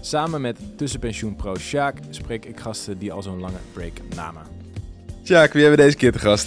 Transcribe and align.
Samen 0.00 0.40
met 0.40 0.56
tussenpensioenpro 0.76 1.54
Sjaak 1.56 1.98
spreek 2.10 2.44
ik 2.44 2.60
gasten 2.60 2.98
die 2.98 3.12
al 3.12 3.22
zo'n 3.22 3.40
lange 3.40 3.56
break 3.72 3.92
namen. 4.14 4.42
Sjaak, 5.24 5.52
wie 5.52 5.62
hebben 5.62 5.78
we 5.80 5.84
deze 5.84 5.96
keer 5.96 6.12
te 6.12 6.18
gast? 6.18 6.46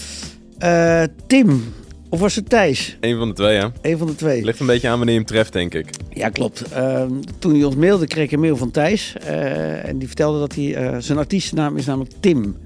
Eh, 0.57 1.03
Tim. 1.27 1.73
Of 2.09 2.19
was 2.19 2.35
het 2.35 2.49
Thijs? 2.49 2.97
Eén 2.99 3.17
van 3.17 3.27
de 3.27 3.33
twee, 3.33 3.55
ja. 3.55 3.71
Een 3.81 3.97
van 3.97 4.07
de 4.07 4.15
twee. 4.15 4.43
Ligt 4.43 4.59
een 4.59 4.65
beetje 4.65 4.87
aan 4.87 4.95
wanneer 4.97 5.13
je 5.13 5.19
hem 5.19 5.29
treft, 5.29 5.53
denk 5.53 5.73
ik. 5.73 5.89
Ja, 6.09 6.29
klopt. 6.29 6.61
Ehm, 6.71 7.11
toen 7.39 7.53
hij 7.53 7.63
ons 7.63 7.75
mailde, 7.75 8.07
kreeg 8.07 8.23
ik 8.25 8.31
een 8.31 8.39
mail 8.39 8.57
van 8.57 8.71
Thijs. 8.71 9.15
eh, 9.17 9.85
en 9.87 9.97
die 9.97 10.07
vertelde 10.07 10.39
dat 10.39 10.55
hij... 10.55 10.75
eh, 10.75 10.95
zijn 10.99 11.17
artiestennaam 11.17 11.77
is 11.77 11.85
namelijk 11.85 12.13
Tim. 12.19 12.57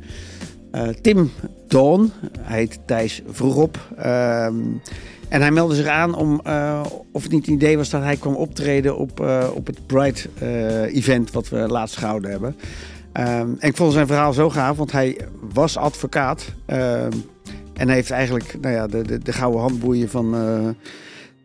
Eh, 0.75 0.88
Tim 1.02 1.31
Dawn. 1.67 2.11
Hij 2.39 2.57
heet 2.57 2.79
Thijs 2.85 3.21
Vroegop. 3.27 3.79
Ehm, 3.97 4.55
en 5.29 5.41
hij 5.41 5.51
meldde 5.51 5.75
zich 5.75 5.88
aan 5.88 6.15
om... 6.15 6.39
eh, 6.43 6.85
of 7.11 7.23
het 7.23 7.31
niet 7.31 7.48
een 7.48 7.53
idee 7.53 7.77
was 7.77 7.89
dat 7.89 8.01
hij 8.01 8.15
kwam 8.15 8.35
optreden 8.35 8.98
op, 8.98 9.20
eh, 9.20 9.48
op 9.53 9.67
het 9.67 9.85
Pride-event... 9.85 11.31
wat 11.31 11.49
we 11.49 11.57
laatst 11.57 11.98
gehouden 11.98 12.31
hebben. 12.31 12.55
Ehm, 13.11 13.49
en 13.59 13.67
ik 13.67 13.75
vond 13.75 13.93
zijn 13.93 14.07
verhaal 14.07 14.34
zo 14.34 14.49
gaaf, 14.49 14.77
want 14.77 14.91
hij 14.91 15.17
was 15.53 15.77
advocaat... 15.77 16.45
Ehm, 16.65 17.12
en 17.73 17.87
hij 17.87 17.96
heeft 17.96 18.12
eigenlijk 18.12 18.55
nou 18.62 18.76
ja, 18.76 18.87
de, 18.87 19.01
de, 19.01 19.18
de 19.18 19.34
gouden 19.34 19.62
handboeien 19.62 20.09
van, 20.09 20.29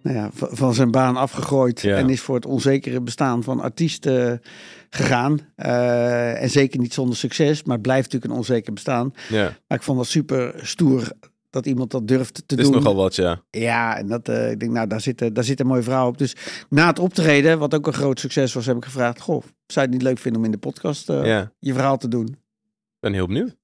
nou 0.02 0.16
ja, 0.16 0.30
van, 0.32 0.48
van 0.52 0.74
zijn 0.74 0.90
baan 0.90 1.16
afgegooid. 1.16 1.80
Ja. 1.80 1.96
En 1.96 2.10
is 2.10 2.20
voor 2.20 2.34
het 2.34 2.46
onzekere 2.46 3.00
bestaan 3.00 3.42
van 3.42 3.60
artiesten 3.60 4.42
gegaan. 4.90 5.38
Eh, 5.54 6.42
en 6.42 6.50
zeker 6.50 6.80
niet 6.80 6.94
zonder 6.94 7.16
succes, 7.16 7.62
maar 7.62 7.74
het 7.74 7.82
blijft 7.82 8.04
natuurlijk 8.04 8.32
een 8.32 8.38
onzeker 8.38 8.72
bestaan. 8.72 9.14
Ja, 9.28 9.56
Maar 9.68 9.78
ik 9.78 9.84
vond 9.84 9.98
dat 9.98 10.06
super 10.06 10.66
stoer 10.66 11.12
dat 11.50 11.66
iemand 11.66 11.90
dat 11.90 12.08
durft 12.08 12.34
te 12.34 12.42
het 12.46 12.58
is 12.58 12.64
doen. 12.64 12.74
nogal 12.74 12.94
wat, 12.94 13.14
ja. 13.14 13.42
Ja, 13.50 13.96
en 13.96 14.06
dat, 14.06 14.28
eh, 14.28 14.50
ik 14.50 14.60
denk, 14.60 14.72
nou, 14.72 14.86
daar 14.86 15.00
zit, 15.00 15.22
eh, 15.22 15.28
daar 15.32 15.44
zit 15.44 15.60
een 15.60 15.66
mooie 15.66 15.82
vrouw 15.82 16.06
op. 16.08 16.18
Dus 16.18 16.36
na 16.68 16.86
het 16.86 16.98
optreden, 16.98 17.58
wat 17.58 17.74
ook 17.74 17.86
een 17.86 17.92
groot 17.92 18.20
succes 18.20 18.52
was, 18.52 18.66
heb 18.66 18.76
ik 18.76 18.84
gevraagd: 18.84 19.20
Goh, 19.20 19.40
zou 19.42 19.50
je 19.66 19.80
het 19.80 19.90
niet 19.90 20.02
leuk 20.02 20.18
vinden 20.18 20.40
om 20.40 20.46
in 20.46 20.52
de 20.52 20.58
podcast 20.58 21.08
eh, 21.08 21.24
Ja, 21.24 21.52
je 21.58 21.72
verhaal 21.72 21.96
te 21.98 22.08
doen? 22.08 22.26
ik 22.26 23.00
ben 23.00 23.12
heel 23.12 23.26
benieuwd. 23.26 23.56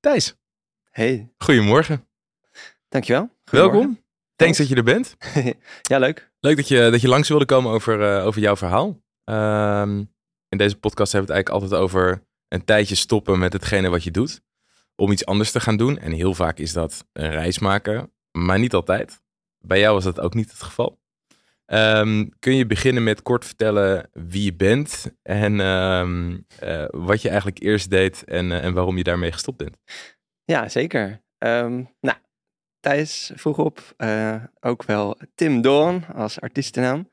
Thijs, 0.00 0.36
Hey, 0.90 1.32
goedemorgen. 1.38 2.06
dankjewel. 2.88 3.30
Welkom. 3.44 3.98
Thanks 4.36 4.58
dat 4.58 4.68
je 4.68 4.74
er 4.74 4.82
bent. 4.84 5.16
ja, 5.90 5.98
leuk. 5.98 6.30
Leuk 6.40 6.56
dat 6.56 6.68
je, 6.68 6.88
dat 6.90 7.00
je 7.00 7.08
langs 7.08 7.28
wilde 7.28 7.44
komen 7.44 7.72
over, 7.72 8.16
eh, 8.16 8.26
over 8.26 8.40
jouw 8.40 8.56
verhaal. 8.56 9.00
Ehm, 9.28 10.04
in 10.48 10.58
deze 10.58 10.78
podcast 10.78 11.12
hebben 11.12 11.30
we 11.30 11.36
het 11.36 11.46
eigenlijk 11.46 11.72
altijd 11.72 11.80
over 11.80 12.26
een 12.48 12.64
tijdje 12.64 12.94
stoppen 12.94 13.38
met 13.38 13.52
hetgene 13.52 13.88
wat 13.88 14.04
je 14.04 14.10
doet. 14.10 14.40
Om 14.96 15.10
iets 15.10 15.26
anders 15.26 15.50
te 15.50 15.60
gaan 15.60 15.76
doen. 15.76 15.98
En 15.98 16.12
heel 16.12 16.34
vaak 16.34 16.58
is 16.58 16.72
dat 16.72 17.06
een 17.12 17.30
reis 17.30 17.58
maken, 17.58 18.12
maar 18.30 18.58
niet 18.58 18.74
altijd. 18.74 19.22
Bij 19.58 19.78
jou 19.78 19.94
was 19.94 20.04
dat 20.04 20.20
ook 20.20 20.34
niet 20.34 20.50
het 20.50 20.62
geval. 20.62 21.00
Ehm, 21.64 22.26
kun 22.38 22.54
je 22.54 22.66
beginnen 22.66 23.04
met 23.04 23.22
kort 23.22 23.44
vertellen 23.44 24.10
wie 24.12 24.44
je 24.44 24.54
bent 24.54 25.12
en 25.22 25.60
ehm, 25.60 26.38
eh, 26.58 26.84
wat 26.90 27.22
je 27.22 27.28
eigenlijk 27.28 27.62
eerst 27.62 27.90
deed 27.90 28.24
en, 28.24 28.52
eh, 28.52 28.64
en 28.64 28.72
waarom 28.72 28.96
je 28.96 29.02
daarmee 29.02 29.32
gestopt 29.32 29.58
bent? 29.58 29.76
Ja, 30.44 30.68
zeker. 30.68 31.22
Nou, 32.00 32.16
Thijs 32.80 33.32
vroeg 33.34 33.58
op, 33.58 33.94
eh, 33.96 34.42
ook 34.60 34.84
wel 34.84 35.18
Tim 35.34 35.60
Dawn 35.60 36.04
als 36.14 36.40
artiestennaam. 36.40 37.10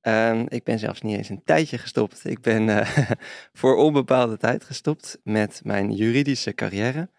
Ehm, 0.00 0.44
ik 0.48 0.64
ben 0.64 0.78
zelfs 0.78 1.02
niet 1.02 1.16
eens 1.16 1.28
een 1.28 1.44
tijdje 1.44 1.78
gestopt. 1.78 2.24
Ik 2.24 2.40
ben 2.40 2.68
eh, 2.68 3.10
voor 3.60 3.76
onbepaalde 3.76 4.36
tijd 4.36 4.64
gestopt 4.64 5.20
met 5.24 5.60
mijn 5.64 5.92
juridische 5.92 6.54
carrière. 6.54 7.10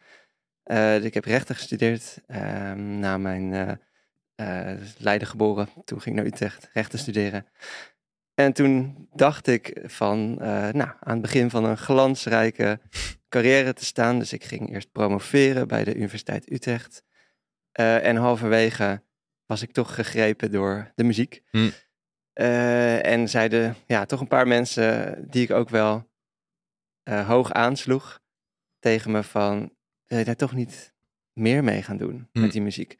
Eh, 0.63 0.95
dus 0.95 1.03
ik 1.03 1.13
heb 1.13 1.25
rechten 1.25 1.55
gestudeerd 1.55 2.21
ehm, 2.27 2.99
na 2.99 3.17
mijn 3.17 3.79
eh, 4.35 4.71
Leiden 4.97 5.27
geboren. 5.27 5.69
Toen 5.85 6.01
ging 6.01 6.15
ik 6.15 6.21
naar 6.21 6.31
Utrecht 6.31 6.69
rechten 6.73 6.99
studeren. 6.99 7.45
En 8.33 8.53
toen 8.53 9.07
dacht 9.13 9.47
ik 9.47 9.79
van, 9.83 10.33
nou, 10.71 10.89
aan 10.99 11.13
het 11.13 11.21
begin 11.21 11.49
van 11.49 11.63
een 11.63 11.77
glansrijke 11.77 12.79
carrière 13.29 13.73
te 13.73 13.85
staan. 13.85 14.19
Dus 14.19 14.33
ik 14.33 14.43
ging 14.43 14.73
eerst 14.73 14.91
promoveren 14.91 15.67
bij 15.67 15.83
de 15.83 15.95
Universiteit 15.95 16.51
Utrecht. 16.51 17.03
En 17.71 18.15
halverwege 18.15 19.01
was 19.45 19.61
ik 19.61 19.71
toch 19.71 19.95
gegrepen 19.95 20.51
door 20.51 20.91
de 20.95 21.03
muziek. 21.03 21.41
Hm. 21.51 21.69
Eh, 22.39 23.05
en 23.05 23.29
zeiden 23.29 23.75
ja, 23.87 24.05
toch 24.05 24.19
een 24.19 24.27
paar 24.27 24.47
mensen 24.47 25.15
die 25.29 25.43
ik 25.43 25.51
ook 25.51 25.69
wel 25.69 26.09
eh, 27.03 27.27
hoog 27.27 27.51
aansloeg 27.51 28.19
tegen 28.79 29.11
me 29.11 29.23
van, 29.23 29.71
wil 30.05 30.17
je 30.17 30.25
daar 30.25 30.35
toch 30.35 30.53
niet 30.53 30.93
meer 31.33 31.63
mee 31.63 31.81
gaan 31.81 31.97
doen 31.97 32.29
met 32.31 32.51
die 32.51 32.61
muziek? 32.61 32.97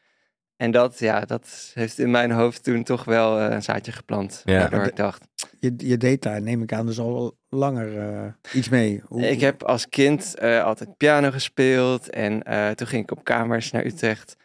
En 0.55 0.72
dat, 0.72 0.99
ja, 0.99 1.19
dat 1.25 1.72
heeft 1.73 1.99
in 1.99 2.11
mijn 2.11 2.31
hoofd 2.31 2.63
toen 2.63 2.83
toch 2.83 3.03
wel 3.03 3.39
eh, 3.39 3.53
een 3.55 3.63
zaadje 3.63 3.91
geplant. 3.91 4.41
Ja. 4.45 4.59
Waardoor 4.59 4.79
ik 4.85 4.95
dacht, 4.95 5.28
Je, 5.59 5.73
je 5.78 5.97
deed 5.97 6.22
daar, 6.22 6.41
neem 6.41 6.61
ik 6.61 6.73
aan, 6.73 6.85
dus 6.85 6.99
al 6.99 7.38
langer 7.49 7.97
eh, 7.99 8.33
iets 8.53 8.69
mee. 8.69 9.01
Hoe- 9.05 9.29
Ik 9.29 9.39
heb 9.39 9.63
als 9.63 9.89
kind 9.89 10.35
eh, 10.35 10.63
altijd 10.63 10.97
piano 10.97 11.31
gespeeld 11.31 12.09
en 12.09 12.44
eh, 12.44 12.69
toen 12.69 12.88
ging 12.88 13.03
ik 13.03 13.11
op 13.11 13.23
kamers 13.23 13.72
naar 13.72 13.85
Utrecht. 13.85 14.35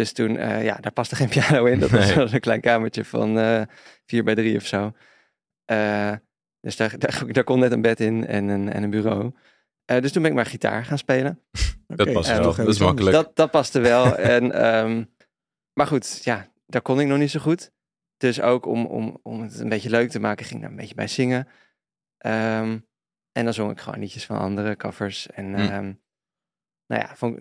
Dus 0.00 0.12
toen, 0.12 0.36
eh, 0.36 0.64
ja, 0.64 0.76
daar 0.76 0.92
paste 0.92 1.16
geen 1.16 1.28
piano 1.28 1.64
in. 1.64 1.78
Dat 1.78 1.90
was 1.90 2.14
Nee. 2.14 2.32
een 2.32 2.40
klein 2.40 2.60
kamertje 2.60 3.04
van 3.04 3.38
eh 3.38 3.62
4 4.06 4.24
bij 4.24 4.34
3 4.34 4.56
of 4.56 4.66
zo. 4.66 4.92
Eh, 5.64 6.12
dus 6.60 6.76
daar, 6.76 6.98
daar, 6.98 7.24
daar 7.32 7.44
kon 7.44 7.58
net 7.58 7.72
een 7.72 7.82
bed 7.82 8.00
in 8.00 8.26
en 8.26 8.48
een, 8.48 8.72
en 8.72 8.82
een 8.82 8.90
bureau. 8.90 9.32
Eh, 9.84 10.00
dus 10.00 10.12
toen 10.12 10.22
ben 10.22 10.30
ik 10.30 10.36
maar 10.36 10.46
gitaar 10.46 10.84
gaan 10.84 10.98
spelen. 10.98 11.40
Dat 11.86 12.00
Oké, 12.00 12.12
past 12.12 12.28
eh, 12.30 12.34
wel, 12.36 12.44
toch 12.44 12.56
dat 12.56 12.68
is 12.68 12.78
makkelijk. 12.78 13.16
Dat, 13.16 13.36
dat 13.36 13.50
paste 13.50 13.80
wel. 13.80 14.16
en, 14.36 14.52
ehm, 14.52 15.04
maar 15.72 15.86
goed, 15.86 16.24
ja, 16.24 16.52
daar 16.66 16.82
kon 16.82 17.00
ik 17.00 17.06
nog 17.06 17.18
niet 17.18 17.30
zo 17.30 17.40
goed. 17.40 17.70
Dus 18.16 18.40
ook 18.40 18.66
om, 18.66 18.86
om, 18.86 19.18
om 19.22 19.42
het 19.42 19.58
een 19.58 19.68
beetje 19.68 19.90
leuk 19.90 20.10
te 20.10 20.20
maken, 20.20 20.44
ging 20.44 20.56
ik 20.56 20.62
daar 20.62 20.70
een 20.70 20.76
beetje 20.80 20.94
bij 20.94 21.08
zingen. 21.08 21.48
Ehm, 22.18 22.78
en 23.32 23.44
dan 23.44 23.54
zong 23.54 23.70
ik 23.70 23.80
gewoon 23.80 24.00
liedjes 24.00 24.26
van 24.26 24.38
andere 24.38 24.76
covers. 24.76 25.26
En 25.30 25.54
Hm. 25.54 25.60
ehm, 25.60 25.92
nou 26.90 27.02
ja, 27.02 27.16
vond, 27.16 27.38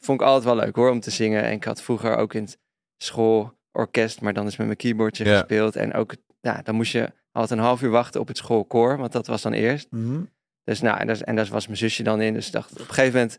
vond 0.00 0.20
ik 0.20 0.26
altijd 0.26 0.44
wel 0.44 0.56
leuk 0.56 0.76
hoor, 0.76 0.90
om 0.90 1.00
te 1.00 1.10
zingen. 1.10 1.42
En 1.42 1.52
ik 1.52 1.64
had 1.64 1.82
vroeger 1.82 2.16
ook 2.16 2.34
in 2.34 2.42
het 2.42 2.58
schoolorkest, 2.96 4.20
maar 4.20 4.32
dan 4.32 4.46
is 4.46 4.56
met 4.56 4.66
mijn 4.66 4.78
keyboardje 4.78 5.24
Ja. 5.24 5.38
gespeeld. 5.38 5.76
En 5.76 5.94
ook, 5.94 6.14
ja, 6.40 6.62
dan 6.62 6.74
moest 6.74 6.92
je 6.92 7.12
altijd 7.32 7.58
een 7.58 7.64
half 7.66 7.82
uur 7.82 7.90
wachten 7.90 8.20
op 8.20 8.28
het 8.28 8.36
schoolkoor, 8.36 8.96
want 8.98 9.12
dat 9.12 9.26
was 9.26 9.42
dan 9.42 9.52
eerst. 9.52 9.90
Mhm. 9.90 10.20
Dus 10.64 10.80
nou, 10.80 10.98
en 10.98 11.06
daar, 11.06 11.20
en 11.20 11.36
daar 11.36 11.46
was 11.46 11.66
mijn 11.66 11.78
zusje 11.78 12.02
dan 12.02 12.20
in. 12.20 12.34
Dus 12.34 12.46
ik 12.46 12.52
dacht, 12.52 12.72
op 12.72 12.78
een 12.78 12.84
gegeven 12.86 13.12
moment 13.20 13.38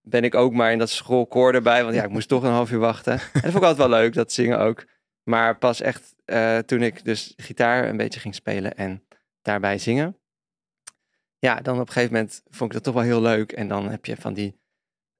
ben 0.00 0.24
ik 0.24 0.34
ook 0.34 0.52
maar 0.52 0.72
in 0.72 0.78
dat 0.78 0.90
schoolkoor 0.90 1.54
erbij. 1.54 1.82
Want 1.82 1.94
ja, 1.94 2.02
ik 2.04 2.10
moest 2.10 2.28
toch 2.28 2.42
een 2.42 2.50
half 2.50 2.70
uur 2.70 2.78
wachten. 2.78 3.12
En 3.18 3.20
dat 3.32 3.42
vond 3.42 3.54
ik 3.54 3.62
altijd 3.62 3.88
wel 3.88 3.98
leuk, 3.98 4.14
dat 4.14 4.32
zingen 4.32 4.58
ook. 4.58 4.84
Maar 5.22 5.58
pas 5.58 5.80
echt 5.80 6.14
eh, 6.24 6.58
toen 6.58 6.82
ik 6.82 7.04
dus 7.04 7.32
gitaar 7.36 7.88
een 7.88 7.96
beetje 7.96 8.20
ging 8.20 8.34
spelen 8.34 8.76
en 8.76 9.04
daarbij 9.42 9.78
zingen. 9.78 10.16
Ja, 11.38 11.60
dan 11.60 11.80
op 11.80 11.86
een 11.86 11.92
gegeven 11.92 12.12
moment 12.14 12.42
vond 12.50 12.70
ik 12.70 12.76
dat 12.76 12.84
toch 12.84 12.94
wel 12.94 13.02
heel 13.02 13.22
leuk. 13.22 13.52
En 13.52 13.68
dan 13.68 13.88
heb 13.90 14.04
je 14.06 14.16
van 14.16 14.34
die, 14.34 14.60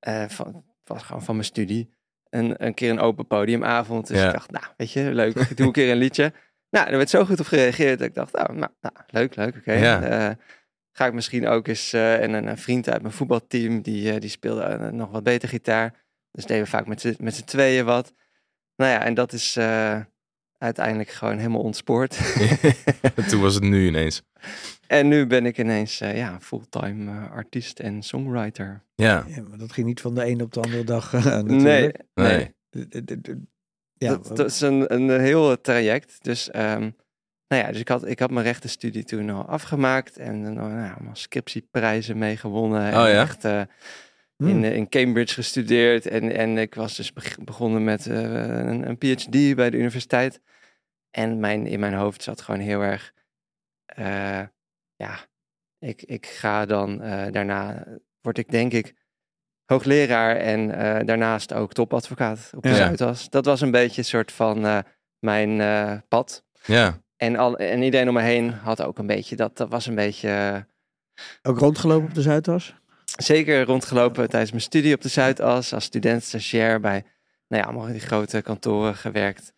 eh, 0.02 0.28
van, 0.28 0.64
was 0.84 1.02
gewoon 1.02 1.22
van 1.22 1.34
mijn 1.34 1.46
studie, 1.46 1.94
een, 2.30 2.64
een 2.64 2.74
keer 2.74 2.90
een 2.90 3.00
open 3.00 3.26
podiumavond. 3.26 4.06
Dus 4.06 4.18
Ja. 4.18 4.26
ik 4.26 4.32
dacht, 4.32 4.50
nou, 4.50 4.64
weet 4.76 4.92
je, 4.92 5.14
leuk, 5.14 5.34
ik 5.34 5.56
doe 5.56 5.66
een 5.66 5.72
keer 5.72 5.90
een 5.90 5.96
liedje. 5.96 6.32
Nou, 6.76 6.88
er 6.90 6.96
werd 6.96 7.10
zo 7.10 7.24
goed 7.24 7.40
op 7.40 7.46
gereageerd 7.46 7.98
dat 7.98 8.08
ik 8.08 8.14
dacht, 8.14 8.34
oh, 8.34 8.44
nou, 8.44 8.72
nou 8.80 8.94
leuk, 9.06 9.36
leuk, 9.36 9.56
oké. 9.56 9.72
Ja. 9.72 10.02
Eh, 10.02 10.34
ga 10.92 11.06
ik 11.06 11.12
misschien 11.12 11.46
ook 11.46 11.68
eens, 11.68 11.92
eh, 11.92 12.22
en 12.22 12.32
een, 12.32 12.46
een 12.46 12.58
vriend 12.58 12.88
uit 12.88 13.02
mijn 13.02 13.14
voetbalteam, 13.14 13.82
die, 13.82 14.18
die 14.18 14.30
speelde 14.30 14.90
nog 14.92 15.10
wat 15.10 15.22
beter 15.22 15.48
gitaar. 15.48 16.04
Dus 16.30 16.44
deden 16.46 16.62
we 16.62 16.68
vaak 16.68 16.86
met 16.86 17.00
z'n- 17.00 17.44
tweeën 17.44 17.84
wat. 17.84 18.14
Nou 18.76 18.90
ja, 18.90 19.04
en 19.04 19.14
dat 19.14 19.32
is 19.32 19.56
uiteindelijk 20.62 21.10
gewoon 21.10 21.36
helemaal 21.36 21.60
ontspoord. 21.60 22.18
Toen 23.28 23.40
was 23.40 23.54
het 23.54 23.62
nu 23.62 23.86
ineens. 23.86 24.22
en 24.86 25.08
nu 25.08 25.26
ben 25.26 25.46
ik 25.46 25.58
ineens 25.58 26.00
eh, 26.00 26.16
ja, 26.16 26.40
fulltime 26.40 27.10
eh, 27.10 27.30
artiest 27.30 27.78
en 27.78 28.02
songwriter. 28.02 28.82
Ja, 28.94 29.24
Ja, 29.28 29.42
maar 29.48 29.58
dat 29.58 29.72
ging 29.72 29.86
niet 29.86 30.00
van 30.00 30.14
de 30.14 30.26
een 30.26 30.42
op 30.42 30.52
de 30.52 30.60
andere 30.60 30.84
dag 30.84 31.14
eh, 31.14 31.24
Nee, 31.42 31.42
natuurlijk. 31.42 32.02
nee. 32.14 32.54
Ja, 33.94 34.08
dat, 34.08 34.36
dat 34.36 34.50
is 34.50 34.60
een, 34.60 34.94
een 34.94 35.20
heel 35.20 35.60
traject. 35.60 36.24
Dus, 36.24 36.50
ehm, 36.50 36.90
nou 37.48 37.62
ja, 37.62 37.68
dus 37.70 37.80
ik 37.80 37.88
had, 37.88 38.06
ik 38.06 38.18
had 38.18 38.30
mijn 38.30 38.46
rechtenstudie 38.46 39.04
toen 39.04 39.30
al 39.30 39.44
afgemaakt. 39.44 40.16
En 40.16 40.42
dan 40.42 40.54
nou, 40.54 40.70
ja, 40.70 40.92
allemaal 40.92 41.16
scriptieprijzen 41.16 42.18
mee 42.18 42.36
gewonnen. 42.36 42.82
En 42.82 43.00
Oh 43.00 43.08
ja? 43.08 43.20
echt. 43.20 43.44
In, 44.36 44.64
eh, 44.64 44.74
in 44.76 44.88
Cambridge 44.88 45.34
gestudeerd. 45.34 46.06
En, 46.06 46.32
en 46.36 46.58
ik 46.58 46.74
was 46.74 46.96
dus 46.96 47.12
beg- 47.12 47.38
begonnen 47.38 47.84
met 47.84 48.06
eh, 48.06 48.16
een, 48.42 48.88
een 48.88 48.98
PhD 48.98 49.54
bij 49.54 49.70
de 49.70 49.76
universiteit. 49.76 50.40
En 51.10 51.40
mijn, 51.40 51.66
in 51.66 51.80
mijn 51.80 51.94
hoofd 51.94 52.22
zat 52.22 52.40
gewoon 52.40 52.60
heel 52.60 52.80
erg... 52.80 53.12
eh, 53.84 54.42
ja, 54.96 55.18
ik, 55.78 56.02
ik 56.02 56.26
ga 56.26 56.66
dan 56.66 57.02
eh, 57.02 57.32
daarna, 57.32 57.86
word 58.20 58.38
ik 58.38 58.50
denk 58.50 58.72
ik 58.72 58.94
hoogleraar 59.64 60.36
en 60.36 60.70
eh, 60.74 61.06
daarnaast 61.06 61.52
ook 61.52 61.72
topadvocaat 61.72 62.50
op 62.56 62.62
de 62.62 62.68
Ja. 62.68 62.74
Zuidas. 62.74 63.30
Dat 63.30 63.44
was 63.44 63.60
een 63.60 63.70
beetje 63.70 64.00
een 64.00 64.06
soort 64.06 64.32
van 64.32 64.66
eh, 64.66 64.78
mijn 65.18 65.60
eh, 65.60 65.98
pad. 66.08 66.44
Ja, 66.64 67.00
En, 67.16 67.36
al, 67.36 67.56
en 67.58 67.82
iedereen 67.82 68.08
om 68.08 68.14
me 68.14 68.20
heen 68.22 68.50
had 68.50 68.82
ook 68.82 68.98
een 68.98 69.06
beetje, 69.06 69.36
dat, 69.36 69.56
dat 69.56 69.68
was 69.70 69.86
een 69.86 69.94
beetje... 69.94 70.66
Ook 71.42 71.58
rondgelopen 71.58 72.08
op 72.08 72.14
de 72.14 72.22
Zuidas? 72.22 72.74
Zeker 73.16 73.64
rondgelopen 73.64 74.28
tijdens 74.28 74.50
mijn 74.50 74.62
studie 74.62 74.94
op 74.94 75.00
de 75.00 75.08
Zuidas. 75.08 75.72
Als 75.74 75.84
student 75.84 76.22
stagiair 76.24 76.80
bij, 76.80 77.04
nou 77.48 77.62
ja, 77.62 77.68
allemaal 77.68 77.86
die 77.92 78.00
grote 78.00 78.42
kantoren 78.42 78.94
gewerkt. 78.94 79.52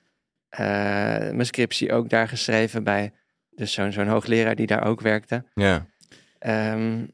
Eh, 0.49 0.61
mijn 1.19 1.47
scriptie 1.47 1.93
ook 1.93 2.09
daar 2.09 2.29
geschreven 2.29 2.85
bij 2.85 3.13
dus 3.51 3.73
zo'n 3.73 3.93
zo'n 3.93 4.09
hoogleraar 4.09 4.55
die 4.55 4.67
daar 4.67 4.85
ook 4.87 5.01
werkte. 5.01 5.45
ja. 5.55 5.87
Ehm, 6.39 7.05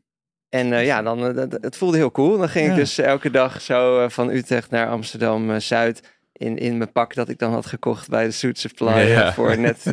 en 0.48 0.72
eh, 0.72 0.84
ja, 0.84 1.02
dan, 1.02 1.38
eh, 1.38 1.44
het 1.60 1.76
voelde 1.76 1.96
heel 1.96 2.10
cool. 2.10 2.38
Dan 2.38 2.48
ging 2.48 2.66
Ja. 2.66 2.70
ik 2.72 2.78
dus 2.78 2.98
elke 2.98 3.30
dag 3.30 3.60
zo 3.60 4.08
van 4.08 4.30
Utrecht 4.30 4.70
naar 4.70 4.88
Amsterdam-Zuid... 4.88 6.18
In, 6.32 6.58
in 6.58 6.78
mijn 6.78 6.92
pak 6.92 7.14
dat 7.14 7.28
ik 7.28 7.38
dan 7.38 7.52
had 7.52 7.66
gekocht 7.66 8.08
bij 8.08 8.24
de 8.24 8.30
Suit 8.30 8.58
Supply... 8.58 8.98
Ja. 9.00 9.32
voor 9.32 9.58
net 9.58 9.84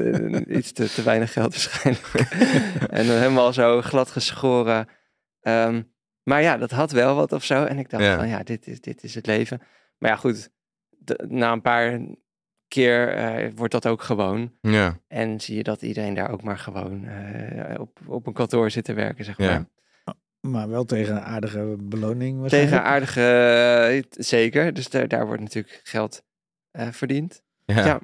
iets 0.48 0.72
te, 0.72 0.90
te 0.94 1.04
weinig 1.04 1.34
geld 1.34 1.52
waarschijnlijk. 1.52 2.14
en 2.90 3.08
dan 3.08 3.16
helemaal 3.18 3.54
zo 3.54 3.82
glad 3.82 4.12
geschoren. 4.12 4.88
Ehm, 5.42 5.82
maar 6.28 6.42
ja, 6.42 6.58
dat 6.58 6.72
had 6.72 6.92
wel 6.92 7.16
wat 7.16 7.32
of 7.32 7.44
zo. 7.44 7.64
En 7.64 7.80
ik 7.80 7.90
dacht 7.90 8.04
Ja. 8.04 8.16
van 8.18 8.28
ja, 8.28 8.44
dit 8.44 8.68
is, 8.68 8.82
dit 8.82 9.04
is 9.04 9.16
het 9.16 9.26
leven. 9.26 9.62
Maar 9.98 10.10
ja, 10.10 10.16
goed. 10.16 10.50
de- 10.90 11.26
na 11.28 11.52
een 11.52 11.62
paar 11.62 12.00
keer 12.68 13.14
eh, 13.14 13.52
wordt 13.56 13.74
dat 13.74 13.88
ook 13.88 14.02
gewoon. 14.02 14.54
Ja, 14.62 15.00
En 15.08 15.40
zie 15.42 15.56
je 15.56 15.64
dat 15.64 15.82
iedereen 15.82 16.14
daar 16.14 16.32
ook 16.32 16.44
maar 16.44 16.58
gewoon 16.58 17.06
eh, 17.06 17.80
op, 17.80 18.00
op 18.08 18.28
een 18.28 18.34
kantoor 18.34 18.72
zit 18.72 18.84
te 18.84 18.94
werken, 18.94 19.26
zeg 19.26 19.38
maar. 19.38 19.48
Ja. 19.48 19.68
Maar 20.42 20.70
wel 20.70 20.86
tegen 20.86 21.16
een 21.16 21.22
aardige 21.22 21.76
beloning 21.80 22.48
Tegen 22.50 22.84
aardige, 22.84 23.22
eh, 23.22 24.04
zeker. 24.10 24.74
Dus 24.74 24.90
daar, 24.90 25.08
daar 25.08 25.26
wordt 25.26 25.42
natuurlijk 25.42 25.80
geld 25.84 26.24
eh, 26.72 26.88
verdiend. 26.92 27.42
ja. 27.66 27.86
Ja. 27.86 28.00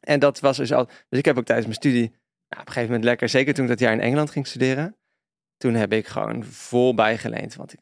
En 0.00 0.18
dat 0.20 0.40
was 0.40 0.56
dus 0.56 0.72
al. 0.72 0.84
Dus 1.08 1.18
ik 1.18 1.24
heb 1.24 1.38
ook 1.38 1.44
tijdens 1.44 1.66
mijn 1.66 1.78
studie, 1.78 2.08
nou, 2.08 2.16
op 2.48 2.58
een 2.58 2.66
gegeven 2.66 2.86
moment 2.86 3.04
lekker, 3.04 3.28
zeker 3.28 3.54
toen 3.54 3.64
ik 3.64 3.70
dat 3.70 3.78
jaar 3.78 3.92
in 3.92 4.00
Engeland 4.00 4.30
ging 4.30 4.46
studeren. 4.46 4.96
Toen 5.56 5.74
heb 5.74 5.92
ik 5.92 6.06
gewoon 6.06 6.44
vol 6.44 6.94
bijgeleend. 6.94 7.54
Want 7.54 7.72
ik 7.72 7.78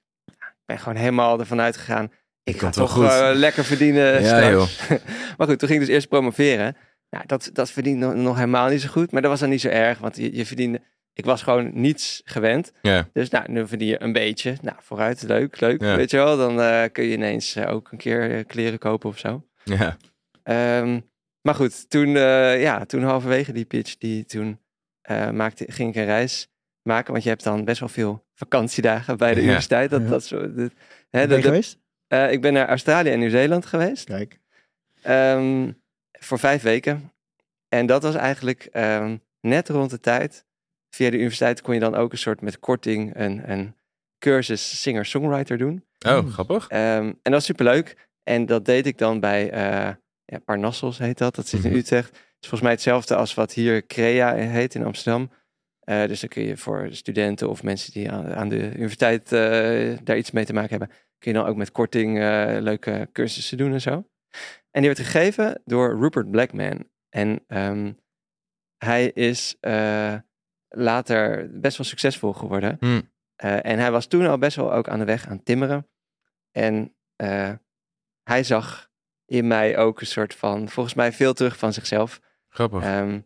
ben 0.66 0.78
gewoon 0.78 0.98
helemaal 0.98 1.40
ervan 1.40 1.60
uitgegaan. 1.60 2.12
Ik 2.42 2.58
ga 2.58 2.70
toch 2.70 2.90
goed. 2.90 3.04
eh, 3.04 3.30
lekker 3.32 3.64
verdienen. 3.64 4.22
Ja, 4.22 4.66
straks. 4.66 4.88
maar 5.36 5.46
goed, 5.46 5.58
toen 5.58 5.68
ging 5.68 5.80
ik 5.80 5.86
dus 5.86 5.94
eerst 5.94 6.08
promoveren. 6.08 6.76
Nou, 7.10 7.26
dat, 7.26 7.50
dat 7.52 7.70
verdiende 7.70 8.06
nog, 8.06 8.14
nog 8.14 8.34
helemaal 8.36 8.68
niet 8.68 8.80
zo 8.80 8.88
goed. 8.88 9.12
Maar 9.12 9.22
dat 9.22 9.30
was 9.30 9.40
dan 9.40 9.48
niet 9.48 9.60
zo 9.60 9.68
erg. 9.68 9.98
Want 9.98 10.16
je, 10.16 10.36
je 10.36 10.46
verdiende. 10.46 10.80
Ik 11.12 11.24
was 11.24 11.42
gewoon 11.42 11.70
niets 11.80 12.22
gewend. 12.24 12.72
Dus 13.12 13.28
nou, 13.28 13.52
nu 13.52 13.66
verdien 13.68 13.88
je 13.88 14.02
een 14.02 14.12
beetje. 14.12 14.56
Nou, 14.62 14.76
vooruit, 14.80 15.22
leuk, 15.22 15.60
leuk. 15.60 15.80
Weet 15.80 16.10
je 16.10 16.16
wel, 16.16 16.36
dan 16.36 16.60
eh, 16.60 16.82
kun 16.92 17.04
je 17.04 17.12
ineens 17.12 17.54
eh, 17.54 17.72
ook 17.72 17.92
een 17.92 17.98
keer 17.98 18.44
kleren 18.44 18.78
kopen 18.78 19.08
of 19.08 19.18
zo. 19.18 19.44
ja. 19.64 19.96
Ehm, 20.42 21.00
maar 21.40 21.54
goed, 21.54 21.90
toen, 21.90 22.08
ja, 22.58 22.84
toen 22.84 23.02
halverwege 23.02 23.52
die 23.52 23.64
pitch, 23.64 23.96
die, 23.96 24.24
toen 24.24 24.60
maakte, 25.32 25.64
ging 25.68 25.88
ik 25.90 25.96
een 25.96 26.04
reis 26.04 26.48
maken. 26.84 27.12
Want 27.12 27.22
je 27.24 27.28
hebt 27.28 27.44
dan 27.44 27.64
best 27.64 27.80
wel 27.80 27.88
veel 27.88 28.24
vakantiedagen 28.34 29.16
bij 29.16 29.34
de 29.34 29.40
Ja. 29.40 29.46
universiteit. 29.46 29.90
Dat, 29.90 30.02
Ja. 30.02 30.08
dat 30.08 30.24
zo, 30.24 30.40
dat- 30.40 30.48
hè, 30.56 30.68
Ben 31.10 31.20
je 31.20 31.26
de- 31.28 31.34
de- 31.36 31.42
geweest? 31.42 31.78
eh, 32.06 32.32
ik 32.32 32.40
ben 32.40 32.52
naar 32.52 32.68
Australië 32.68 33.10
en 33.10 33.18
Nieuw-Zeeland 33.18 33.66
geweest. 33.66 34.04
Kijk. 34.04 34.38
ehm, 35.02 35.70
voor 36.12 36.38
vijf 36.38 36.62
weken. 36.62 37.12
En 37.68 37.86
dat 37.86 38.02
was 38.02 38.14
eigenlijk 38.14 38.68
ehm, 38.72 39.16
net 39.40 39.68
rond 39.68 39.90
de 39.90 40.00
tijd. 40.00 40.44
Via 40.94 41.10
de 41.10 41.16
universiteit 41.16 41.60
kon 41.62 41.74
je 41.74 41.80
dan 41.80 41.94
ook 41.94 42.12
een 42.12 42.18
soort 42.18 42.40
met 42.40 42.58
korting 42.58 43.16
een, 43.16 43.50
een 43.50 43.74
cursus 44.18 44.80
singer-songwriter 44.82 45.58
doen. 45.58 45.84
Oh, 46.06 46.26
grappig. 46.32 46.68
Ehm, 46.68 46.80
en 47.04 47.16
dat 47.22 47.32
was 47.32 47.44
superleuk. 47.44 48.08
En 48.22 48.46
dat 48.46 48.64
deed 48.64 48.86
ik 48.86 48.98
dan 48.98 49.20
bij 49.20 49.50
eh 49.50 49.90
ja, 50.24 50.38
Parnassos 50.44 50.98
heet 50.98 51.18
dat. 51.18 51.34
Dat 51.34 51.46
zit 51.48 51.64
in 51.64 51.70
Mhm. 51.70 51.78
Utrecht. 51.78 52.08
Het 52.08 52.16
is 52.16 52.48
volgens 52.48 52.60
mij 52.60 52.70
hetzelfde 52.72 53.16
als 53.16 53.34
wat 53.34 53.52
hier 53.52 53.86
Crea 53.86 54.34
heet 54.34 54.74
in 54.74 54.84
Amsterdam. 54.84 55.30
Eh, 55.84 56.06
dus 56.06 56.20
dan 56.20 56.28
kun 56.28 56.42
je 56.42 56.56
voor 56.56 56.88
studenten 56.90 57.48
of 57.48 57.62
mensen 57.62 57.92
die 57.92 58.10
aan, 58.10 58.34
aan 58.34 58.48
de 58.48 58.74
universiteit 58.74 59.32
eh, 59.32 59.98
daar 60.02 60.16
iets 60.16 60.30
mee 60.30 60.44
te 60.44 60.52
maken 60.52 60.70
hebben, 60.70 60.88
kun 61.18 61.32
je 61.32 61.38
dan 61.38 61.46
ook 61.46 61.56
met 61.56 61.72
korting 61.72 62.18
eh, 62.18 62.56
leuke 62.60 63.08
cursussen 63.12 63.58
doen 63.58 63.72
en 63.72 63.80
zo. 63.80 63.90
En 64.70 64.82
die 64.82 64.86
werd 64.86 64.98
gegeven 64.98 65.62
door 65.64 65.98
Rupert 65.98 66.30
Blackman. 66.30 66.88
En 67.08 67.44
ehm, 67.46 67.92
hij 68.76 69.06
is 69.06 69.56
later 70.68 71.50
best 71.60 71.76
wel 71.76 71.86
succesvol 71.86 72.32
geworden. 72.32 72.76
Hmm. 72.80 73.12
En 73.36 73.78
hij 73.78 73.90
was 73.90 74.06
toen 74.06 74.26
al 74.26 74.38
best 74.38 74.56
wel 74.56 74.72
ook 74.72 74.88
aan 74.88 74.98
de 74.98 75.04
weg 75.04 75.28
aan 75.28 75.42
timmeren. 75.42 75.88
En 76.50 76.96
hij 78.22 78.42
zag 78.42 78.90
in 79.26 79.46
mij 79.46 79.76
ook 79.78 80.00
een 80.00 80.06
soort 80.06 80.34
van, 80.34 80.68
volgens 80.68 80.94
mij 80.94 81.12
veel 81.12 81.32
terug 81.32 81.58
van 81.58 81.72
zichzelf. 81.72 82.20
Grappig. 82.48 82.82
Ehm, 82.82 83.20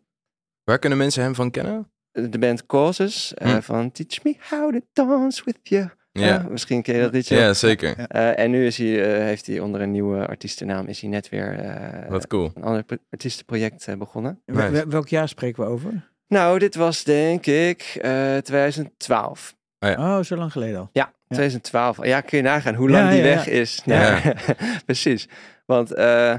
Waar 0.63 0.79
kunnen 0.79 0.97
mensen 0.97 1.23
hem 1.23 1.35
van 1.35 1.51
kennen? 1.51 1.91
De 2.29 2.39
band 2.39 2.65
Causes 2.65 3.33
eh, 3.33 3.51
Hmm. 3.51 3.61
van 3.61 3.91
Teach 3.91 4.23
Me 4.23 4.35
How 4.49 4.71
to 4.73 4.79
Dance 4.93 5.41
With 5.45 5.57
You. 5.63 5.89
Ja, 6.11 6.39
Eh, 6.39 6.45
misschien 6.47 6.81
ken 6.81 6.95
je 6.95 7.01
dat 7.01 7.13
liedje. 7.13 7.35
ja 7.35 7.53
zeker. 7.53 7.99
Eh, 8.07 8.39
en 8.39 8.51
nu 8.51 8.65
is 8.65 8.77
hij, 8.77 9.13
eh, 9.15 9.23
heeft 9.23 9.45
hij 9.47 9.59
onder 9.59 9.81
een 9.81 9.91
nieuwe 9.91 10.27
artiestennaam 10.27 10.87
is 10.87 11.01
hij 11.01 11.09
net 11.09 11.29
weer 11.29 11.59
eh, 11.59 12.09
Wat 12.09 12.27
cool. 12.27 12.51
een 12.55 12.63
ander 12.63 12.83
pro- 12.83 12.97
artiestenproject 13.09 13.97
begonnen. 13.97 14.41
Wel- 14.45 14.55
Nice. 14.57 14.71
wel- 14.71 14.87
Welk 14.87 15.07
jaar 15.07 15.27
spreken 15.29 15.63
we 15.63 15.69
over? 15.69 16.07
Nou, 16.27 16.59
dit 16.59 16.75
was 16.75 17.03
denk 17.03 17.45
ik 17.45 17.97
eh 18.01 18.37
2012. 18.37 19.55
Oh, 19.79 20.19
zo 20.21 20.35
lang 20.35 20.51
geleden 20.51 20.79
al. 20.79 20.89
Ja, 20.91 21.13
2012. 21.27 22.05
Ja, 22.05 22.21
kun 22.21 22.37
je 22.37 22.43
nagaan 22.43 22.73
hoe 22.75 22.89
lang 22.89 23.03
Ja, 23.05 23.09
die 23.09 23.19
ja, 23.19 23.25
weg 23.25 23.45
ja. 23.45 23.51
is. 23.51 23.81
Ja. 23.85 24.17
Ja. 24.23 24.33
Precies. 24.85 25.27
Want 25.65 25.93
eh, 25.93 26.35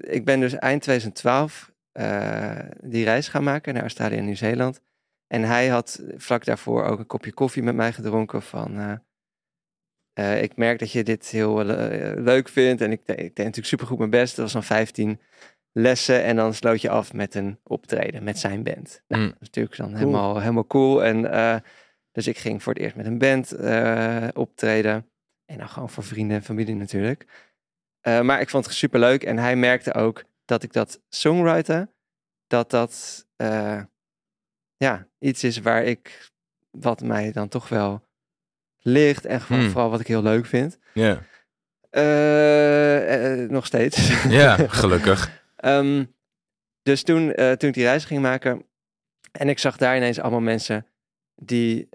ik 0.00 0.24
ben 0.24 0.40
dus 0.40 0.54
eind 0.54 0.82
2012 0.82 1.70
eh, 1.92 2.58
die 2.80 3.04
reis 3.04 3.28
gaan 3.28 3.42
maken 3.44 3.72
naar 3.72 3.82
Australië 3.82 4.16
en 4.16 4.24
Nieuw-Zeeland. 4.24 4.80
En 5.32 5.42
hij 5.42 5.68
had 5.68 6.02
vlak 6.16 6.44
daarvoor 6.44 6.84
ook 6.84 6.98
een 6.98 7.06
kopje 7.06 7.32
koffie 7.32 7.62
met 7.62 7.74
mij 7.74 7.92
gedronken 7.92 8.42
van... 8.42 8.78
eh, 8.78 8.92
eh, 10.12 10.42
ik 10.42 10.56
merk 10.56 10.78
dat 10.78 10.92
je 10.92 11.04
dit 11.04 11.26
heel 11.26 11.60
eh, 11.60 12.22
leuk 12.22 12.48
vindt 12.48 12.82
en 12.82 12.90
ik, 12.92 13.06
de- 13.06 13.12
ik 13.14 13.18
deed 13.18 13.36
natuurlijk 13.36 13.66
supergoed 13.66 13.98
mijn 13.98 14.10
best. 14.10 14.36
Dat 14.36 14.44
was 14.44 14.52
dan 14.52 14.62
15 14.64 15.20
lessen 15.72 16.22
en 16.22 16.36
dan 16.36 16.54
sloot 16.54 16.80
je 16.80 16.90
af 16.90 17.12
met 17.12 17.34
een 17.34 17.58
optreden 17.62 18.22
met 18.24 18.38
zijn 18.38 18.62
band. 18.62 19.02
Nou, 19.08 19.22
Mm. 19.22 19.28
dat 19.28 19.40
is 19.40 19.46
natuurlijk 19.46 19.76
dan 19.76 19.94
helemaal, 19.94 20.40
helemaal 20.40 20.66
cool. 20.66 21.04
En 21.04 21.30
eh, 21.32 21.56
dus 22.12 22.26
ik 22.26 22.38
ging 22.38 22.62
voor 22.62 22.72
het 22.72 22.82
eerst 22.82 22.96
met 22.96 23.06
een 23.06 23.18
band 23.18 23.52
eh, 23.52 24.28
optreden. 24.34 25.10
En 25.44 25.58
dan 25.58 25.68
gewoon 25.68 25.90
voor 25.90 26.04
vrienden 26.04 26.36
en 26.36 26.42
familie 26.42 26.74
natuurlijk. 26.74 27.50
Eh, 28.00 28.20
maar 28.20 28.40
ik 28.40 28.48
vond 28.50 28.64
het 28.64 28.74
super 28.74 29.00
leuk. 29.00 29.22
En 29.24 29.38
hij 29.38 29.56
merkte 29.56 29.94
ook 29.94 30.24
dat 30.44 30.62
ik 30.62 30.72
dat 30.72 31.00
songwriten, 31.08 31.94
dat 32.46 32.70
dat 32.70 33.26
eh, 33.36 33.82
ja, 34.82 35.06
iets 35.18 35.44
is 35.44 35.58
waar 35.58 35.84
ik, 35.84 36.30
wat 36.70 37.00
mij 37.00 37.32
dan 37.32 37.48
toch 37.48 37.68
wel 37.68 38.08
ligt. 38.78 39.24
En 39.24 39.40
gewoon 39.40 39.62
Hmm. 39.62 39.70
vooral 39.70 39.90
wat 39.90 40.00
ik 40.00 40.06
heel 40.06 40.22
leuk 40.22 40.46
vind. 40.46 40.78
Ja, 40.94 41.22
Eh, 41.90 43.42
eh, 43.42 43.50
nog 43.50 43.66
steeds. 43.66 44.22
ja 44.40 44.56
gelukkig. 44.56 45.30
Ehm, 45.56 46.04
dus 46.82 47.02
toen, 47.02 47.32
eh, 47.32 47.52
toen 47.52 47.68
ik 47.68 47.74
die 47.74 47.84
reis 47.84 48.04
ging 48.04 48.22
maken. 48.22 48.66
En 49.32 49.48
ik 49.48 49.58
zag 49.58 49.76
daar 49.76 49.96
ineens 49.96 50.20
allemaal 50.20 50.40
mensen 50.40 50.86
die. 51.34 51.88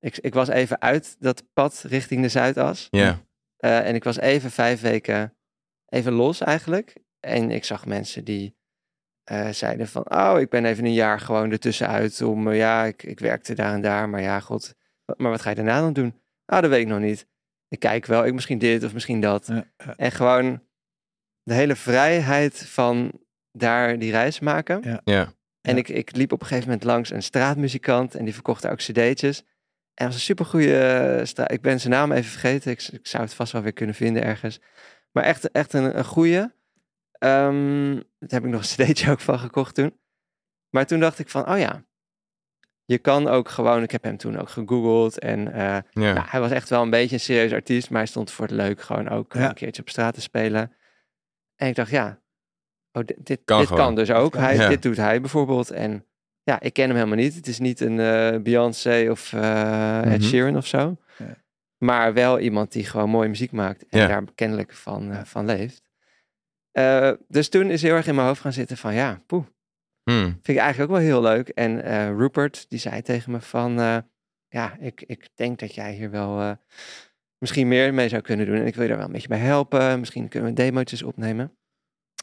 ik, 0.00 0.18
ik 0.18 0.34
was 0.34 0.48
even 0.48 0.80
uit 0.80 1.16
dat 1.18 1.44
pad 1.52 1.84
richting 1.86 2.22
de 2.22 2.28
Zuidas. 2.28 2.88
Ja, 2.90 3.18
en 3.56 3.94
ik 3.94 4.04
was 4.04 4.18
even 4.18 4.50
vijf 4.50 4.80
weken 4.80 5.36
even 5.86 6.12
los 6.12 6.40
eigenlijk. 6.40 6.94
En 7.20 7.50
ik 7.50 7.64
zag 7.64 7.86
mensen 7.86 8.24
die 8.24 8.56
eh, 9.24 9.48
zeiden 9.48 9.88
van... 9.88 10.10
Oh, 10.10 10.40
ik 10.40 10.48
ben 10.48 10.64
even 10.64 10.84
een 10.84 10.92
jaar 10.92 11.20
gewoon 11.20 11.50
ertussenuit 11.50 12.20
om... 12.22 12.48
eh, 12.48 12.56
ja, 12.56 12.84
ik, 12.84 13.02
ik 13.02 13.20
werkte 13.20 13.54
daar 13.54 13.72
en 13.74 13.80
daar, 13.80 14.08
maar 14.08 14.20
ja, 14.20 14.40
god. 14.40 14.74
wat- 15.04 15.18
Maar 15.18 15.30
wat 15.30 15.40
ga 15.40 15.48
je 15.50 15.56
daarna 15.56 15.80
dan 15.80 15.92
doen? 15.92 16.20
Ah, 16.44 16.60
dat 16.60 16.70
weet 16.70 16.80
ik 16.80 16.86
nog 16.86 16.98
niet. 17.00 17.26
Ik 17.68 17.78
kijk 17.78 18.06
wel, 18.06 18.24
ik 18.26 18.34
misschien 18.34 18.58
dit 18.58 18.84
of 18.84 18.92
misschien 18.92 19.20
dat. 19.20 19.46
Ja, 19.46 19.64
ja. 19.76 19.94
En 19.96 20.12
gewoon 20.12 20.62
de 21.42 21.54
hele 21.54 21.76
vrijheid 21.76 22.58
van 22.66 23.12
daar 23.52 23.98
die 23.98 24.10
reis 24.10 24.40
maken. 24.40 24.80
Ja. 24.84 25.00
ja. 25.04 25.32
En 25.60 25.72
Ja. 25.74 25.78
ik, 25.78 25.88
ik 25.88 26.16
liep 26.16 26.32
op 26.32 26.40
een 26.40 26.46
gegeven 26.46 26.68
moment 26.68 26.86
langs 26.86 27.10
een 27.10 27.22
straatmuzikant 27.22 28.14
en 28.14 28.24
die 28.24 28.34
verkocht 28.34 28.62
daar 28.62 28.72
ook 28.72 28.78
cd'tjes. 28.78 29.38
En 29.38 29.46
dat 29.94 30.06
was 30.06 30.14
een 30.14 30.20
supergoeie 30.20 31.20
straat. 31.24 31.52
Ik 31.52 31.60
ben 31.60 31.80
zijn 31.80 31.92
naam 31.92 32.12
even 32.12 32.30
vergeten. 32.30 32.70
Ik, 32.70 32.88
ik 32.92 33.06
zou 33.06 33.22
het 33.22 33.34
vast 33.34 33.52
wel 33.52 33.62
weer 33.62 33.72
kunnen 33.72 33.94
vinden 33.94 34.22
ergens. 34.24 34.60
Maar 35.12 35.24
echt, 35.24 35.50
echt 35.50 35.72
een, 35.72 35.98
een 35.98 36.04
goeie. 36.04 36.44
Ehm 37.22 37.94
daar 38.18 38.30
heb 38.40 38.44
ik 38.44 38.50
nog 38.50 38.60
een 38.60 38.84
cd'tje 38.86 39.10
ook 39.10 39.20
van 39.20 39.38
gekocht 39.38 39.74
toen. 39.74 39.98
Maar 40.70 40.86
toen 40.86 41.00
dacht 41.00 41.18
ik 41.18 41.28
van, 41.28 41.48
oh 41.50 41.58
ja. 41.58 41.84
Je 42.84 42.98
kan 42.98 43.28
ook 43.28 43.48
gewoon, 43.48 43.82
ik 43.82 43.90
heb 43.90 44.02
hem 44.04 44.16
toen 44.16 44.38
ook 44.38 44.48
gegoogeld. 44.48 45.18
En 45.18 45.52
eh, 45.52 45.60
ja. 45.90 46.12
nou, 46.12 46.26
hij 46.28 46.40
was 46.40 46.50
echt 46.50 46.68
wel 46.68 46.82
een 46.82 46.90
beetje 46.90 47.14
een 47.14 47.20
serieus 47.20 47.52
artiest, 47.52 47.90
maar 47.90 47.98
hij 47.98 48.08
stond 48.08 48.30
voor 48.30 48.44
het 48.46 48.54
leuk 48.54 48.80
gewoon 48.82 49.08
ook 49.08 49.32
Ja. 49.32 49.48
een 49.48 49.54
keertje 49.54 49.82
op 49.82 49.88
straat 49.88 50.14
te 50.14 50.20
spelen. 50.20 50.72
En 51.56 51.68
ik 51.68 51.74
dacht, 51.74 51.90
ja, 51.90 52.20
oh, 52.92 53.04
dit, 53.04 53.16
dit, 53.26 53.40
Kan 53.44 53.58
dit 53.58 53.68
gewoon. 53.68 53.82
kan 53.84 53.94
dus 53.94 54.10
ook. 54.10 54.34
Hij, 54.34 54.56
Ja. 54.56 54.68
Dit 54.68 54.82
doet 54.82 54.96
hij 54.96 55.20
bijvoorbeeld. 55.20 55.70
En 55.70 56.06
ja, 56.42 56.60
ik 56.60 56.72
ken 56.72 56.86
hem 56.86 56.96
helemaal 56.96 57.16
niet. 57.16 57.34
Het 57.34 57.46
is 57.46 57.58
niet 57.58 57.80
een 57.80 58.00
eh, 58.00 58.40
Beyoncé 58.42 59.06
of 59.10 59.32
eh, 59.32 59.98
Ed 59.98 60.06
Mhm. 60.20 60.22
Sheeran 60.28 60.56
of 60.56 60.66
zo. 60.66 60.96
Ja. 61.18 61.36
Maar 61.78 62.12
wel 62.14 62.38
iemand 62.38 62.72
die 62.72 62.84
gewoon 62.84 63.10
mooie 63.10 63.28
muziek 63.28 63.52
maakt 63.52 63.86
en 63.88 63.98
Ja. 64.00 64.06
daar 64.06 64.24
kennelijk 64.34 64.72
van, 64.72 65.10
eh, 65.12 65.24
van 65.24 65.44
leeft. 65.44 65.82
Eh, 66.72 67.12
dus 67.28 67.48
toen 67.48 67.70
is 67.70 67.82
heel 67.82 67.94
erg 67.94 68.06
in 68.06 68.14
mijn 68.14 68.26
hoofd 68.26 68.40
gaan 68.40 68.52
zitten 68.52 68.76
van 68.76 68.94
ja, 68.94 69.22
poeh, 69.26 69.44
Hmm. 70.10 70.24
vind 70.24 70.48
ik 70.48 70.56
eigenlijk 70.56 70.90
ook 70.90 70.96
wel 70.96 71.06
heel 71.06 71.22
leuk. 71.22 71.48
En 71.48 71.82
eh, 71.82 72.08
Rupert, 72.08 72.66
die 72.68 72.78
zei 72.78 73.02
tegen 73.02 73.32
me 73.32 73.40
van, 73.40 73.80
eh, 73.80 73.98
ja, 74.48 74.76
ik, 74.76 75.02
ik 75.06 75.28
denk 75.34 75.58
dat 75.58 75.74
jij 75.74 75.92
hier 75.92 76.10
wel 76.10 76.40
eh, 76.40 76.52
misschien 77.38 77.68
meer 77.68 77.94
mee 77.94 78.08
zou 78.08 78.22
kunnen 78.22 78.46
doen. 78.46 78.56
En 78.56 78.66
ik 78.66 78.74
wil 78.74 78.82
je 78.82 78.88
daar 78.88 78.98
wel 78.98 79.06
een 79.06 79.12
beetje 79.12 79.28
bij 79.28 79.38
helpen. 79.38 79.98
Misschien 79.98 80.28
kunnen 80.28 80.48
we 80.48 80.54
demootjes 80.54 81.02
opnemen. 81.02 81.56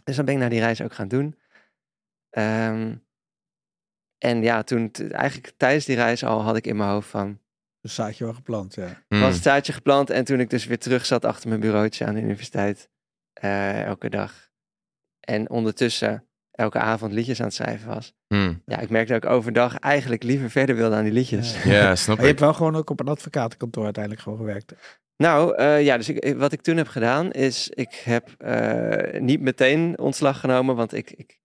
Dus 0.04 0.16
dan 0.16 0.26
ben 0.26 0.34
ik 0.34 0.40
naar 0.40 0.50
die 0.50 0.60
reis 0.60 0.82
ook 0.82 0.94
gaan 0.94 1.08
doen. 1.08 1.40
Ehm, 2.30 2.96
en 4.18 4.42
ja, 4.42 4.64
toen, 4.64 4.92
eigenlijk 5.12 5.54
tijdens 5.58 5.86
die 5.86 5.96
reis 5.96 6.24
al 6.24 6.42
had 6.42 6.56
ik 6.56 6.68
in 6.68 6.76
mijn 6.76 6.90
hoofd 6.90 7.10
van, 7.10 7.40
Dus 7.82 7.96
zaadje 7.96 8.24
wel 8.24 8.34
geplant, 8.34 8.76
ja. 8.76 9.04
Hmm. 9.08 9.20
was 9.20 9.34
het 9.34 9.44
zaadje 9.44 9.74
geplant. 9.74 10.10
En 10.10 10.24
toen 10.24 10.40
ik 10.40 10.50
dus 10.50 10.66
weer 10.66 10.80
terug 10.80 11.06
zat 11.06 11.26
achter 11.26 11.50
mijn 11.50 11.62
bureautje 11.62 12.06
aan 12.06 12.14
de 12.14 12.22
universiteit, 12.22 12.90
eh, 13.42 13.84
elke 13.84 14.10
dag. 14.10 14.50
En 15.20 15.50
ondertussen 15.50 16.24
elke 16.52 16.80
avond 16.80 17.12
liedjes 17.14 17.40
aan 17.40 17.46
het 17.46 17.56
schrijven 17.56 17.88
was. 17.88 18.14
Hmm. 18.28 18.62
Ja, 18.66 18.80
ik 18.80 18.90
merkte 18.90 19.14
dat 19.14 19.24
ik 19.24 19.30
overdag 19.30 19.76
eigenlijk 19.80 20.24
liever 20.24 20.50
verder 20.50 20.76
wilde 20.76 20.96
aan 20.96 21.04
die 21.04 21.14
liedjes. 21.14 21.64
Ja. 21.64 21.72
Ja, 21.72 21.96
snap 21.96 22.16
Maar 22.18 22.26
je 22.26 22.32
ik. 22.32 22.38
hebt 22.38 22.40
wel 22.40 22.54
gewoon 22.54 22.76
ook 22.76 22.90
op 22.90 23.00
een 23.00 23.08
advocatenkantoor 23.08 23.84
uiteindelijk 23.84 24.24
gewoon 24.24 24.38
gewerkt. 24.38 24.74
Nou, 25.18 25.56
eh, 25.56 25.84
ja, 25.84 25.98
dus 25.98 26.10
ik, 26.10 26.36
wat 26.38 26.52
ik 26.52 26.62
toen 26.62 26.78
heb 26.78 26.88
gedaan 26.88 27.32
is, 27.32 27.70
ik 27.70 27.94
heb 28.04 28.30
eh, 28.38 29.20
niet 29.22 29.42
meteen 29.42 30.00
ontslag 30.00 30.40
genomen, 30.40 30.76
want 30.76 30.94
ik, 30.94 31.12
ik, 31.12 31.40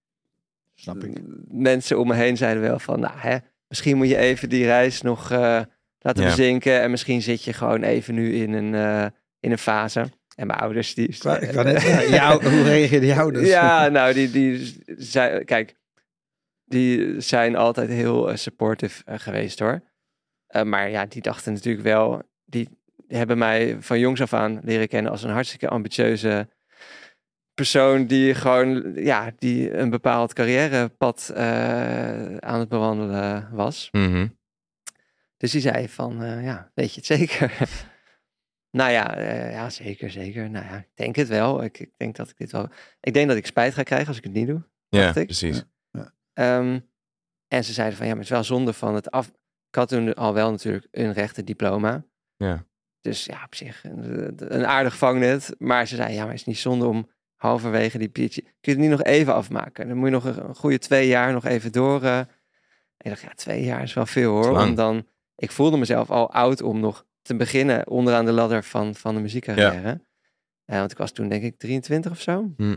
Snap 0.75 1.05
ik. 1.05 1.19
mensen 1.49 1.99
om 1.99 2.07
me 2.09 2.15
heen 2.15 2.37
zeiden 2.37 2.63
wel 2.63 2.79
van, 2.79 3.01
nou 3.01 3.19
hè, 3.19 3.37
misschien 3.69 3.97
moet 3.97 4.09
je 4.09 4.17
even 4.17 4.49
die 4.49 4.65
reis 4.65 5.03
nog 5.03 5.31
eh, 5.31 5.61
laten 5.99 6.23
Ja. 6.23 6.29
bezinken 6.29 6.81
en 6.81 6.91
misschien 6.91 7.23
zit 7.23 7.43
je 7.45 7.53
gewoon 7.53 7.83
even 7.83 8.15
nu 8.15 8.35
in 8.35 8.53
een, 8.53 8.75
eh, 8.75 9.07
in 9.41 9.51
een 9.51 9.59
fase. 9.59 10.05
En 10.35 10.47
mijn 10.47 10.59
ouders, 10.59 10.95
die... 10.95 11.17
Wou- 11.23 11.39
ik 11.39 11.51
wou 11.53 11.67
net 11.67 11.81
zeggen, 11.81 12.11
jou- 12.11 12.49
hoe 12.49 12.63
reageerde 12.63 13.07
jou 13.07 13.33
dus? 13.33 13.49
Ja, 13.49 13.89
nou, 13.89 14.13
die, 14.15 14.31
die 14.31 14.77
zei, 14.97 15.45
kijk, 15.45 15.75
die 16.65 17.21
zijn 17.21 17.57
altijd 17.57 17.89
heel 17.89 18.31
eh, 18.31 18.37
supportive 18.37 19.03
eh, 19.05 19.19
geweest 19.19 19.59
hoor. 19.59 19.83
Eh, 20.47 20.63
maar 20.63 20.91
ja, 20.91 21.07
die 21.07 21.23
dachten 21.23 21.53
natuurlijk 21.53 21.85
wel, 21.85 22.23
die 22.45 22.69
hebben 23.09 23.39
mij 23.39 23.77
van 23.81 23.99
jongs 23.99 24.21
af 24.21 24.33
aan 24.33 24.61
leren 24.63 24.89
kennen 24.89 25.13
als 25.13 25.23
een 25.23 25.31
hartstikke 25.31 25.69
ambitieuze 25.69 26.49
persoon 27.55 28.07
die 28.07 28.35
gewoon, 28.35 28.93
ja, 28.95 29.33
die 29.39 29.77
een 29.77 29.91
bepaald 29.91 30.33
carrièrepad 30.33 31.31
eh, 31.35 32.37
aan 32.37 32.59
het 32.61 32.69
bewandelen 32.69 33.49
was. 33.53 33.89
Mhm. 33.93 34.27
Dus 35.37 35.51
die 35.53 35.61
zei 35.61 35.89
van, 35.89 36.23
eh, 36.23 36.45
ja, 36.45 36.71
weet 36.75 36.91
je 36.95 36.97
het 36.97 37.07
zeker? 37.07 37.53
nou 38.75 38.91
ja, 38.91 39.17
eh, 39.17 39.53
ja, 39.53 39.71
zeker, 39.71 40.11
zeker. 40.11 40.51
Nou 40.51 40.65
ja, 40.65 40.77
ik 40.77 40.91
denk 40.95 41.17
het 41.17 41.29
wel. 41.29 41.63
Ik, 41.63 41.79
ik 41.79 41.93
denk 41.97 42.17
dat 42.17 42.29
ik 42.29 42.37
dit 42.37 42.53
wel... 42.53 42.69
Ik 43.01 43.15
denk 43.15 43.29
dat 43.29 43.37
ik 43.37 43.47
spijt 43.47 43.75
ga 43.75 43.83
krijgen 43.83 44.09
als 44.09 44.17
ik 44.17 44.25
het 44.25 44.33
niet 44.33 44.47
doe. 44.47 44.63
Ja, 44.89 45.13
precies. 45.13 45.65
Ehm, 46.33 46.81
en 47.49 47.65
ze 47.65 47.73
zeiden 47.73 47.97
van, 47.97 48.07
ja, 48.07 48.13
maar 48.13 48.23
het 48.23 48.31
is 48.31 48.37
wel 48.37 48.45
zonde 48.45 48.73
van 48.73 48.95
het 48.95 49.11
af... 49.11 49.27
Ik 49.69 49.75
had 49.75 49.89
toen 49.89 50.15
al 50.15 50.35
wel 50.35 50.51
natuurlijk 50.51 50.89
een 50.91 51.13
rechtendiploma. 51.13 52.05
Ja. 52.37 52.67
Dus 53.01 53.25
ja, 53.25 53.43
op 53.45 53.55
zich 53.55 53.85
een, 53.85 54.35
een 54.55 54.67
aardig 54.67 54.97
vangnet. 54.97 55.55
Maar 55.59 55.87
ze 55.87 55.95
zeiden, 55.95 56.17
ja, 56.17 56.23
maar 56.23 56.33
het 56.33 56.41
is 56.41 56.47
niet 56.47 56.59
zonde 56.59 56.87
om 56.87 57.11
halverwege 57.35 57.99
die 57.99 58.09
PhD... 58.09 58.35
Kun 58.35 58.53
je 58.61 58.71
het 58.71 58.79
niet 58.79 58.91
nog 58.91 59.03
even 59.03 59.35
afmaken? 59.35 59.89
Dan 59.89 59.97
moet 59.97 60.07
je 60.07 60.15
nog 60.15 60.25
een, 60.25 60.49
een 60.49 60.55
goede 60.55 60.79
twee 60.79 61.09
jaar 61.09 61.33
nog 61.33 61.45
even 61.45 61.73
door... 61.73 62.03
eh. 62.03 62.19
En 62.19 62.31
ik 62.97 63.09
dacht, 63.11 63.23
ja, 63.23 63.35
twee 63.35 63.65
jaar 63.65 63.83
is 63.83 63.95
wel 63.95 64.07
veel 64.07 64.33
hoor. 64.33 64.61
Om 64.61 64.75
dan, 64.75 65.07
ik 65.37 65.51
voelde 65.51 65.77
mezelf 65.77 66.11
al 66.11 66.33
oud 66.33 66.63
om 66.63 66.81
nog 66.81 67.07
te 67.25 67.37
beginnen 67.37 67.87
onderaan 67.89 68.25
de 68.25 68.33
ladder 68.33 68.65
van, 68.65 68.95
van 68.95 69.15
de 69.15 69.21
muziekcarrière. 69.21 70.01
Ja, 70.65 70.79
want 70.79 70.91
ik 70.91 70.99
was 70.99 71.13
toen 71.13 71.29
denk 71.29 71.43
ik 71.43 71.59
23 71.59 72.11
of 72.11 72.21
zo. 72.21 72.53
Hm. 72.57 72.77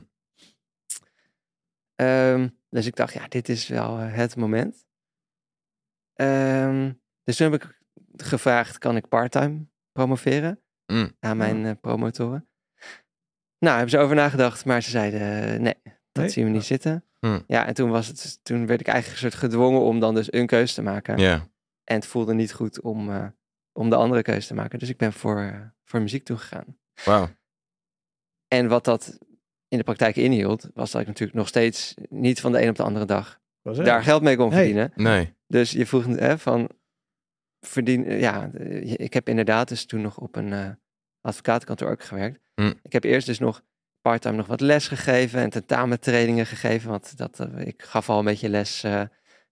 Ehm, 1.95 2.47
dus 2.69 2.85
ik 2.85 2.95
dacht, 2.95 3.13
ja, 3.13 3.27
dit 3.27 3.49
is 3.49 3.67
wel 3.67 3.99
eh, 3.99 4.13
het 4.13 4.35
moment. 4.35 4.85
Ehm, 6.13 6.91
dus 7.23 7.37
toen 7.37 7.51
heb 7.51 7.61
ik 7.63 7.79
gevraagd, 8.17 8.77
kan 8.77 8.95
ik 8.95 9.07
parttime 9.07 9.65
promoveren 9.91 10.61
Mm. 10.85 11.11
aan 11.19 11.37
mijn 11.37 11.65
eh, 11.65 11.71
promotoren? 11.81 12.47
Nou, 13.59 13.73
hebben 13.73 13.89
ze 13.89 13.97
over 13.97 14.15
nagedacht, 14.15 14.65
maar 14.65 14.81
ze 14.83 14.89
zeiden, 14.89 15.21
eh, 15.21 15.59
nee, 15.59 15.75
dat 15.83 16.23
Nee? 16.23 16.29
zien 16.29 16.45
we 16.45 16.49
niet 16.51 16.63
zitten. 16.63 17.03
Hm. 17.19 17.39
Ja, 17.47 17.65
en 17.65 17.73
toen, 17.73 17.89
was 17.89 18.07
het, 18.07 18.39
toen 18.43 18.65
werd 18.65 18.79
ik 18.79 18.87
eigenlijk 18.87 19.23
een 19.23 19.29
soort 19.31 19.43
gedwongen 19.43 19.81
om 19.81 19.99
dan 19.99 20.15
dus 20.15 20.33
een 20.33 20.47
keuze 20.47 20.73
te 20.73 20.81
maken. 20.81 21.17
Ja. 21.17 21.47
En 21.83 21.95
het 21.95 22.05
voelde 22.05 22.33
niet 22.33 22.53
goed 22.53 22.81
om, 22.81 23.09
eh, 23.09 23.27
om 23.77 23.89
de 23.89 23.95
andere 23.95 24.21
keuze 24.21 24.47
te 24.47 24.53
maken. 24.53 24.79
Dus 24.79 24.89
ik 24.89 24.97
ben 24.97 25.13
voor, 25.13 25.39
eh, 25.39 25.61
voor 25.83 26.01
muziek 26.01 26.25
toegegaan. 26.25 26.77
Wauw. 27.05 27.29
En 28.47 28.67
wat 28.67 28.85
dat 28.85 29.17
in 29.67 29.77
de 29.77 29.83
praktijk 29.83 30.15
inhield, 30.15 30.69
was 30.73 30.91
dat 30.91 31.01
ik 31.01 31.07
natuurlijk 31.07 31.37
nog 31.37 31.47
steeds 31.47 31.93
niet 32.09 32.41
van 32.41 32.51
de 32.51 32.61
een 32.61 32.69
op 32.69 32.75
de 32.75 32.83
andere 32.83 33.05
dag 33.05 33.39
daar 33.61 34.03
geld 34.03 34.21
mee 34.21 34.35
kon 34.35 34.51
verdienen. 34.51 34.91
Nee. 34.95 35.33
Dus 35.47 35.71
je 35.71 35.85
vroeg 35.85 36.05
hè, 36.05 36.37
van 36.37 36.69
verdien, 37.59 38.19
ja, 38.19 38.51
eh, 38.53 38.99
ik 38.99 39.13
heb 39.13 39.29
inderdaad 39.29 39.67
dus 39.67 39.85
toen 39.85 40.01
nog 40.01 40.17
op 40.17 40.35
een 40.35 40.53
eh, 40.53 40.69
advocatenkantoor 41.21 41.89
ook 41.89 42.03
gewerkt. 42.03 42.39
Hm. 42.53 42.73
Ik 42.81 42.93
heb 42.93 43.03
eerst 43.03 43.27
dus 43.27 43.39
nog 43.39 43.61
parttime 44.01 44.35
nog 44.35 44.47
wat 44.47 44.61
les 44.61 44.87
gegeven 44.87 45.41
en 45.41 45.49
tentamentrainingen 45.49 46.45
gegeven, 46.45 46.89
want 46.89 47.17
dat, 47.17 47.39
eh, 47.39 47.67
ik 47.67 47.83
gaf 47.83 48.09
al 48.09 48.19
een 48.19 48.25
beetje 48.25 48.49
les 48.49 48.83
eh, 48.83 49.01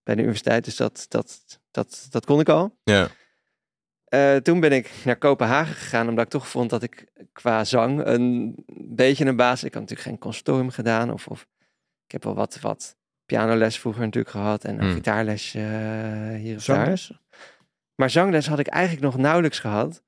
bij 0.03 0.15
de 0.15 0.21
universiteit, 0.21 0.65
dus 0.65 0.75
dat, 0.75 1.05
dat, 1.09 1.59
dat, 1.71 2.07
dat 2.09 2.25
kon 2.25 2.39
ik 2.39 2.49
al. 2.49 2.77
Ja. 2.83 3.07
Eh, 4.05 4.35
toen 4.35 4.59
ben 4.59 4.71
ik 4.71 4.91
naar 5.05 5.17
Kopenhagen 5.17 5.75
gegaan, 5.75 6.09
omdat 6.09 6.25
ik 6.25 6.31
toch 6.31 6.47
vond 6.47 6.69
dat 6.69 6.83
ik 6.83 7.05
qua 7.31 7.63
zang 7.63 8.05
een 8.05 8.55
beetje 8.95 9.25
een 9.25 9.35
basis... 9.35 9.63
Ik 9.63 9.73
had 9.73 9.81
natuurlijk 9.81 10.09
geen 10.09 10.19
conservatorium 10.19 10.69
gedaan. 10.69 11.11
Of, 11.11 11.27
of 11.27 11.47
ik 12.05 12.11
heb 12.11 12.23
wel 12.23 12.35
wat, 12.35 12.59
wat 12.59 12.97
pianoles 13.25 13.79
vroeger 13.79 14.01
natuurlijk 14.01 14.35
gehad. 14.35 14.63
En 14.63 14.77
een 14.77 14.85
Hmm. 14.85 14.93
gitaarlesje 14.93 15.59
eh, 15.59 16.39
hier 16.39 16.55
of 16.55 16.63
daar. 16.65 17.23
Maar 17.95 18.09
zangles 18.09 18.47
had 18.47 18.59
ik 18.59 18.67
eigenlijk 18.67 19.05
nog 19.05 19.17
nauwelijks 19.17 19.59
gehad. 19.59 20.03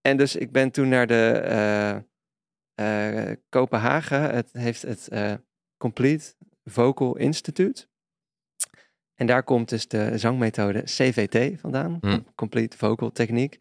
En 0.00 0.16
dus 0.16 0.36
ik 0.36 0.52
ben 0.52 0.70
toen 0.70 0.88
naar 0.88 1.06
de 1.06 1.30
eh, 1.30 1.96
eh, 3.30 3.36
Kopenhagen. 3.48 4.34
Het 4.34 4.52
heeft 4.52 4.82
het 4.82 5.08
eh, 5.08 5.34
Complete 5.76 6.34
Vocal 6.64 7.16
Institute. 7.16 7.88
En 9.20 9.26
daar 9.26 9.42
komt 9.42 9.68
dus 9.68 9.88
de 9.88 10.18
zangmethode 10.18 10.82
CVT 10.82 11.60
vandaan. 11.60 11.98
Hm. 12.00 12.20
Complete 12.34 12.76
Vocal 12.76 13.10
Techniek. 13.12 13.58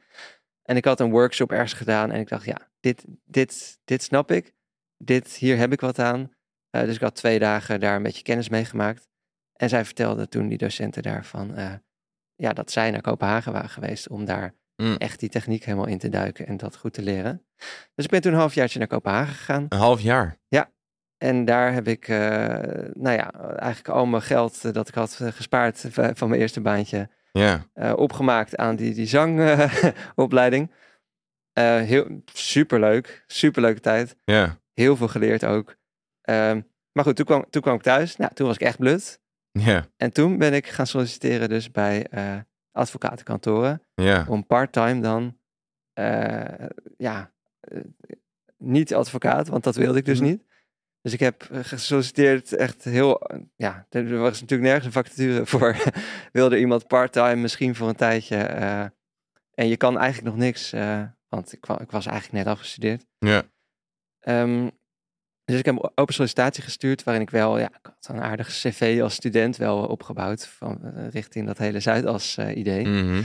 En 0.63 0.75
ik 0.75 0.85
had 0.85 0.99
een 0.99 1.09
workshop 1.11 1.51
ergens 1.51 1.73
gedaan. 1.73 2.11
En 2.11 2.19
ik 2.19 2.27
dacht, 2.29 2.45
ja, 2.45 2.57
dit, 2.79 3.05
dit, 3.25 3.79
dit 3.85 4.03
snap 4.03 4.31
ik. 4.31 4.53
Dit, 4.97 5.33
hier 5.35 5.57
heb 5.57 5.71
ik 5.71 5.81
wat 5.81 5.99
aan. 5.99 6.31
Eh, 6.69 6.83
dus 6.83 6.95
ik 6.95 7.01
had 7.01 7.15
twee 7.15 7.39
dagen 7.39 7.79
daar 7.79 7.95
een 7.95 8.03
beetje 8.03 8.23
kennis 8.23 8.49
mee 8.49 8.65
gemaakt. 8.65 9.07
En 9.53 9.69
zij 9.69 9.85
vertelde 9.85 10.27
toen 10.27 10.47
die 10.47 10.57
docenten 10.57 11.03
daarvan... 11.03 11.55
eh, 11.55 11.73
ja, 12.35 12.53
dat 12.53 12.71
zij 12.71 12.91
naar 12.91 13.01
Kopenhagen 13.01 13.51
waren 13.51 13.69
geweest 13.69 14.09
om 14.09 14.25
daar 14.25 14.57
Mm. 14.75 14.95
echt 14.95 15.19
die 15.19 15.29
techniek 15.29 15.63
helemaal 15.63 15.87
in 15.87 15.97
te 15.97 16.09
duiken 16.09 16.47
en 16.47 16.57
dat 16.57 16.75
goed 16.75 16.93
te 16.93 17.01
leren. 17.01 17.45
Dus 17.95 18.05
ik 18.05 18.11
ben 18.11 18.21
toen 18.21 18.31
een 18.33 18.39
halfjaartje 18.39 18.79
naar 18.79 18.87
Kopenhagen 18.87 19.33
gegaan. 19.35 19.65
Een 19.69 19.77
half 19.77 20.01
jaar. 20.01 20.37
En 21.19 21.45
daar 21.45 21.73
heb 21.73 21.87
ik, 21.87 22.07
eh, 22.07 22.17
nou 22.93 23.15
ja, 23.15 23.31
eigenlijk 23.33 23.87
al 23.89 24.05
mijn 24.05 24.21
geld 24.21 24.65
eh, 24.65 24.71
dat 24.73 24.87
ik 24.87 24.93
had 24.93 25.17
eh, 25.21 25.27
gespaard 25.27 25.85
van 25.91 26.29
mijn 26.29 26.41
eerste 26.41 26.61
baantje 26.61 27.09
Ja. 27.31 27.65
opgemaakt 27.95 28.57
aan 28.57 28.75
die, 28.75 28.93
die 28.93 29.05
zangopleiding. 29.05 30.71
Heel 31.59 32.21
superleuk, 32.33 33.23
superleuke 33.27 33.79
tijd. 33.79 34.15
Ja. 34.25 34.57
Heel 34.73 34.95
veel 34.95 35.07
geleerd 35.07 35.45
ook. 35.45 35.75
Ehm, 36.21 36.61
maar 36.91 37.03
goed, 37.03 37.15
toen 37.15 37.25
kwam, 37.25 37.45
toen 37.49 37.61
kwam 37.61 37.75
ik 37.75 37.81
thuis. 37.81 38.15
Nou, 38.15 38.33
toen 38.33 38.47
was 38.47 38.55
ik 38.55 38.61
echt 38.61 38.77
blut. 38.77 39.21
Ja. 39.51 39.85
En 39.97 40.11
toen 40.13 40.37
ben 40.37 40.53
ik 40.53 40.67
gaan 40.67 40.87
solliciteren 40.87 41.49
dus 41.49 41.71
bij 41.71 42.07
eh, 42.07 42.35
advocatenkantoren. 42.71 43.81
Ja. 43.95 44.25
om 44.27 44.45
part-time 44.45 45.01
dan, 45.01 45.37
ja, 46.97 47.31
niet 48.57 48.93
advocaat, 48.95 49.47
want 49.47 49.63
dat 49.63 49.75
wilde 49.75 49.99
ik 49.99 50.05
dus 50.05 50.19
Mhm. 50.19 50.29
niet. 50.29 50.43
Dus 51.01 51.13
ik 51.13 51.19
heb 51.19 51.43
eh, 51.43 51.59
gesolliciteerd 51.63 52.53
echt 52.53 52.83
heel, 52.83 53.21
ja, 53.55 53.85
er 53.89 54.17
was 54.17 54.41
natuurlijk 54.41 54.69
nergens 54.69 54.85
een 54.85 55.03
vacature 55.03 55.45
voor. 55.51 55.75
wilde 56.31 56.59
iemand 56.59 56.87
part-time, 56.87 57.35
misschien 57.35 57.75
voor 57.75 57.89
een 57.89 57.95
tijdje. 57.95 58.35
eh, 58.35 58.85
en 59.53 59.67
je 59.67 59.77
kan 59.77 59.97
eigenlijk 59.97 60.35
nog 60.35 60.45
niks, 60.45 60.73
eh, 60.73 61.03
want 61.27 61.53
ik, 61.53 61.67
ik 61.67 61.91
was 61.91 62.05
eigenlijk 62.05 62.43
net 62.43 62.53
afgestudeerd. 62.53 63.05
Ja. 63.17 63.43
Ehm, 64.19 64.69
dus 65.43 65.59
ik 65.59 65.65
heb 65.65 65.91
open 65.95 66.13
sollicitatie 66.13 66.63
gestuurd, 66.63 67.03
waarin 67.03 67.23
ik 67.23 67.29
wel, 67.29 67.59
ja, 67.59 67.67
ik 67.67 67.79
had 67.81 68.07
een 68.09 68.21
aardig 68.21 68.47
cv 68.47 68.99
als 69.01 69.13
student 69.13 69.57
wel 69.57 69.87
opgebouwd, 69.87 70.47
van, 70.47 70.79
richting 71.09 71.45
dat 71.45 71.57
hele 71.57 71.79
Zuidas-idee. 71.79 72.87
Mhm. 72.87 73.21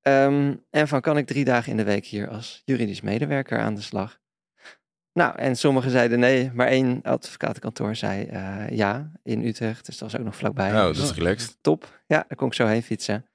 Ehm, 0.00 0.54
en 0.70 0.88
van 0.88 1.00
kan 1.00 1.16
ik 1.16 1.26
drie 1.26 1.44
dagen 1.44 1.70
in 1.70 1.76
de 1.76 1.84
week 1.84 2.04
hier 2.04 2.28
als 2.28 2.62
juridisch 2.64 3.00
medewerker 3.00 3.58
aan 3.58 3.74
de 3.74 3.80
slag. 3.80 4.20
Nou, 5.16 5.38
en 5.38 5.56
sommigen 5.56 5.90
zeiden 5.90 6.18
nee, 6.18 6.50
maar 6.54 6.66
één 6.66 7.02
advocatenkantoor 7.02 7.94
zei 7.96 8.24
eh, 8.26 8.68
ja 8.68 9.10
in 9.22 9.44
Utrecht. 9.46 9.86
Dus 9.86 9.98
dat 9.98 10.10
was 10.10 10.20
ook 10.20 10.26
nog 10.26 10.36
vlakbij. 10.36 10.70
Oh, 10.70 10.76
dat 10.86 10.96
is 10.96 11.12
relaxed. 11.12 11.56
Top. 11.60 12.00
Ja, 12.06 12.24
daar 12.28 12.36
kon 12.36 12.46
ik 12.46 12.54
zo 12.54 12.66
heen 12.66 12.82
fietsen. 12.82 13.26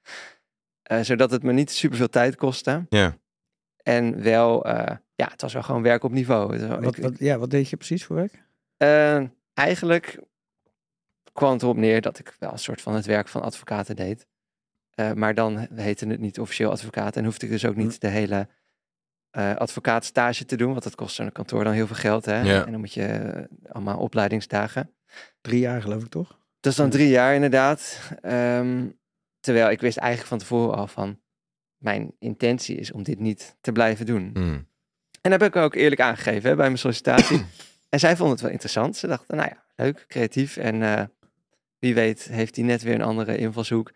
Eh, 0.82 1.00
zodat 1.00 1.30
het 1.30 1.42
me 1.42 1.52
niet 1.52 1.70
superveel 1.70 2.08
tijd 2.08 2.36
kostte. 2.36 2.86
Ja. 2.88 3.16
En 3.82 4.22
wel, 4.22 4.64
eh, 4.64 4.96
ja, 5.14 5.28
het 5.30 5.40
was 5.42 5.52
wel 5.52 5.62
gewoon 5.62 5.82
werk 5.82 6.04
op 6.04 6.12
niveau. 6.12 6.66
Wat, 6.68 6.96
ik- 6.96 7.02
wat, 7.02 7.18
ja, 7.18 7.38
wat 7.38 7.50
deed 7.50 7.68
je 7.68 7.76
precies 7.76 8.04
voor 8.04 8.16
werk? 8.16 8.44
Eigenlijk 9.54 10.18
kwam 11.32 11.52
het 11.52 11.62
erop 11.62 11.76
neer 11.76 12.00
dat 12.00 12.18
ik 12.18 12.36
wel 12.38 12.52
een 12.52 12.58
soort 12.58 12.80
van 12.82 12.94
het 12.94 13.06
werk 13.06 13.28
van 13.28 13.42
advocaten 13.42 13.96
deed. 13.96 14.26
Eh, 14.90 15.12
maar 15.12 15.34
dan 15.34 15.66
heette 15.74 16.06
het 16.06 16.20
niet 16.20 16.40
officieel 16.40 16.70
advocaat. 16.70 17.16
En 17.16 17.24
hoefde 17.24 17.46
ik 17.46 17.52
dus 17.52 17.64
ook 17.66 17.76
niet 17.76 18.00
de 18.00 18.08
hele 18.08 18.48
eh 19.32 19.54
advocaatstage 19.56 20.44
te 20.44 20.56
doen. 20.56 20.70
Want 20.70 20.82
dat 20.82 20.94
kost 20.94 21.14
zo'n 21.14 21.32
kantoor 21.32 21.64
dan 21.64 21.72
heel 21.72 21.86
veel 21.86 21.96
geld. 21.96 22.24
Hè? 22.24 22.40
Ja. 22.40 22.64
En 22.64 22.70
dan 22.70 22.80
moet 22.80 22.92
je 22.94 23.04
eh, 23.06 23.42
allemaal 23.72 23.98
opleidingsdagen. 23.98 24.90
Drie 25.40 25.60
jaar 25.60 25.82
geloof 25.82 26.02
ik 26.02 26.08
toch? 26.10 26.38
Dat 26.60 26.72
is 26.72 26.78
dan 26.78 26.90
drie 26.90 27.08
jaar 27.08 27.34
inderdaad. 27.34 28.00
Ehm, 28.22 28.86
terwijl 29.40 29.70
ik 29.70 29.80
wist 29.80 29.96
eigenlijk 29.96 30.28
van 30.28 30.38
tevoren 30.38 30.76
al 30.76 30.86
van... 30.86 31.20
Mijn 31.76 32.12
intentie 32.18 32.76
is 32.76 32.92
om 32.92 33.02
dit 33.02 33.18
niet 33.18 33.56
te 33.60 33.72
blijven 33.72 34.06
doen. 34.06 34.30
Hmm. 34.34 34.66
En 35.20 35.30
dat 35.30 35.40
heb 35.40 35.54
ik 35.54 35.56
ook 35.56 35.74
eerlijk 35.74 36.00
aangegeven 36.00 36.50
hè, 36.50 36.56
bij 36.56 36.66
mijn 36.66 36.78
sollicitatie. 36.78 37.44
en 37.88 37.98
zij 37.98 38.10
vonden 38.16 38.32
het 38.34 38.42
wel 38.42 38.50
interessant. 38.50 38.96
Ze 38.96 39.06
dachten, 39.06 39.36
nou 39.36 39.48
ja, 39.48 39.64
leuk, 39.84 40.04
creatief. 40.08 40.56
En 40.56 40.82
eh, 40.82 41.02
wie 41.78 41.94
weet 41.94 42.22
heeft 42.24 42.56
hij 42.56 42.64
net 42.64 42.82
weer 42.82 42.94
een 42.94 43.02
andere 43.02 43.36
invalshoek. 43.36 43.92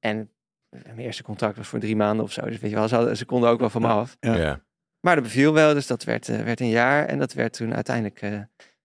En 0.00 0.30
mijn 0.70 0.98
eerste 0.98 1.22
contract 1.22 1.56
was 1.56 1.66
voor 1.68 1.78
drie 1.78 1.96
maanden 1.96 2.24
of 2.24 2.32
zo. 2.32 2.40
Dus 2.44 2.58
weet 2.58 2.70
je 2.70 2.76
wel, 2.76 2.88
ze, 2.88 2.94
hadden- 2.94 3.16
ze 3.16 3.24
konden 3.24 3.50
ook 3.50 3.60
wel 3.60 3.70
van 3.70 3.82
me 3.82 3.88
af. 3.88 4.16
Ja. 4.20 4.34
Ja. 4.36 4.60
Maar 5.02 5.14
dat 5.14 5.24
beviel 5.24 5.52
wel, 5.52 5.74
dus 5.74 5.86
dat 5.86 6.04
werd, 6.04 6.28
eh, 6.28 6.40
werd 6.40 6.60
een 6.60 6.68
jaar. 6.68 7.06
En 7.06 7.18
dat 7.18 7.32
werd 7.32 7.52
toen 7.52 7.74
uiteindelijk 7.74 8.20
eh, 8.22 8.40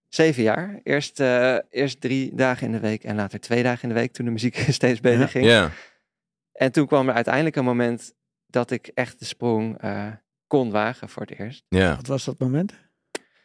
zeven 0.08 0.44
jaar. 0.44 0.80
Eerst, 0.84 1.20
eh, 1.20 1.58
eerst 1.70 2.02
drie 2.02 2.36
dagen 2.36 2.66
in 2.66 2.72
de 2.72 2.80
week 2.80 3.04
en 3.04 3.16
later 3.16 3.40
twee 3.40 3.64
dagen 3.64 3.82
in 3.84 3.90
de 3.96 4.00
week. 4.00 4.12
Toen 4.14 4.26
de 4.26 4.32
muziek 4.32 4.56
steeds 4.70 5.00
beter 5.00 5.20
Ja. 5.20 5.28
ging. 5.28 5.46
Ja. 5.46 5.72
En 6.52 6.72
toen 6.72 6.88
kwam 6.88 7.08
er 7.10 7.14
uiteindelijk 7.16 7.56
een 7.56 7.64
moment 7.64 8.14
dat 8.48 8.72
ik 8.72 8.88
echt 8.94 9.20
de 9.20 9.26
sprong 9.26 9.78
eh, 9.82 10.08
kon 10.48 10.72
wagen 10.72 11.10
voor 11.10 11.22
het 11.22 11.40
eerst. 11.40 11.64
Ja. 11.70 11.96
Wat 11.96 12.08
was 12.08 12.26
dat 12.26 12.40
moment? 12.40 12.74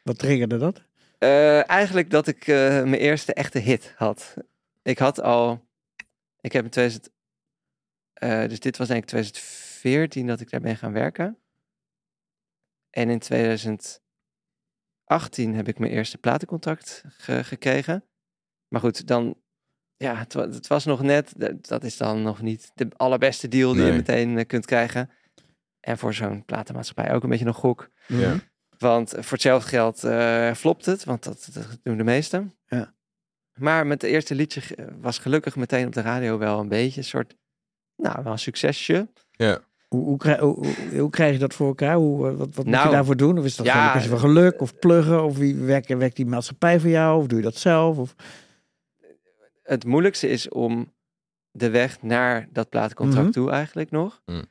Wat 0.03 0.19
triggerde 0.19 0.59
dat? 0.59 0.83
Eh, 1.19 1.69
eigenlijk 1.71 2.11
dat 2.11 2.27
ik 2.27 2.47
eh, 2.47 2.57
mijn 2.69 2.95
eerste 2.95 3.35
echte 3.35 3.59
hit 3.59 3.93
had. 3.97 4.35
Ik 4.83 4.99
had 4.99 5.21
al, 5.21 5.69
ik 6.41 6.53
heb 6.53 6.65
in 6.65 6.71
2000, 6.71 7.11
eh, 8.13 8.49
dus 8.49 8.61
dit 8.61 8.77
was 8.77 8.89
denk 8.89 9.03
ik 9.03 9.09
2014 9.09 10.27
dat 10.27 10.41
ik 10.41 10.51
daar 10.51 10.61
ben 10.61 10.77
gaan 10.77 10.93
werken. 10.93 11.37
En 12.93 13.11
in 13.11 13.19
2018 13.19 14.01
heb 15.55 15.69
ik 15.69 15.79
mijn 15.79 15.93
eerste 15.93 16.19
platencontract 16.19 17.03
ge- 17.09 17.45
gekregen. 17.45 18.05
Maar 18.69 18.81
goed, 18.81 19.07
dan, 19.07 19.41
ja, 19.97 20.15
het, 20.17 20.33
het 20.33 20.67
was 20.67 20.85
nog 20.85 21.03
net, 21.03 21.33
dat- 21.69 21.85
is 21.85 21.97
dan 21.97 22.23
nog 22.23 22.43
niet 22.43 22.71
de 22.75 22.89
allerbeste 22.97 23.49
deal 23.49 23.73
die 23.73 23.83
je 23.83 23.93
meteen 23.97 24.39
eh, 24.39 24.47
kunt 24.47 24.67
krijgen. 24.67 25.11
En 25.81 25.99
voor 25.99 26.15
zo'n 26.15 26.45
platenmaatschappij 26.45 27.15
ook 27.15 27.23
een 27.23 27.29
beetje 27.29 27.45
nog 27.45 27.57
gok. 27.57 27.91
Ja. 28.07 28.37
Want 28.79 29.11
voor 29.11 29.33
hetzelfde 29.33 29.69
geld 29.69 30.05
eh 30.05 30.53
flopt 30.55 30.87
het, 30.87 31.05
want 31.05 31.23
dat, 31.23 31.49
dat 31.53 31.79
doen 31.83 31.97
de 31.97 32.05
meesten. 32.05 32.55
Ja. 32.67 32.95
Maar 33.59 33.87
met 33.87 34.03
het 34.03 34.11
eerste 34.11 34.35
liedje 34.35 34.89
was 35.01 35.19
gelukkig 35.19 35.57
meteen 35.57 35.87
op 35.87 35.93
de 35.93 36.01
radio 36.01 36.39
wel 36.39 36.61
een 36.61 36.69
beetje 36.69 37.01
een 37.01 37.07
soort, 37.07 37.37
nou, 37.97 38.23
wel 38.23 38.33
een 38.33 38.39
succesje. 38.39 39.09
Hoe, 39.37 39.65
hoe, 40.01 40.17
krijg, 40.19 40.39
hoe, 40.41 40.55
hoe- 40.67 40.99
hoe 41.01 41.11
krijg 41.11 41.33
je 41.33 41.39
dat 41.39 41.55
voor 41.55 41.67
elkaar? 41.67 41.95
Hoe, 41.97 42.29
eh, 42.29 42.35
wat 42.37 42.55
wat 42.55 42.65
moet 42.65 42.75
Nou, 42.75 42.87
je 42.89 42.95
daarvoor 42.95 43.17
doen? 43.17 43.39
Of 43.39 43.45
is 43.45 43.57
dat 43.57 43.67
ja, 43.67 43.73
gewoon 43.73 43.85
een 43.87 43.91
kwestie 43.93 44.11
van 44.13 44.21
geluk 44.21 44.61
of 44.61 44.79
pluggen? 44.79 45.25
Of 45.25 45.37
wie 45.37 45.55
werkt, 45.57 45.89
werkt 45.89 46.17
die 46.17 46.27
maatschappij 46.27 46.81
voor 46.81 46.91
jou? 46.91 47.19
Of 47.21 47.27
doe 47.27 47.39
je 47.39 47.45
dat 47.45 47.57
zelf? 47.57 47.99
Of, 47.99 48.15
Het 49.63 49.85
moeilijkste 49.85 50.29
is 50.29 50.49
om 50.49 50.93
de 51.51 51.71
weg 51.71 52.03
naar 52.03 52.49
dat 52.51 52.69
platencontract 52.69 53.25
Mhm. 53.25 53.33
toe 53.35 53.51
eigenlijk 53.51 53.91
nog. 53.91 54.23
Mm. 54.27 54.45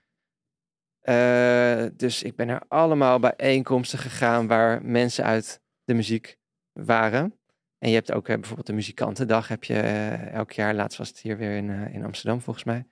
Eh, 1.01 1.83
dus 1.93 2.24
ik 2.24 2.36
ben 2.36 2.48
naar 2.48 2.62
allemaal 2.67 3.19
bijeenkomsten 3.19 4.00
gegaan 4.00 4.48
waar 4.48 4.85
mensen 4.85 5.24
uit 5.24 5.61
de 5.83 5.94
muziek 5.94 6.37
waren. 6.72 7.35
En 7.77 7.89
je 7.89 7.96
hebt 7.96 8.11
ook 8.11 8.27
eh, 8.27 8.35
bijvoorbeeld 8.35 8.68
de 8.68 8.74
muzikantendag 8.74 9.48
heb 9.48 9.63
je 9.63 9.79
elk 10.31 10.51
jaar. 10.51 10.74
Laatst 10.74 10.98
was 10.98 11.07
het 11.07 11.20
hier 11.20 11.37
weer 11.37 11.55
in, 11.57 11.70
in 11.70 12.03
Amsterdam 12.05 12.42
volgens 12.42 12.65
mij. 12.65 12.85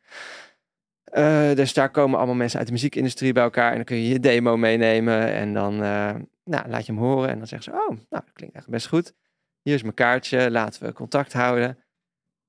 Eh, 1.12 1.56
dus 1.56 1.74
daar 1.74 1.90
komen 1.90 2.18
allemaal 2.18 2.36
mensen 2.36 2.58
uit 2.58 2.68
de 2.68 2.74
muziekindustrie 2.74 3.34
bij 3.34 3.44
elkaar. 3.44 3.70
En 3.70 3.76
dan 3.76 3.86
kun 3.86 3.98
je 3.98 4.08
je 4.10 4.20
demo 4.20 4.58
meenemen. 4.58 5.34
En 5.34 5.54
dan 5.54 5.74
eh, 5.84 6.16
nou, 6.44 6.70
laat 6.70 6.86
je 6.86 6.92
hem 6.92 7.02
horen. 7.02 7.30
En 7.30 7.38
dan 7.38 7.48
zeggen 7.48 7.74
ze, 7.74 7.80
oh, 7.80 7.88
nou, 7.88 7.98
dat 8.10 8.34
klinkt 8.34 8.56
eigenlijk 8.56 8.70
best 8.70 8.88
goed. 8.88 9.14
Hier 9.62 9.74
is 9.74 9.82
mijn 9.82 9.94
kaartje, 9.94 10.52
laten 10.52 10.84
we 10.84 10.94
contact 10.94 11.34
houden. 11.34 11.78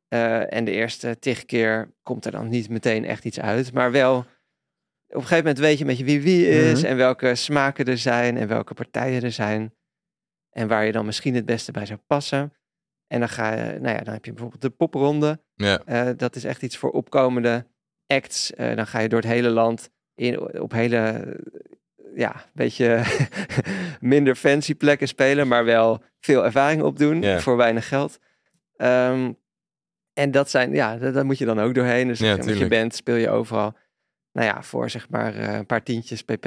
Eh, 0.09 0.55
en 0.55 0.65
de 0.65 0.71
eerste 0.71 1.19
tig 1.19 1.45
keer 1.45 1.95
komt 2.03 2.25
er 2.25 2.31
dan 2.31 2.49
niet 2.49 2.69
meteen 2.69 3.05
echt 3.05 3.25
iets 3.25 3.41
uit. 3.41 3.73
Maar 3.73 3.93
wel, 3.93 4.17
op 4.19 4.27
een 5.07 5.21
gegeven 5.21 5.37
moment 5.37 5.59
weet 5.59 5.79
je 5.79 5.81
een 5.81 5.91
beetje 5.91 6.05
wie 6.05 6.21
wie 6.21 6.49
is. 6.49 6.81
Mhm. 6.81 6.91
En 6.91 6.97
welke 6.97 7.35
smaken 7.35 7.85
er 7.85 7.99
zijn. 7.99 8.37
En 8.37 8.49
welke 8.49 8.75
partijen 8.75 9.23
er 9.23 9.33
zijn. 9.33 9.75
En 10.51 10.69
waar 10.69 10.85
je 10.85 10.93
dan 10.93 11.05
misschien 11.05 11.35
het 11.35 11.47
beste 11.47 11.73
bij 11.73 11.87
zou 11.87 11.99
passen. 12.07 12.53
En 13.07 13.19
dan 13.19 13.29
ga 13.29 13.53
je, 13.55 13.79
nou 13.79 13.97
ja, 13.97 14.03
dan 14.03 14.15
heb 14.15 14.25
je 14.25 14.31
bijvoorbeeld 14.31 14.63
de 14.63 14.71
popronde. 14.71 15.43
Ja. 15.55 16.13
Dat 16.13 16.37
is 16.37 16.45
echt 16.45 16.63
iets 16.63 16.77
voor 16.77 16.91
opkomende 16.91 17.67
acts. 18.11 18.55
Eh, 18.55 18.77
dan 18.77 18.87
ga 18.87 18.99
je 18.99 19.09
door 19.09 19.21
het 19.21 19.29
hele 19.31 19.49
land 19.49 19.91
in, 20.15 20.61
op 20.61 20.73
hele, 20.73 21.37
ja, 22.15 22.45
beetje 22.55 23.03
minder 24.01 24.35
fancy 24.35 24.75
plekken 24.75 25.09
spelen, 25.09 25.49
maar 25.49 25.65
wel 25.65 26.03
veel 26.21 26.45
ervaring 26.45 26.83
opdoen 26.83 27.23
voor 27.41 27.57
weinig 27.57 27.89
geld. 27.89 28.19
Ehm, 28.77 29.33
en 30.13 30.31
dat 30.31 30.51
zijn, 30.51 30.73
ja, 30.75 30.97
da- 30.97 31.11
daar 31.11 31.25
moet 31.27 31.39
je 31.39 31.45
dan 31.45 31.61
ook 31.61 31.75
doorheen. 31.75 32.07
Dus 32.09 32.19
Ja, 32.19 32.37
met 32.37 32.59
je 32.59 32.69
band 32.69 32.95
speel 32.95 33.15
je 33.15 33.31
overal. 33.31 33.77
Nou 34.33 34.47
ja, 34.47 34.63
voor 34.63 34.91
zeg 34.91 35.09
maar 35.09 35.35
eh, 35.35 35.55
een 35.55 35.67
paar 35.67 35.83
tientjes 35.83 36.23
pp. 36.23 36.47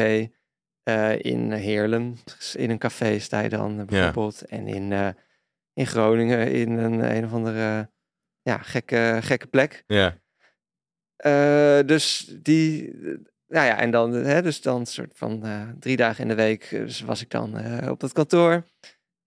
eh, 0.83 1.19
in 1.19 1.51
Heerlen, 1.51 2.17
in 2.55 2.69
een 2.69 2.77
café 2.77 3.19
sta 3.19 3.39
je 3.39 3.49
dan 3.49 3.85
bijvoorbeeld. 3.85 4.41
En 4.45 4.67
in, 4.67 5.15
in 5.73 5.87
Groningen 5.87 6.51
in 6.51 6.71
een, 6.77 7.15
een 7.15 7.25
of 7.25 7.33
andere 7.33 7.89
ja, 8.41 8.57
gekke, 8.57 9.17
gekke 9.21 9.47
plek. 9.47 9.83
Ja. 9.87 10.17
Eh, 11.23 11.79
dus 11.85 12.35
die, 12.41 12.87
eh, 12.91 12.95
nou 13.47 13.65
ja, 13.67 13.79
en 13.79 13.91
dan, 13.91 14.13
hè, 14.13 14.41
dus 14.41 14.61
dan 14.61 14.85
soort 14.85 15.11
van 15.15 15.45
eh, 15.45 15.61
drie 15.79 15.95
dagen 15.95 16.21
in 16.21 16.27
de 16.27 16.35
week 16.35 16.69
dus 16.69 17.01
was 17.01 17.21
ik 17.21 17.29
dan 17.29 17.59
op 17.89 17.99
dat 17.99 18.11
kantoor. 18.13 18.63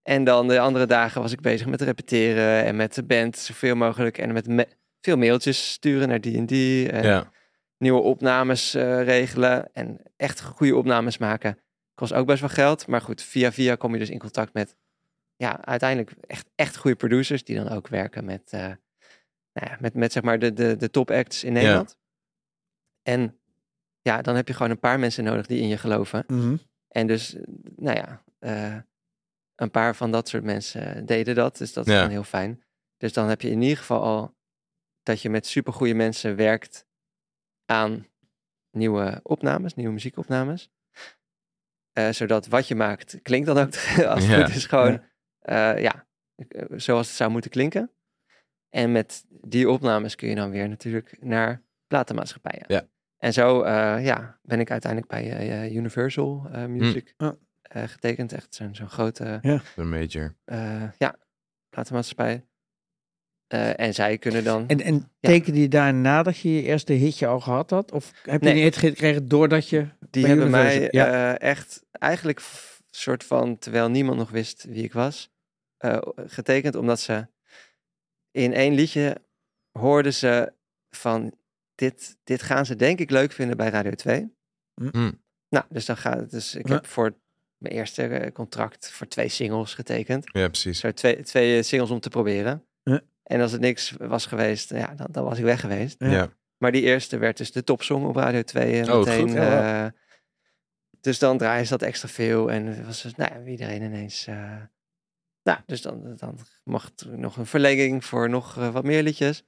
En 0.03 0.23
dan 0.23 0.47
de 0.47 0.59
andere 0.59 0.85
dagen 0.85 1.21
was 1.21 1.31
ik 1.31 1.41
bezig 1.41 1.67
met 1.67 1.81
repeteren 1.81 2.63
en 2.65 2.75
met 2.75 2.93
de 2.95 3.03
band 3.03 3.37
zoveel 3.37 3.75
mogelijk. 3.75 4.17
En 4.17 4.33
met 4.33 4.47
me- 4.47 4.67
veel 5.01 5.17
mailtjes 5.17 5.71
sturen 5.71 6.07
naar 6.07 6.21
die 6.21 6.37
en 6.37 6.45
die. 6.45 6.91
En 6.91 7.03
Ja. 7.03 7.31
nieuwe 7.77 8.01
opnames 8.01 8.73
regelen. 9.03 9.69
En 9.73 10.01
echt 10.17 10.41
goede 10.41 10.75
opnames 10.75 11.17
maken. 11.17 11.57
Kost 11.95 12.13
ook 12.13 12.27
best 12.27 12.39
wel 12.39 12.49
geld. 12.49 12.87
Maar 12.87 13.01
goed, 13.01 13.21
via 13.21 13.51
via 13.51 13.75
kom 13.75 13.93
je 13.93 13.99
dus 13.99 14.09
in 14.09 14.19
contact 14.19 14.53
met, 14.53 14.75
ja, 15.35 15.65
uiteindelijk 15.65 16.11
echt, 16.27 16.49
echt 16.55 16.77
goede 16.77 16.97
producers. 16.97 17.43
Die 17.43 17.55
dan 17.55 17.69
ook 17.69 17.87
werken 17.87 18.25
met, 18.25 18.51
nou 19.59 19.71
ja, 19.71 19.77
met, 19.79 19.93
met 19.93 20.11
zeg 20.11 20.23
maar 20.23 20.39
de, 20.39 20.53
de, 20.53 20.75
de 20.75 20.89
top 20.89 21.11
acts 21.11 21.43
in 21.43 21.53
Nederland. 21.53 21.97
En 23.01 23.39
ja, 24.01 24.21
dan 24.21 24.35
heb 24.35 24.47
je 24.47 24.53
gewoon 24.53 24.71
een 24.71 24.79
paar 24.79 24.99
mensen 24.99 25.23
nodig 25.23 25.45
die 25.45 25.61
in 25.61 25.67
je 25.67 25.77
geloven. 25.77 26.23
Mhm. 26.27 26.57
En 26.87 27.07
dus, 27.07 27.35
nou 27.75 27.97
ja, 27.97 28.23
eh, 28.39 28.75
een 29.55 29.71
paar 29.71 29.95
van 29.95 30.11
dat 30.11 30.27
soort 30.29 30.43
mensen 30.43 31.05
deden 31.05 31.35
dat. 31.35 31.57
Dus 31.57 31.73
dat 31.73 31.87
is 31.87 31.93
Ja. 31.93 32.01
dan 32.01 32.09
heel 32.09 32.23
fijn. 32.23 32.63
Dus 32.97 33.13
dan 33.13 33.27
heb 33.29 33.41
je 33.41 33.49
in 33.49 33.61
ieder 33.61 33.77
geval 33.77 34.01
al 34.01 34.35
dat 35.03 35.21
je 35.21 35.29
met 35.29 35.47
supergoeie 35.47 35.95
mensen 35.95 36.35
werkt 36.35 36.85
aan 37.65 38.07
nieuwe 38.71 39.19
opnames, 39.23 39.73
nieuwe 39.75 39.93
muziekopnames. 39.93 40.69
Eh, 41.91 42.09
zodat 42.09 42.47
wat 42.47 42.67
je 42.67 42.75
maakt 42.75 43.19
klinkt 43.21 43.47
dan 43.47 43.57
ook, 43.57 43.73
als 44.13 44.23
het 44.23 44.31
Ja. 44.31 44.45
goed 44.45 44.55
is, 44.55 44.65
gewoon 44.65 45.03
ja, 45.79 46.07
eh, 46.47 46.65
zoals 46.75 47.07
het 47.07 47.15
zou 47.15 47.31
moeten 47.31 47.51
klinken. 47.51 47.91
En 48.69 48.91
met 48.91 49.25
die 49.41 49.69
opnames 49.69 50.15
kun 50.15 50.29
je 50.29 50.35
dan 50.35 50.49
weer 50.49 50.69
natuurlijk 50.69 51.17
naar 51.21 51.61
platenmaatschappijen. 51.87 52.63
Ja. 52.67 52.87
En 53.17 53.33
zo 53.33 53.61
eh, 53.61 54.05
ja, 54.05 54.39
ben 54.41 54.59
ik 54.59 54.71
uiteindelijk 54.71 55.11
bij 55.11 55.49
eh, 55.49 55.75
Universal 55.75 56.47
eh, 56.51 56.65
Music 56.65 57.13
Ja. 57.17 57.35
eh, 57.61 57.83
getekend. 57.83 58.33
Echt 58.33 58.55
zo'n 58.55 58.75
zo'n 58.75 58.89
grote 58.89 59.39
De 59.75 59.83
major. 59.83 60.35
eh, 60.45 60.83
ja, 60.97 61.15
platenmaatschappij. 61.69 62.45
Eh, 63.47 63.79
en 63.79 63.93
zij 63.93 64.17
kunnen 64.17 64.43
dan... 64.43 64.67
En, 64.67 64.81
en 64.81 64.93
Ja. 65.19 65.29
tekende 65.29 65.59
je 65.61 65.67
daarna 65.67 66.23
dat 66.23 66.37
je 66.37 66.53
je 66.55 66.61
eerste 66.61 66.93
hitje 66.93 67.27
al 67.27 67.39
gehad 67.39 67.69
had? 67.69 67.91
Of 67.91 68.11
heb 68.23 68.41
je 68.41 68.47
Nee. 68.47 68.57
een 68.57 68.63
hit 68.63 68.77
gekregen 68.77 69.27
doordat 69.27 69.69
je... 69.69 69.87
Die 70.09 70.21
bij 70.21 70.29
hebben 70.31 70.47
Universal, 70.47 70.79
mij 70.79 70.87
ja. 70.91 71.33
eh, 71.35 71.49
echt 71.49 71.85
eigenlijk 71.91 72.41
soort 72.89 73.23
van, 73.23 73.57
terwijl 73.57 73.89
niemand 73.89 74.17
nog 74.17 74.29
wist 74.29 74.63
wie 74.63 74.83
ik 74.83 74.93
was, 74.93 75.31
eh, 75.77 75.97
getekend 76.15 76.75
omdat 76.75 76.99
ze 76.99 77.27
in 78.37 78.53
één 78.53 78.73
liedje 78.73 79.17
hoorden 79.71 80.13
ze 80.13 80.53
van 80.89 81.33
dit, 81.75 82.17
dit 82.23 82.41
gaan 82.41 82.65
ze 82.65 82.75
denk 82.75 82.99
ik 82.99 83.09
leuk 83.09 83.31
vinden 83.31 83.57
bij 83.57 83.69
Radio 83.69 83.91
2. 83.91 84.35
Hm. 84.73 84.87
Hm. 84.91 85.11
Nou, 85.49 85.65
dus 85.69 85.85
dan 85.85 85.97
gaat 85.97 86.19
het. 86.19 86.31
Dus 86.31 86.55
ik 86.55 86.67
Ja. 86.67 86.73
heb 86.73 86.85
voor 86.85 87.13
mijn 87.57 87.73
eerste 87.73 88.03
eh, 88.07 88.31
contract 88.31 88.91
voor 88.91 89.07
twee 89.07 89.27
singles 89.29 89.73
getekend. 89.73 90.25
Ja, 90.31 90.47
precies. 90.47 90.79
Zo 90.79 90.91
twee, 90.91 91.21
twee 91.23 91.57
eh, 91.57 91.63
singles 91.63 91.89
om 91.91 91.99
te 91.99 92.09
proberen. 92.09 92.65
Ja. 92.83 93.01
En 93.23 93.41
als 93.41 93.51
het 93.51 93.61
niks 93.61 93.91
was 93.97 94.25
geweest, 94.25 94.69
ja, 94.69 94.93
dan, 94.95 95.07
dan 95.11 95.23
was 95.23 95.37
ik 95.37 95.43
weg 95.43 95.59
geweest. 95.59 95.95
Ja. 95.99 96.29
Maar 96.57 96.71
die 96.71 96.81
eerste 96.81 97.17
werd 97.17 97.37
dus 97.37 97.51
de 97.51 97.63
topsong 97.63 98.05
op 98.05 98.15
Radio 98.15 98.41
2 98.41 98.81
eh, 98.81 98.93
Oh, 98.93 98.99
meteen. 99.05 99.21
goed. 99.27 99.31
Ja. 99.31 99.85
eh, 99.85 99.91
dus 101.01 101.19
dan 101.19 101.37
draaien 101.37 101.65
ze 101.65 101.77
dat 101.77 101.81
extra 101.87 102.07
veel. 102.07 102.51
En 102.51 102.85
was 102.85 103.01
dus, 103.01 103.15
nou, 103.15 103.33
ja, 103.43 103.49
iedereen 103.51 103.81
ineens... 103.81 104.27
eh, 104.27 104.55
nou, 105.47 105.59
dus 105.65 105.81
dan, 105.81 106.15
dan 106.15 106.37
mocht 106.63 107.01
er 107.01 107.19
nog 107.19 107.37
een 107.37 107.45
verlenging 107.45 108.05
voor 108.05 108.29
nog 108.29 108.57
eh, 108.57 108.69
wat 108.69 108.83
meer 108.83 109.03
liedjes. 109.03 109.43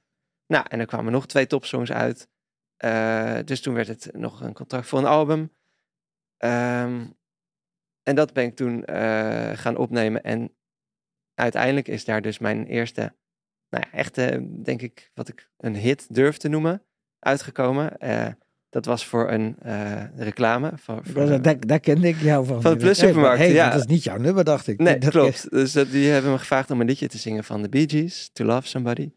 Nou, 0.46 0.66
en 0.68 0.80
er 0.80 0.86
kwamen 0.86 1.12
nog 1.12 1.26
twee 1.26 1.46
topsongs 1.46 1.92
uit. 1.92 2.28
Eh, 2.76 3.38
dus 3.44 3.60
toen 3.60 3.74
werd 3.74 3.88
het 3.88 4.10
nog 4.12 4.40
een 4.40 4.52
contract 4.52 4.86
voor 4.86 4.98
een 4.98 5.04
album. 5.04 5.56
Ehm, 6.36 7.06
en 8.02 8.14
dat 8.14 8.32
ben 8.32 8.44
ik 8.44 8.56
toen 8.56 8.84
eh, 8.84 9.50
gaan 9.52 9.76
opnemen. 9.76 10.22
En 10.22 10.56
uiteindelijk 11.34 11.88
is 11.88 12.04
daar 12.04 12.22
dus 12.22 12.38
mijn 12.38 12.66
eerste, 12.66 13.16
nou 13.68 13.84
ja, 13.84 13.92
echte, 13.92 14.48
denk 14.62 14.82
ik, 14.82 15.10
wat 15.14 15.28
ik 15.28 15.50
een 15.56 15.76
hit 15.76 16.14
durf 16.14 16.36
te 16.36 16.48
noemen, 16.48 16.86
uitgekomen. 17.18 17.98
Dat 18.70 18.84
was 18.84 19.06
voor 19.06 19.30
een 19.30 19.56
eh, 19.62 20.02
reclame. 20.16 20.72
Voor, 20.76 20.96
Ik 20.98 21.12
voor, 21.12 21.28
was- 21.28 21.40
daar, 21.40 21.66
daar 21.66 21.80
kende 21.80 22.08
ik 22.08 22.16
jou 22.20 22.46
van. 22.46 22.62
Van 22.62 22.72
de 22.72 22.78
Plus 22.78 22.98
Supermarkt, 22.98 23.38
Hey, 23.38 23.52
ja. 23.52 23.70
Dat 23.70 23.80
is 23.80 23.86
niet 23.86 24.04
jouw 24.04 24.16
nummer, 24.18 24.44
dacht 24.44 24.66
ik. 24.66 24.78
Nee, 24.78 24.98
Dat- 24.98 25.10
klopt. 25.10 25.50
Dus 25.50 25.72
dat, 25.72 25.90
die 25.90 26.08
hebben 26.08 26.30
me 26.30 26.38
gevraagd 26.38 26.70
om 26.70 26.80
een 26.80 26.86
liedje 26.86 27.08
te 27.08 27.18
zingen 27.18 27.44
van 27.44 27.62
de 27.62 27.68
Bee 27.68 27.88
Gees, 27.88 28.30
To 28.32 28.44
Love 28.44 28.66
Somebody. 28.68 29.10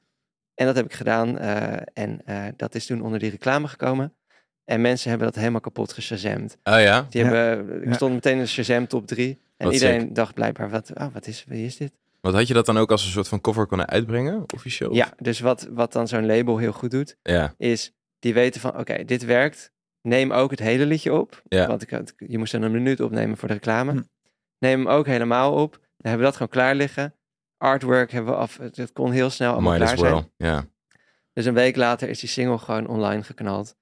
En 0.56 0.66
dat 0.66 0.76
heb 0.76 0.86
ik 0.86 0.94
gedaan. 0.94 1.38
eh, 1.38 1.74
en 1.94 2.22
eh, 2.26 2.44
dat 2.56 2.76
is 2.76 2.86
toen 2.86 3.02
onder 3.02 3.20
die 3.20 3.30
reclame 3.30 3.68
gekomen. 3.68 4.14
En 4.66 4.82
mensen 4.82 5.10
hebben 5.10 5.28
dat 5.28 5.38
helemaal 5.38 5.60
kapot 5.62 5.94
geshazamd. 5.94 6.58
Oh 6.64 6.80
ja? 6.80 7.06
Die 7.10 7.24
Ja. 7.24 7.30
hebben, 7.32 7.82
ik 7.82 7.88
Ja. 7.88 7.94
stond 7.94 8.14
meteen 8.14 8.34
in 8.38 8.40
de 8.40 8.48
Shazam 8.48 8.88
top 8.88 9.08
3. 9.08 9.40
En 9.58 9.66
Wat 9.66 9.74
iedereen 9.74 10.14
dacht 10.14 10.34
blijkbaar, 10.34 10.70
wat, 10.70 10.92
oh, 10.94 11.08
wat, 11.14 11.28
is, 11.28 11.46
wie 11.48 11.66
is 11.66 11.78
dit? 11.78 11.92
Want 12.22 12.36
had 12.36 12.48
je 12.48 12.54
dat 12.54 12.66
dan 12.66 12.78
ook 12.78 12.92
als 12.92 13.06
een 13.06 13.12
soort 13.12 13.28
van 13.28 13.42
cover 13.42 13.68
kunnen 13.68 13.88
uitbrengen, 13.90 14.44
officieel? 14.54 14.94
Ja, 14.94 15.14
dus 15.18 15.40
wat, 15.40 15.68
wat 15.72 15.94
dan 15.94 16.08
zo'n 16.08 16.26
label 16.26 16.58
heel 16.58 16.72
goed 16.72 16.92
doet, 16.92 17.18
Ja, 17.24 17.54
is 17.58 17.92
die 18.24 18.34
weten 18.34 18.62
van, 18.62 18.78
oké, 18.78 19.04
dit 19.04 19.26
werkt. 19.26 19.72
Neem 20.02 20.32
ook 20.32 20.52
het 20.52 20.60
hele 20.60 20.86
liedje 20.86 21.14
op. 21.14 21.42
Ja. 21.48 21.68
Want 21.68 21.82
ik 21.82 21.90
had, 21.90 22.14
je 22.18 22.38
moest 22.38 22.52
dan 22.52 22.62
een 22.62 22.72
minuut 22.72 23.00
opnemen 23.00 23.38
voor 23.38 23.48
de 23.48 23.54
reclame. 23.54 23.92
Hm. 23.92 24.02
Neem 24.60 24.80
hem 24.80 24.88
ook 24.88 25.06
helemaal 25.06 25.54
op. 25.54 25.72
Dan 25.72 25.82
hebben 26.12 26.20
we 26.20 26.26
dat 26.26 26.34
gewoon 26.34 26.52
klaar 26.52 26.76
liggen. 26.76 27.16
Artwork 27.58 28.12
hebben 28.12 28.34
we 28.34 28.40
af. 28.40 28.58
Het 28.58 28.92
kon 28.94 29.12
heel 29.12 29.30
snel 29.30 29.52
allemaal 29.54 29.78
might 29.78 29.94
klaar 29.94 30.12
as 30.12 30.12
zijn. 30.12 30.32
Ja. 30.38 30.66
Dus 31.34 31.46
een 31.46 31.54
week 31.54 31.76
later 31.76 32.10
is 32.10 32.20
die 32.20 32.30
single 32.30 32.58
gewoon 32.58 32.88
online 32.88 33.24
geknald. 33.24 33.76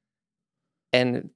En 0.89 1.35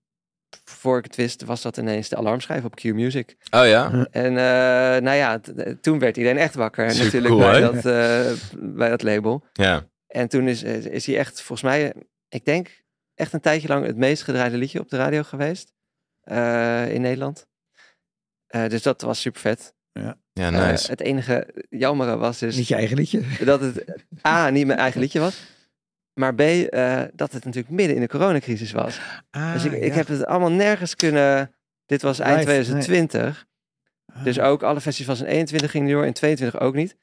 voor 0.63 0.97
ik 0.97 1.03
het 1.03 1.15
wist, 1.15 1.43
was 1.43 1.61
dat 1.61 1.77
ineens 1.77 2.09
de 2.09 2.15
alarmschijf 2.15 2.63
op 2.63 2.75
Q 2.75 2.83
Music. 2.83 3.37
Oh 3.49 3.65
ja? 3.67 4.07
En 4.11 4.37
eh, 4.37 5.01
nou 5.03 5.15
ja, 5.15 5.39
t- 5.39 5.53
toen 5.81 5.99
werd 5.99 6.17
iedereen 6.17 6.37
echt 6.37 6.55
wakker. 6.55 6.91
Super 6.91 7.05
natuurlijk 7.05 7.33
cool, 7.33 7.51
bij, 7.51 7.59
dat, 7.59 7.75
eh, 7.75 8.31
bij 8.59 8.89
dat 8.89 9.03
label. 9.03 9.45
Ja. 9.53 9.87
En 10.07 10.27
toen 10.27 10.47
is, 10.47 10.63
eh, 10.63 10.85
is 10.85 11.05
hij 11.05 11.17
echt, 11.17 11.41
volgens 11.41 11.61
mij, 11.61 11.91
eh, 11.91 12.01
ik 12.29 12.45
denk 12.45 12.83
echt 13.15 13.33
een 13.33 13.39
tijdje 13.39 13.67
lang 13.67 13.85
het 13.85 13.97
meest 13.97 14.23
gedraaide 14.23 14.57
liedje 14.57 14.79
op 14.79 14.89
de 14.89 14.97
radio 14.97 15.23
geweest. 15.23 15.73
eh, 16.21 16.93
in 16.93 17.01
Nederland. 17.01 17.47
Eh, 18.47 18.69
dus 18.69 18.81
dat 18.81 19.01
was 19.01 19.21
super 19.21 19.41
vet. 19.41 19.73
Ja, 19.91 20.17
Eh, 20.33 20.49
nice. 20.49 20.89
het 20.91 20.99
enige 21.01 21.65
jammere 21.69 22.17
was 22.17 22.39
dus 22.39 22.55
Niet 22.55 22.67
je 22.67 22.75
eigen 22.75 22.97
liedje. 22.97 23.21
dat 23.45 23.59
het 23.61 23.85
A, 24.27 24.49
niet 24.49 24.65
mijn 24.67 24.79
eigen 24.79 25.01
liedje 25.01 25.19
was. 25.19 25.43
Maar 26.13 26.35
B, 26.35 26.39
eh, 26.41 27.01
dat 27.13 27.31
het 27.31 27.45
natuurlijk 27.45 27.73
midden 27.73 27.95
in 27.95 28.01
de 28.01 28.07
coronacrisis 28.07 28.71
was. 28.71 28.99
Ah, 29.29 29.53
dus 29.53 29.65
ik, 29.65 29.71
ik 29.71 29.83
ja. 29.89 29.93
heb 29.95 30.07
het 30.07 30.25
allemaal 30.25 30.51
nergens 30.51 30.95
kunnen... 30.95 31.55
Dit 31.85 32.01
was 32.01 32.19
eind 32.19 32.37
Live, 32.37 32.51
nee. 32.51 32.61
2020. 32.63 33.45
Dus 34.23 34.39
Ah. 34.39 34.49
ook 34.49 34.63
alle 34.63 34.81
festivals 34.81 35.19
in 35.19 35.25
21 35.25 35.71
gingen 35.71 35.91
door, 35.91 36.05
in 36.05 36.13
22 36.13 36.59
ook 36.59 36.75
niet. 36.75 36.97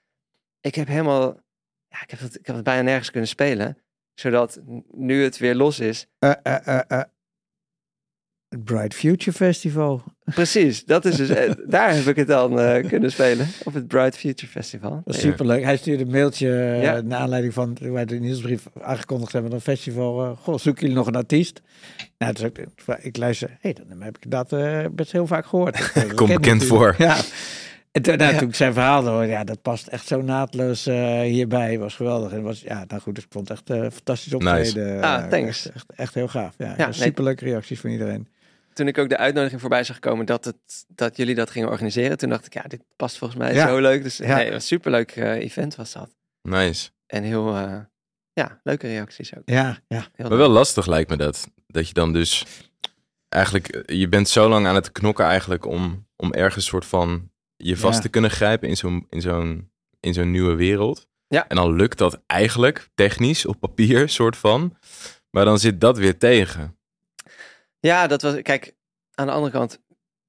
Ik 0.61 0.75
heb 0.75 0.87
helemaal, 0.87 1.41
ja, 1.89 2.03
ik 2.03 2.11
heb 2.11 2.21
het, 2.21 2.39
ik 2.39 2.47
heb 2.47 2.55
het 2.55 2.65
bijna 2.65 2.83
nergens 2.83 3.11
kunnen 3.11 3.29
spelen. 3.29 3.82
Zodat 4.15 4.61
nu 4.91 5.23
het 5.23 5.39
weer 5.39 5.55
los 5.55 5.81
is. 5.81 6.07
Eh, 6.19 6.31
eh, 6.43 6.81
eh. 6.89 7.01
Het 8.49 8.65
Bright 8.65 8.95
Future 8.95 9.37
Festival. 9.37 10.03
Precies, 10.25 10.85
dat 10.85 11.05
is 11.05 11.17
dus, 11.17 11.29
daar 11.67 11.95
heb 11.95 12.05
ik 12.07 12.17
het 12.17 12.27
dan 12.27 12.61
eh, 12.61 12.89
kunnen 12.89 13.11
spelen. 13.13 13.47
Op 13.65 13.75
het 13.75 13.87
Bright 13.89 14.17
Future 14.17 14.51
Festival. 14.53 15.03
Dat 15.05 15.15
is 15.15 15.23
Ja. 15.23 15.29
superleuk. 15.31 15.63
Hij 15.65 15.77
stuurde 15.77 16.05
een 16.05 16.11
mailtje 16.11 16.49
Ja. 16.83 17.01
naar 17.01 17.19
aanleiding 17.19 17.55
van 17.55 17.77
wij 17.81 18.05
de 18.05 18.19
nieuwsbrief 18.19 18.67
aangekondigd 18.81 19.33
hebben 19.33 19.51
van 19.51 19.59
een 19.59 19.65
festival. 19.77 20.25
eh, 20.25 20.31
goh, 20.39 20.59
zoeken 20.59 20.81
jullie 20.83 20.97
nog 20.97 21.07
een 21.07 21.17
artiest? 21.17 21.63
Nou, 22.19 22.33
dus 22.33 22.43
ik, 22.43 22.67
ik 23.01 23.17
luister. 23.17 23.49
Hé, 23.49 23.57
hey, 23.61 23.77
dan 23.89 24.03
heb 24.03 24.17
ik 24.21 24.31
dat 24.31 24.53
eh, 24.53 24.85
best 24.93 25.13
heel 25.13 25.27
vaak 25.27 25.47
gehoord. 25.47 25.77
Eh, 25.95 26.15
ken 26.15 26.27
bekend 26.27 26.65
voor. 26.65 26.95
Ja. 26.99 27.17
En 27.93 28.03
toen, 28.03 28.17
nou, 28.17 28.33
Ja. 28.33 28.39
toen 28.39 28.49
ik 28.49 28.55
zijn 28.55 28.73
verhaal 28.73 29.07
hoorde, 29.07 29.27
ja, 29.27 29.45
dat 29.45 29.63
past 29.63 29.87
echt 29.87 30.07
zo 30.07 30.23
naadloos 30.23 30.87
eh, 30.87 31.21
hierbij. 31.21 31.79
Was 31.79 31.95
geweldig. 31.95 32.33
En 32.33 32.43
was, 32.43 32.61
ja, 32.61 32.85
nou 32.89 33.01
goed, 33.03 33.15
dus 33.15 33.25
ik 33.25 33.33
vond 33.33 33.49
het 33.49 33.59
echt 33.59 33.71
eh, 33.71 33.91
fantastisch 33.91 34.35
optreden. 34.35 35.03
Ah, 35.03 35.23
Eh, 35.23 35.29
thanks. 35.29 35.71
Echt, 35.73 35.85
echt, 35.97 36.15
heel 36.15 36.29
gaaf. 36.29 36.55
Ja, 36.59 36.75
Ja, 36.77 36.85
nee. 36.85 36.93
superleuke 36.93 37.45
reacties 37.45 37.81
van 37.81 37.91
iedereen. 37.91 38.29
Toen 38.73 38.89
ik 38.89 38.99
ook 38.99 39.09
de 39.09 39.17
uitnodiging 39.17 39.61
voorbij 39.61 39.85
zag 39.85 39.99
komen 39.99 40.27
dat, 40.27 40.45
het, 40.45 40.57
dat 40.89 41.17
jullie 41.17 41.35
dat 41.35 41.51
gingen 41.51 41.69
organiseren. 41.69 42.19
Toen 42.19 42.29
dacht 42.29 42.47
ik, 42.47 42.55
ja, 42.55 42.63
dit 42.63 42.83
past 42.97 43.19
volgens 43.19 43.41
mij 43.41 43.55
Ja. 43.55 43.67
zo 43.69 43.79
leuk. 43.81 44.03
Dus 44.03 44.17
Ja. 44.17 44.37
nee, 44.37 44.51
een 44.51 44.61
superleuk 44.61 45.11
eh, 45.11 45.33
event 45.33 45.77
was 45.77 45.93
dat. 45.93 46.11
Nice. 46.43 46.91
En 47.07 47.23
heel, 47.23 47.57
eh, 47.57 47.79
ja, 48.33 48.61
leuke 48.63 48.87
reacties 48.87 49.37
ook. 49.37 49.43
Ja, 49.45 49.79
ja. 49.89 50.07
Heel 50.15 50.29
Maar 50.29 50.39
wel 50.39 50.49
lastig 50.49 50.87
lijkt 50.87 51.11
me 51.11 51.17
dat. 51.17 51.49
Dat 51.67 51.89
je 51.89 51.95
dan 51.95 52.13
dus 52.13 52.47
eigenlijk, 53.29 53.83
je 53.93 54.09
bent 54.09 54.29
zo 54.29 54.49
lang 54.49 54.67
aan 54.67 54.75
het 54.75 54.93
knokken 54.93 55.25
eigenlijk 55.25 55.67
om, 55.67 56.07
om 56.17 56.33
ergens 56.33 56.65
soort 56.67 56.85
van 56.87 57.31
je 57.63 57.77
vast 57.77 57.97
Ja. 57.97 58.01
te 58.03 58.09
kunnen 58.09 58.31
grijpen 58.31 58.69
in 58.69 58.77
zo'n, 58.77 59.07
in 59.11 59.21
zo'n, 59.21 59.71
in 60.01 60.15
zo'n 60.15 60.31
nieuwe 60.31 60.55
wereld. 60.55 61.07
Ja. 61.29 61.49
En 61.49 61.57
dan 61.57 61.73
lukt 61.75 61.99
dat 61.99 62.23
eigenlijk 62.27 62.89
technisch 62.95 63.47
op 63.47 63.61
papier 63.61 64.09
soort 64.19 64.37
van. 64.37 64.77
Maar 65.31 65.45
dan 65.45 65.59
zit 65.59 65.81
dat 65.81 65.99
weer 65.99 66.19
tegen. 66.19 66.77
Ja, 67.81 68.07
dat 68.07 68.23
was, 68.23 68.43
kijk, 68.43 68.75
aan 69.15 69.27
de 69.27 69.33
andere 69.33 69.53
kant, 69.53 69.81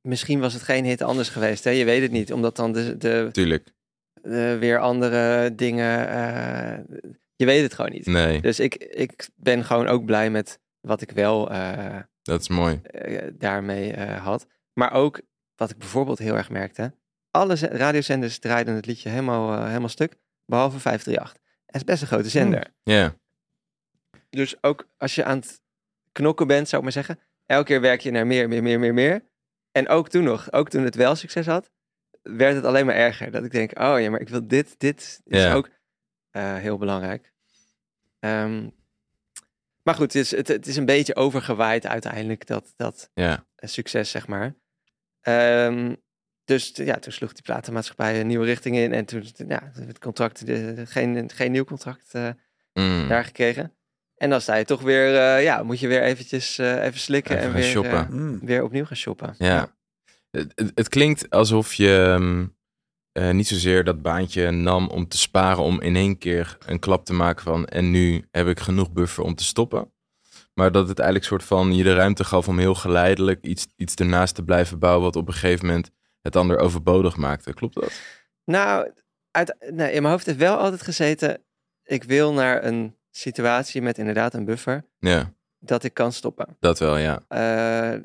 misschien 0.02 0.39
was 0.39 0.54
het 0.54 0.62
geen 0.63 0.86
hit 0.86 1.02
anders 1.02 1.30
geweest. 1.30 1.63
Hè? 1.63 1.69
Je 1.69 1.86
weet 1.86 2.02
het 2.02 2.12
niet, 2.12 2.34
omdat 2.34 2.56
dan 2.56 2.72
de, 2.72 2.98
de, 2.98 3.30
Tuurlijk. 3.32 3.74
de 4.22 4.58
weer 4.60 4.80
andere 4.80 5.56
dingen, 5.56 6.08
eh, 6.10 7.00
je 7.36 7.46
weet 7.46 7.62
het 7.62 7.74
gewoon 7.74 7.91
niet. 7.91 8.06
Nee, 8.06 8.41
Dus 8.41 8.60
ik, 8.60 8.76
ik 8.76 9.30
ben 9.36 9.63
gewoon 9.65 9.88
ook 9.88 10.06
blij 10.06 10.30
met 10.30 10.60
wat 10.82 11.02
ik 11.02 11.12
wel 11.12 11.52
eh, 11.52 11.98
dat 12.22 12.41
is 12.41 12.48
mooi. 12.50 12.80
eh, 12.84 13.28
daarmee 13.34 13.96
had. 13.98 14.48
Maar 14.74 14.91
ook, 14.93 15.22
wat 15.56 15.69
ik 15.69 15.78
bijvoorbeeld 15.78 16.19
heel 16.19 16.36
erg 16.36 16.50
merkte, 16.50 16.93
alle 17.34 17.56
ze- 17.58 17.67
radiozenders 17.67 18.39
draaiden 18.39 18.76
het 18.76 18.86
liedje 18.86 19.10
helemaal, 19.10 19.54
eh, 19.54 19.67
helemaal 19.67 19.89
stuk, 19.89 20.15
behalve 20.46 20.80
538. 20.80 21.41
Het 21.65 21.76
is 21.76 21.84
best 21.84 22.02
een 22.02 22.08
grote 22.08 22.30
zender. 22.30 22.74
Ja, 22.84 23.15
Dus 24.30 24.63
ook 24.63 24.88
als 24.98 25.15
je 25.15 25.24
aan 25.24 25.38
het 25.38 25.62
knokken 26.12 26.48
bent, 26.48 26.67
zou 26.69 26.78
ik 26.78 26.84
maar 26.93 27.04
zeggen, 27.06 27.19
elke 27.46 27.65
keer 27.65 27.82
werk 27.82 28.02
je 28.02 28.12
naar 28.12 28.28
meer, 28.28 28.48
meer, 28.48 28.63
meer, 28.63 28.80
meer, 28.80 28.93
meer. 28.93 29.24
En 29.72 29.88
ook 29.88 30.10
toen 30.10 30.24
nog, 30.24 30.52
ook 30.52 30.69
toen 30.69 30.84
het 30.84 30.96
wel 30.96 31.15
succes 31.15 31.46
had, 31.46 31.72
werd 32.22 32.56
het 32.56 32.65
alleen 32.65 32.86
maar 32.86 32.96
erger. 32.96 33.32
Dat 33.32 33.43
ik 33.43 33.52
denk, 33.52 33.80
oh 33.80 34.00
ja, 34.02 34.10
maar 34.10 34.19
ik 34.22 34.30
wil 34.30 34.48
dit, 34.48 34.76
dit 34.80 35.22
is 35.24 35.41
ook 35.54 35.69
eh, 36.32 36.56
heel 36.56 36.78
belangrijk. 36.78 37.34
Ehm, 38.19 38.69
maar 39.84 39.96
goed, 39.96 40.13
het 40.13 40.15
is, 40.15 40.32
het, 40.32 40.48
het 40.48 40.67
is 40.67 40.76
een 40.78 40.86
beetje 40.86 41.15
overgewaaid 41.15 41.86
uiteindelijk, 41.86 42.46
dat, 42.48 42.74
dat 42.76 43.10
succes, 43.56 44.10
zeg 44.12 44.28
maar. 44.28 44.56
Ehm, 45.22 45.96
dus 46.46 46.72
ja, 46.76 46.96
toen 47.00 47.12
sloeg 47.12 47.34
die 47.34 47.42
platenmaatschappij 47.44 48.20
een 48.20 48.28
nieuwe 48.28 48.46
richting 48.46 48.76
in. 48.76 48.94
En 48.94 49.06
toen, 49.06 49.24
ja, 49.48 49.72
het 49.74 50.00
contract, 50.00 50.46
de, 50.46 50.84
geen, 50.86 51.30
geen 51.34 51.52
nieuw 51.52 51.64
contract 51.64 52.14
eh, 52.14 52.30
Mm. 52.74 53.08
daar 53.08 53.24
gekregen. 53.24 53.74
En 54.16 54.30
dan 54.30 54.42
sta 54.42 54.56
je 54.56 54.66
toch 54.66 54.82
weer, 54.82 55.16
eh, 55.16 55.44
ja, 55.44 55.64
moet 55.64 55.80
je 55.80 55.88
weer 55.88 56.02
eventjes 56.04 56.58
eh, 56.58 56.84
even 56.84 57.00
slikken 57.00 57.36
Even 57.36 57.46
en 57.48 57.52
gaan 57.52 57.62
weer, 57.62 57.70
shoppen. 57.70 57.92
eh, 58.00 58.10
Mm. 58.10 58.40
weer 58.44 58.64
opnieuw 58.64 58.86
gaan 58.86 58.98
shoppen. 58.98 59.36
Ja. 59.38 59.76
Het, 60.32 60.52
het, 60.56 60.72
het 60.76 60.90
klinkt 60.90 61.30
alsof 61.30 61.74
je 61.74 62.18
eh, 63.12 63.30
niet 63.30 63.48
zozeer 63.48 63.84
dat 63.84 64.02
baantje 64.02 64.52
nam 64.52 64.88
om 64.88 65.08
te 65.08 65.18
sparen 65.18 65.64
om 65.64 65.82
in 65.82 65.96
één 65.96 66.18
keer 66.18 66.58
een 66.66 66.80
klap 66.80 67.06
te 67.06 67.14
maken 67.14 67.44
van 67.44 67.66
en 67.68 67.92
nu 67.92 68.28
heb 68.32 68.48
ik 68.48 68.60
genoeg 68.60 68.92
buffer 68.92 69.24
om 69.24 69.36
te 69.36 69.44
stoppen. 69.44 69.92
Maar 70.54 70.72
dat 70.72 70.88
het 70.88 71.00
eigenlijk 71.00 71.30
soort 71.30 71.44
van 71.44 71.76
je 71.76 71.84
de 71.84 71.94
ruimte 71.94 72.24
gaf 72.24 72.48
om 72.48 72.60
heel 72.60 72.76
geleidelijk 72.76 73.46
iets, 73.46 73.68
iets 73.76 73.96
ernaast 73.96 74.36
te 74.36 74.44
blijven 74.44 74.80
bouwen 74.80 75.04
wat 75.04 75.16
op 75.16 75.28
een 75.28 75.34
gegeven 75.34 75.66
moment 75.66 75.90
het 76.24 76.36
ander 76.36 76.58
overbodig 76.58 77.16
maakte. 77.18 77.54
Klopt 77.54 77.74
dat? 77.76 77.92
Nou, 78.46 78.92
uit, 79.32 79.56
nee, 79.60 79.92
in 79.94 80.02
mijn 80.02 80.14
hoofd 80.14 80.26
heeft 80.26 80.38
wel 80.38 80.58
altijd 80.58 80.82
gezeten, 80.82 81.44
ik 81.84 82.04
wil 82.04 82.34
naar 82.34 82.64
een 82.64 82.98
situatie 83.12 83.82
met 83.82 83.98
inderdaad 83.98 84.34
een 84.34 84.46
buffer, 84.46 84.86
Ja, 85.00 85.34
dat 85.60 85.84
ik 85.84 85.94
kan 85.94 86.12
stoppen. 86.12 86.58
dat 86.60 86.80
wel, 86.80 86.98
ja. 86.98 87.22
Eh, 87.28 88.00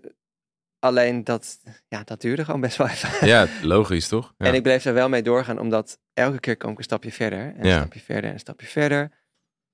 alleen 0.79 1.25
dat, 1.25 1.59
ja, 1.89 2.03
dat 2.05 2.21
duurde 2.21 2.45
gewoon 2.45 2.61
best 2.61 2.77
wel 2.77 2.87
even. 2.95 3.27
Ja, 3.27 3.47
logisch 3.63 4.09
toch? 4.09 4.35
Ja. 4.39 4.47
En 4.47 4.55
ik 4.55 4.63
bleef 4.63 4.83
daar 4.83 4.95
wel 4.95 5.09
mee 5.09 5.23
doorgaan, 5.23 5.59
omdat 5.59 5.99
elke 6.13 6.41
keer 6.41 6.57
kwam 6.57 6.73
ik 6.73 6.79
een 6.79 6.85
stapje 6.85 7.13
verder. 7.13 7.39
En 7.41 7.61
een 7.61 7.67
Ja. 7.67 7.79
stapje 7.79 8.01
verder 8.01 8.25
en 8.25 8.33
een 8.33 8.39
stapje 8.41 8.67
verder. 8.67 9.11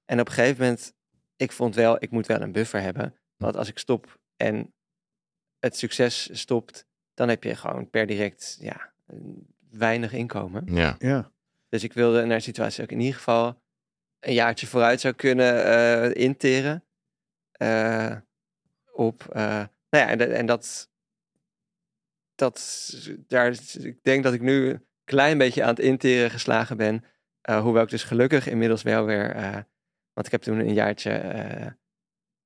En 0.04 0.20
op 0.20 0.26
een 0.28 0.33
gegeven 0.35 0.62
moment, 0.62 0.94
ik 1.37 1.52
vond 1.52 1.74
wel, 1.74 1.96
ik 1.98 2.11
moet 2.11 2.26
wel 2.26 2.40
een 2.40 2.52
buffer 2.52 2.80
hebben. 2.80 3.14
Want 3.37 3.57
als 3.57 3.68
ik 3.68 3.78
stop 3.78 4.18
en 4.37 4.74
het 5.59 5.76
succes 5.76 6.28
stopt, 6.40 6.87
dan 7.14 7.29
heb 7.29 7.42
je 7.44 7.55
gewoon 7.57 7.90
per 7.90 8.07
direct 8.07 8.57
ja, 8.61 8.92
weinig 9.70 10.12
inkomen. 10.12 10.62
Ja. 10.74 10.96
Ja. 10.98 11.33
Dus 11.68 11.85
ik 11.85 11.92
wilde 11.92 12.24
naar 12.24 12.35
een 12.35 12.42
situatie 12.42 12.83
ik 12.85 12.90
in 12.90 13.00
ieder 13.00 13.14
geval 13.14 13.62
een 14.20 14.35
jaartje 14.35 14.66
vooruit 14.66 15.00
zou 15.00 15.14
kunnen 15.14 15.64
eh, 15.64 16.22
interen. 16.24 16.85
Eh, 17.53 18.16
op, 18.92 19.27
eh, 19.33 19.42
nou 19.90 20.05
ja, 20.05 20.09
en, 20.09 20.18
de- 20.18 20.24
en 20.24 20.46
dat, 20.46 20.90
dat, 22.35 22.90
daar, 23.29 23.50
ik 23.81 24.03
denk 24.03 24.22
dat 24.24 24.33
ik 24.33 24.40
nu 24.40 24.68
een 24.70 24.85
klein 25.05 25.38
beetje 25.38 25.62
aan 25.62 25.68
het 25.68 25.79
interen 25.79 26.31
geslagen 26.31 26.77
ben. 26.77 27.05
Eh, 27.40 27.61
hoewel 27.61 27.83
ik 27.83 27.88
dus 27.90 28.03
gelukkig 28.05 28.46
inmiddels 28.48 28.83
wel 28.83 29.05
weer, 29.05 29.31
eh, 29.31 29.59
want 30.12 30.27
ik 30.27 30.33
heb 30.33 30.42
toen 30.42 30.59
een 30.59 30.74
jaartje 30.74 31.11
eh, 31.11 31.66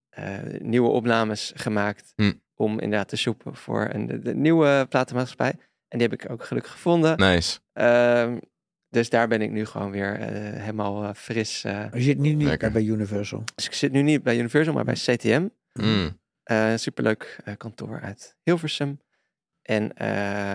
eh, 0.08 0.60
nieuwe 0.60 0.88
opnames 0.88 1.52
gemaakt. 1.54 2.12
Hm. 2.16 2.32
Om 2.60 2.80
inderdaad 2.80 3.08
te 3.08 3.16
shoppen 3.16 3.54
voor 3.56 3.88
een, 3.92 4.06
de, 4.06 4.18
de 4.18 4.34
nieuwe 4.34 4.86
platenmaatschappij. 4.88 5.52
En 5.88 5.98
die 5.98 6.08
heb 6.08 6.22
ik 6.22 6.30
ook 6.30 6.44
gelukkig 6.44 6.72
gevonden. 6.72 7.16
Nice. 7.18 7.58
Ehm, 7.72 8.38
dus 8.88 9.10
daar 9.10 9.28
ben 9.28 9.42
ik 9.42 9.50
nu 9.50 9.64
gewoon 9.66 9.90
weer 9.90 10.14
eh, 10.20 10.28
helemaal 10.62 11.04
eh, 11.04 11.14
fris. 11.14 11.64
eh. 11.64 11.84
Je 11.92 12.00
zit 12.02 12.18
nu 12.18 12.32
niet 12.34 12.72
bij 12.72 12.82
Universal. 12.82 13.42
Dus 13.54 13.66
ik 13.66 13.72
zit 13.72 13.92
nu 13.92 14.02
niet 14.02 14.22
bij 14.22 14.38
Universal, 14.38 14.74
maar 14.74 14.84
bij 14.84 14.94
CTM. 14.94 15.48
Mm. 15.72 16.18
Eh, 16.42 16.70
een 16.70 16.78
superleuk 16.78 17.40
kantoor 17.56 18.00
uit 18.00 18.36
Hilversum. 18.42 19.00
En 19.62 19.94
eh, 19.94 20.54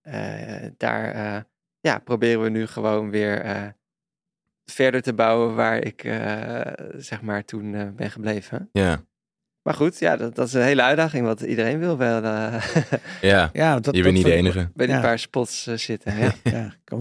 eh, 0.00 0.72
daar 0.76 1.12
eh, 1.12 1.42
ja, 1.80 1.98
proberen 1.98 2.42
we 2.42 2.48
nu 2.48 2.66
gewoon 2.66 3.10
weer 3.10 3.40
eh, 3.40 3.66
verder 4.64 5.02
te 5.02 5.12
bouwen 5.14 5.54
waar 5.54 5.78
ik 5.84 6.04
eh, 6.04 6.60
zeg 6.96 7.22
maar 7.22 7.44
toen 7.44 7.94
ben 7.96 8.10
gebleven. 8.10 8.68
Ja. 8.72 9.04
Maar 9.68 9.76
goed, 9.76 9.98
ja, 9.98 10.16
dat, 10.16 10.34
dat 10.34 10.46
is 10.46 10.52
een 10.52 10.62
hele 10.62 10.82
uitdaging, 10.82 11.24
want 11.24 11.40
iedereen 11.40 11.78
wil 11.78 11.96
wel 11.96 12.22
eh, 12.22 12.64
Ja. 13.20 13.50
Ja, 13.52 13.80
dat, 13.80 13.94
Je 13.96 14.02
bent 14.02 14.14
niet 14.14 14.24
de 14.24 14.32
enige. 14.32 14.70
bij 14.74 14.86
die 14.86 14.94
Ja. 14.94 15.00
paar 15.00 15.18
spots 15.18 15.66
eh, 15.66 15.74
zitten. 15.76 16.18
Ja. 16.18 16.34
Ja, 16.42 16.72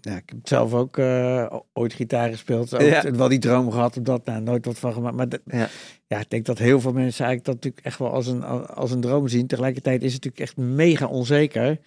ja, 0.00 0.16
ik 0.16 0.22
heb 0.28 0.38
zelf 0.42 0.72
ook 0.74 0.98
eh, 0.98 1.54
ooit 1.72 1.92
gitaar 1.92 2.28
gespeeld. 2.28 2.74
Ook 2.74 2.80
Ja. 2.80 3.10
wel 3.10 3.28
die 3.28 3.38
droom 3.38 3.70
gehad 3.70 3.96
op 3.96 4.04
dat, 4.04 4.24
nou, 4.24 4.40
nooit 4.42 4.64
wat 4.66 4.78
van 4.78 4.92
gemaakt. 4.92 5.16
Maar 5.16 5.28
dat- 5.28 5.40
Ja. 5.44 5.68
ja. 6.06 6.18
ik 6.20 6.30
denk 6.30 6.44
dat 6.46 6.58
heel 6.58 6.80
veel 6.80 6.92
mensen 6.92 7.24
eigenlijk 7.24 7.44
dat 7.44 7.54
natuurlijk 7.54 7.86
echt 7.86 7.98
wel 7.98 8.10
als 8.12 8.26
een, 8.26 8.44
als 8.66 8.90
een 8.90 9.00
droom 9.00 9.28
zien. 9.28 9.46
Tegelijkertijd 9.46 10.02
is 10.02 10.12
het 10.14 10.24
natuurlijk 10.24 10.50
echt 10.50 10.56
mega 10.66 11.06
onzeker. 11.06 11.78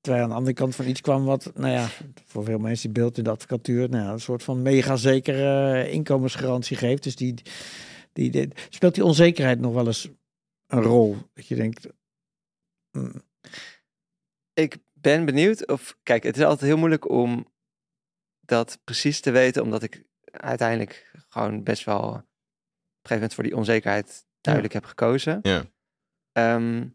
Terwijl 0.00 0.22
aan 0.24 0.30
de 0.30 0.36
andere 0.36 0.54
kant 0.54 0.74
van 0.74 0.86
iets 0.86 1.00
kwam 1.00 1.24
wat, 1.24 1.50
nou 1.54 1.72
ja, 1.72 1.86
voor 2.26 2.44
veel 2.44 2.58
mensen 2.58 2.92
die 2.92 3.02
beeld 3.02 3.18
in 3.18 3.24
de 3.24 3.30
advocatuur, 3.30 3.88
nou, 3.88 4.04
ja, 4.04 4.12
een 4.12 4.20
soort 4.20 4.42
van 4.42 4.62
mega 4.62 4.96
zekere 4.96 5.90
inkomensgarantie 5.90 6.76
geeft. 6.76 7.02
Dus 7.02 7.16
die, 7.16 7.34
die, 8.12 8.30
die, 8.30 8.48
speelt 8.68 8.94
die 8.94 9.04
onzekerheid 9.04 9.60
nog 9.60 9.74
wel 9.74 9.86
eens 9.86 10.08
een 10.66 10.82
rol. 10.82 11.16
Dat 11.34 11.46
je 11.46 11.54
denkt, 11.54 11.86
mm, 12.90 13.22
ik 14.52 14.78
ben 14.92 15.24
benieuwd 15.24 15.66
of. 15.66 15.98
Kijk, 16.02 16.22
het 16.22 16.36
is 16.36 16.42
altijd 16.42 16.70
heel 16.70 16.78
moeilijk 16.78 17.08
om 17.08 17.52
dat 18.40 18.80
precies 18.84 19.20
te 19.20 19.30
weten, 19.30 19.62
omdat 19.62 19.82
ik 19.82 20.04
uiteindelijk 20.30 21.12
gewoon 21.28 21.62
best 21.62 21.84
wel 21.84 21.98
op 21.98 22.14
een 22.14 22.22
gegeven 23.08 23.14
moment 23.14 23.34
voor 23.34 23.44
die 23.44 23.56
onzekerheid 23.56 24.26
duidelijk 24.40 24.74
heb 24.74 24.84
gekozen. 24.84 25.38
Ja. 25.42 25.64
Ehm, 26.32 26.88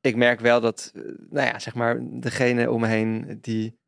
ik 0.00 0.16
merk 0.16 0.40
wel 0.40 0.60
dat, 0.60 0.90
eh, 0.94 1.02
nou 1.30 1.46
ja, 1.46 1.58
zeg 1.58 1.74
maar, 1.74 1.98
degene 2.20 2.70
om 2.70 2.80
me 2.80 2.86
heen 2.86 3.38
die 3.40 3.78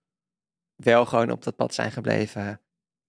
wel 0.75 1.07
gewoon 1.07 1.31
op 1.31 1.43
dat 1.43 1.57
pad 1.57 1.75
zijn 1.75 1.93
gebleven 1.93 2.61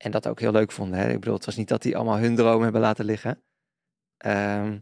en 0.04 0.12
dat 0.12 0.28
ook 0.28 0.40
heel 0.40 0.52
leuk 0.52 0.72
vonden. 0.72 1.00
Hè? 1.00 1.10
Ik 1.10 1.20
bedoel, 1.20 1.36
het 1.36 1.46
was 1.46 1.56
niet 1.56 1.68
dat 1.68 1.82
die 1.82 1.96
allemaal 1.96 2.18
hun 2.18 2.36
droom 2.36 2.62
hebben 2.62 2.82
laten 2.82 3.06
liggen. 3.06 3.44
Ehm, 4.18 4.78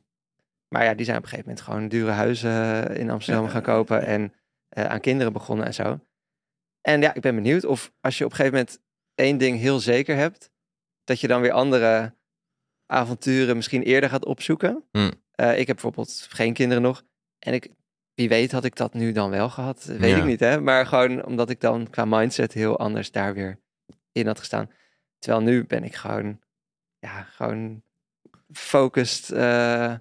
maar 0.67 0.83
ja, 0.83 0.93
die 0.93 1.05
zijn 1.05 1.17
op 1.17 1.23
een 1.23 1.29
gegeven 1.29 1.49
moment 1.49 1.65
gewoon 1.65 1.87
dure 1.87 2.11
huizen 2.11 2.87
in 2.95 3.09
Amsterdam 3.09 3.47
gaan 3.47 3.61
kopen 3.61 4.05
en 4.05 4.33
eh, 4.69 4.85
aan 4.85 4.99
kinderen 4.99 5.33
begonnen 5.33 5.65
en 5.65 5.73
zo. 5.73 5.99
En 6.81 7.01
ja, 7.01 7.13
ik 7.13 7.21
ben 7.21 7.35
benieuwd 7.35 7.65
of 7.65 7.91
als 7.99 8.17
je 8.17 8.25
op 8.25 8.29
een 8.31 8.35
gegeven 8.35 8.57
moment 8.59 8.81
één 9.15 9.37
ding 9.37 9.59
heel 9.59 9.79
zeker 9.79 10.15
hebt, 10.15 10.51
dat 11.03 11.19
je 11.19 11.27
dan 11.27 11.41
weer 11.41 11.51
andere 11.51 12.15
avonturen 12.85 13.55
misschien 13.55 13.83
eerder 13.83 14.09
gaat 14.09 14.25
opzoeken. 14.25 14.83
Hm. 14.91 15.11
Eh, 15.31 15.51
ik 15.59 15.67
heb 15.67 15.75
bijvoorbeeld 15.75 16.27
geen 16.29 16.53
kinderen 16.53 16.83
nog. 16.83 17.03
En 17.39 17.53
ik, 17.53 17.69
wie 18.13 18.29
weet 18.29 18.51
had 18.51 18.63
ik 18.63 18.75
dat 18.75 18.93
nu 18.93 19.11
dan 19.11 19.29
wel 19.29 19.49
gehad. 19.49 19.83
Weet 19.83 20.09
Ja. 20.09 20.17
ik 20.17 20.25
niet, 20.25 20.39
hè. 20.39 20.61
Maar 20.61 20.85
gewoon 20.85 21.25
omdat 21.25 21.49
ik 21.49 21.59
dan 21.59 21.89
qua 21.89 22.05
mindset 22.05 22.53
heel 22.53 22.79
anders 22.79 23.11
daar 23.11 23.33
weer 23.33 23.59
in 24.11 24.27
had 24.27 24.39
gestaan. 24.39 24.69
Terwijl 25.21 25.43
nu 25.43 25.65
ben 25.65 25.83
ik 25.83 25.95
gewoon, 25.95 26.41
ja, 26.99 27.23
gewoon 27.23 27.83
focused 28.51 29.31
eh 29.31 29.95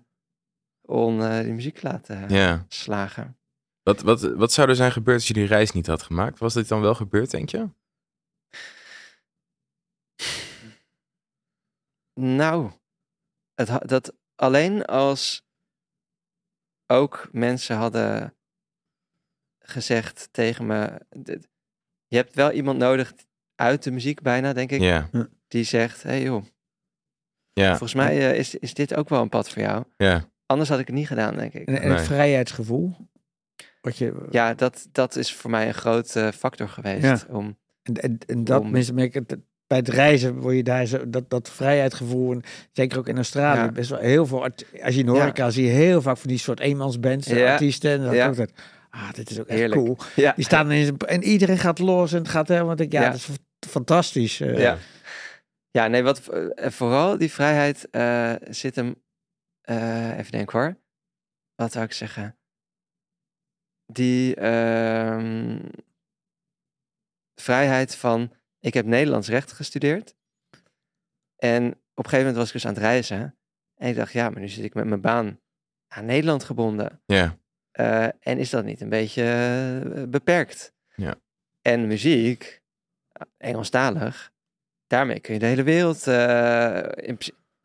om 0.88 1.20
eh, 1.20 1.40
die 1.40 1.52
muziek 1.52 1.78
te 1.78 1.86
laten 1.86 2.28
Ja. 2.28 2.64
slagen. 2.68 3.38
Wat, 3.82 4.00
wat, 4.00 4.20
wat 4.20 4.52
zou 4.52 4.68
er 4.68 4.76
zijn 4.76 4.92
gebeurd 4.92 5.16
als 5.18 5.28
je 5.28 5.34
die 5.34 5.46
reis 5.46 5.72
niet 5.72 5.86
had 5.86 6.02
gemaakt? 6.02 6.38
Was 6.38 6.54
dit 6.54 6.68
dan 6.68 6.80
wel 6.80 6.94
gebeurd, 6.94 7.30
denk 7.30 7.48
je? 7.48 7.68
Nou, 12.20 12.70
het, 13.54 13.88
dat 13.88 14.16
alleen 14.34 14.84
als 14.84 15.46
ook 16.86 17.28
mensen 17.32 17.76
hadden 17.76 18.36
gezegd 19.58 20.32
tegen 20.32 20.66
me, 20.66 21.06
dit- 21.08 21.48
je 22.06 22.16
hebt 22.16 22.34
wel 22.34 22.50
iemand 22.52 22.78
nodig 22.78 23.12
uit 23.60 23.82
de 23.82 23.90
muziek 23.90 24.22
bijna, 24.22 24.52
denk 24.52 24.70
ik, 24.70 24.80
Ja. 24.80 25.08
die 25.48 25.64
zegt, 25.64 26.02
hé 26.02 26.08
hey 26.10 26.22
joh, 26.22 26.44
Ja. 27.52 27.68
volgens 27.68 27.94
mij 27.94 28.30
eh, 28.30 28.38
is, 28.38 28.54
is 28.54 28.74
dit 28.74 28.94
ook 28.94 29.08
wel 29.08 29.22
een 29.22 29.28
pad 29.28 29.48
voor 29.50 29.62
jou. 29.62 29.84
Ja. 29.96 30.24
Anders 30.46 30.68
had 30.68 30.78
ik 30.78 30.86
het 30.86 30.96
niet 30.96 31.06
gedaan, 31.06 31.36
denk 31.36 31.52
ik. 31.52 31.68
en, 31.68 31.74
en 31.82 31.88
het 31.88 31.96
Nee. 31.96 32.06
vrijheidsgevoel. 32.06 32.96
Wat 33.80 33.96
je, 33.96 34.26
Ja, 34.30 34.54
dat, 34.54 34.88
dat 34.92 35.16
is 35.16 35.34
voor 35.34 35.50
mij 35.50 35.66
een 35.68 35.74
grote 35.74 36.32
factor 36.36 36.68
geweest. 36.68 37.02
Ja. 37.02 37.18
Om, 37.28 37.58
En, 37.82 37.94
en, 37.94 38.18
en 38.26 38.44
dat, 38.44 38.60
Om- 38.60 38.70
mensen 38.70 38.94
merken, 38.94 39.24
dat 39.26 39.38
bij 39.66 39.78
het 39.78 39.88
reizen 39.88 40.38
word 40.40 40.56
je 40.56 40.62
daar 40.62 40.86
zo, 40.86 41.08
dat, 41.10 41.30
dat 41.30 41.50
vrijheidsgevoel, 41.50 42.32
en 42.32 42.42
zeker 42.72 42.98
ook 42.98 43.08
in 43.08 43.16
Australië, 43.16 43.58
Ja. 43.60 43.72
best 43.72 43.90
wel 43.90 43.98
heel 43.98 44.26
veel, 44.26 44.42
als 44.82 44.94
je 44.94 45.00
in 45.00 45.06
Ja. 45.06 45.12
horeca 45.12 45.50
zie 45.50 45.64
je 45.64 45.70
heel 45.70 46.02
vaak 46.02 46.16
van 46.16 46.28
die 46.28 46.38
soort 46.38 46.60
eenmansbands, 46.60 47.26
eh, 47.26 47.38
Ja. 47.38 47.52
artiesten, 47.52 47.90
en 47.90 48.04
dan 48.04 48.14
Ja. 48.14 48.28
ook 48.28 48.36
dat, 48.36 48.52
ah, 48.90 49.12
dit 49.12 49.30
is 49.30 49.40
ook 49.40 49.46
echt 49.46 49.58
Heerlijk. 49.58 49.80
cool. 49.80 49.96
ja, 50.16 50.32
Die 50.36 50.44
staan 50.44 50.70
in 50.70 50.96
en 50.98 51.22
iedereen 51.22 51.58
gaat 51.58 51.78
los 51.78 52.12
en 52.12 52.18
het 52.18 52.28
gaat 52.28 52.48
helemaal, 52.48 52.76
denk 52.76 52.92
ik, 52.92 52.98
ja, 52.98 53.04
Ja. 53.04 53.10
dat 53.10 53.16
is 53.18 53.28
fantastisch. 53.70 54.40
eh. 54.40 54.58
Ja. 54.58 54.78
Ja, 55.70 55.86
nee, 55.86 56.02
wat 56.02 56.28
eh, 56.28 56.70
vooral 56.70 57.18
die 57.18 57.30
vrijheid 57.32 57.90
eh, 57.90 58.34
zit 58.48 58.76
hem. 58.76 59.02
eh, 59.60 60.18
even 60.18 60.32
denken 60.32 60.58
hoor. 60.58 60.78
Wat 61.54 61.72
zou 61.72 61.84
ik 61.84 61.92
zeggen? 61.92 62.38
Die 63.86 64.34
ehm, 64.34 65.58
vrijheid 67.34 67.94
van. 67.96 68.32
Ik 68.60 68.74
heb 68.74 68.86
Nederlands 68.86 69.28
recht 69.28 69.52
gestudeerd. 69.52 70.14
En 71.36 71.66
op 71.72 72.04
een 72.04 72.10
gegeven 72.10 72.18
moment 72.18 72.36
was 72.36 72.46
ik 72.46 72.52
dus 72.52 72.66
aan 72.66 72.74
het 72.74 72.82
reizen. 72.82 73.38
En 73.74 73.88
ik 73.88 73.96
dacht, 73.96 74.12
ja, 74.12 74.30
maar 74.30 74.40
nu 74.40 74.48
zit 74.48 74.64
ik 74.64 74.74
met 74.74 74.86
mijn 74.86 75.00
baan 75.00 75.40
aan 75.88 76.04
Nederland 76.04 76.44
gebonden. 76.44 77.02
Ja. 77.06 77.38
Eh, 77.70 78.04
en 78.04 78.38
is 78.38 78.50
dat 78.50 78.64
niet 78.64 78.80
een 78.80 78.88
beetje 78.88 80.06
beperkt? 80.08 80.74
Ja. 80.94 81.14
En 81.62 81.86
muziek, 81.86 82.59
Engelstalig, 83.38 84.30
daarmee 84.86 85.20
kun 85.20 85.34
je 85.34 85.40
de 85.40 85.46
hele 85.46 85.62
wereld. 85.62 86.06
eh, 86.06 87.08
in, 87.08 87.18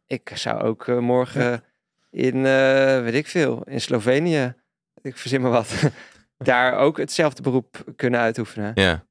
ik 0.07 0.31
zou 0.33 0.61
ook 0.61 0.87
eh, 0.87 0.97
morgen 0.99 1.63
in, 2.09 2.35
eh, 2.45 3.01
weet 3.01 3.13
ik 3.13 3.27
veel, 3.27 3.63
in 3.63 3.81
Slovenië, 3.81 4.53
ik 5.01 5.17
verzin 5.17 5.41
maar 5.41 5.51
wat, 5.51 5.73
daar 6.37 6.73
ook 6.77 6.97
hetzelfde 6.97 7.41
beroep 7.41 7.83
kunnen 7.95 8.19
uitoefenen. 8.19 8.71
Ja. 8.75 9.05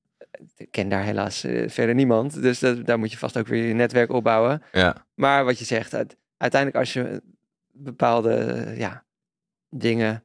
Ik 0.56 0.70
ken 0.70 0.88
daar 0.88 1.02
helaas 1.02 1.40
verder 1.66 1.94
niemand, 1.94 2.42
dus 2.42 2.58
dat, 2.58 2.86
daar 2.86 2.98
moet 2.98 3.10
je 3.12 3.18
vast 3.18 3.38
ook 3.38 3.46
weer 3.46 3.66
je 3.66 3.74
netwerk 3.74 4.10
opbouwen. 4.10 4.62
Ja. 4.72 5.06
Maar 5.14 5.44
wat 5.44 5.58
je 5.58 5.64
zegt, 5.64 5.94
uit- 5.94 6.16
uiteindelijk 6.36 6.80
als 6.80 6.92
je 6.92 7.22
bepaalde 7.72 8.64
ja, 8.76 9.04
dingen, 9.70 10.24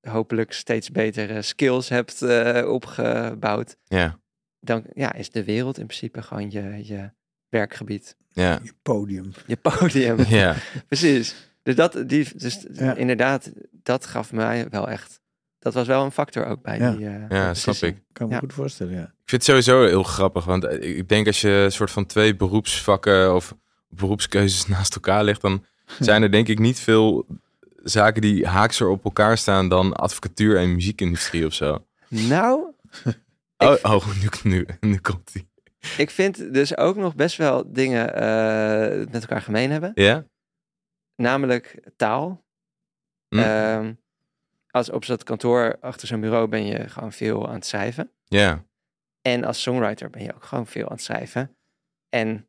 hopelijk 0.00 0.52
steeds 0.52 0.90
betere 0.90 1.42
skills 1.42 1.88
hebt 1.88 2.22
opgebouwd, 2.66 3.76
Ja. 3.84 4.18
Dan 4.64 4.84
ja, 4.94 5.12
is 5.14 5.30
de 5.30 5.44
wereld 5.44 5.78
in 5.78 5.86
principe 5.86 6.22
gewoon 6.22 6.50
je, 6.50 6.80
je 6.86 7.10
werkgebied, 7.48 8.16
Ja. 8.32 8.60
Je 8.62 8.72
podium. 8.82 9.32
je 9.46 9.56
podium. 9.56 10.16
Ja. 10.28 10.56
Precies. 10.88 11.34
Dus 11.62 11.74
dat, 11.74 12.02
die, 12.06 12.28
dus 12.36 12.66
Ja. 12.72 12.94
inderdaad, 12.94 13.50
dat 13.82 14.06
gaf 14.06 14.32
mij 14.32 14.66
wel 14.70 14.88
echt. 14.88 15.20
Dat 15.58 15.74
was 15.74 15.86
wel 15.86 16.04
een 16.04 16.10
factor 16.12 16.46
ook 16.46 16.62
bij 16.62 16.78
Ja. 16.78 16.90
die. 16.92 17.06
eh, 17.06 17.28
Ja, 17.28 17.54
snap 17.54 17.74
ik. 17.74 18.02
Kan 18.12 18.26
me 18.28 18.32
Ja. 18.34 18.38
goed 18.38 18.52
voorstellen, 18.52 18.92
ja. 18.94 19.02
Ik 19.02 19.30
vind 19.30 19.46
het 19.46 19.50
sowieso 19.50 19.86
heel 19.86 20.02
grappig, 20.02 20.44
want 20.44 20.64
eh, 20.64 20.96
ik 20.98 21.08
denk 21.08 21.26
als 21.26 21.40
je 21.40 21.48
een 21.50 21.72
soort 21.72 21.90
van 21.90 22.06
twee 22.06 22.36
beroepsvakken 22.36 23.34
of 23.34 23.54
beroepskeuzes 23.88 24.66
naast 24.76 24.94
elkaar 24.94 25.24
legt, 25.24 25.40
dan 25.40 25.64
zijn 26.00 26.22
er 26.22 26.30
denk 26.30 26.48
ik 26.48 26.58
niet 26.58 26.78
veel 26.80 27.26
zaken 27.82 28.22
die 28.22 28.46
haakser 28.46 28.88
op 28.88 29.04
elkaar 29.04 29.38
staan 29.38 29.68
dan 29.68 29.92
advocatuur 29.92 30.56
en 30.56 30.74
muziekindustrie 30.74 31.46
of 31.46 31.52
zo. 31.54 31.84
Nou, 32.08 32.62
Oh, 33.56 33.76
oh 33.82 34.06
nu, 34.22 34.28
nu, 34.42 34.66
nu 34.80 34.98
komt 34.98 35.32
die. 35.32 35.48
ik 35.96 36.10
vind 36.10 36.54
dus 36.54 36.76
ook 36.76 36.96
nog 36.96 37.14
best 37.14 37.36
wel 37.36 37.72
dingen 37.72 38.14
eh, 38.14 38.98
met 39.10 39.20
elkaar 39.20 39.42
gemeen 39.42 39.70
hebben. 39.70 39.92
Ja? 39.94 40.26
Namelijk 41.16 41.80
taal. 41.96 42.44
Hm. 43.28 43.38
Ehm, 43.38 43.92
als 44.70 44.90
op 44.90 45.06
dat 45.06 45.22
kantoor 45.22 45.76
achter 45.80 46.08
zo'n 46.08 46.20
bureau 46.20 46.48
ben 46.48 46.66
je 46.66 46.88
gewoon 46.88 47.12
veel 47.12 47.48
aan 47.48 47.54
het 47.54 47.66
schrijven. 47.66 48.12
Ja, 48.24 48.64
En 49.22 49.44
als 49.44 49.62
songwriter 49.62 50.10
ben 50.10 50.22
je 50.22 50.34
ook 50.34 50.44
gewoon 50.44 50.66
veel 50.66 50.84
aan 50.84 50.92
het 50.94 51.02
schrijven. 51.02 51.56
En 52.08 52.48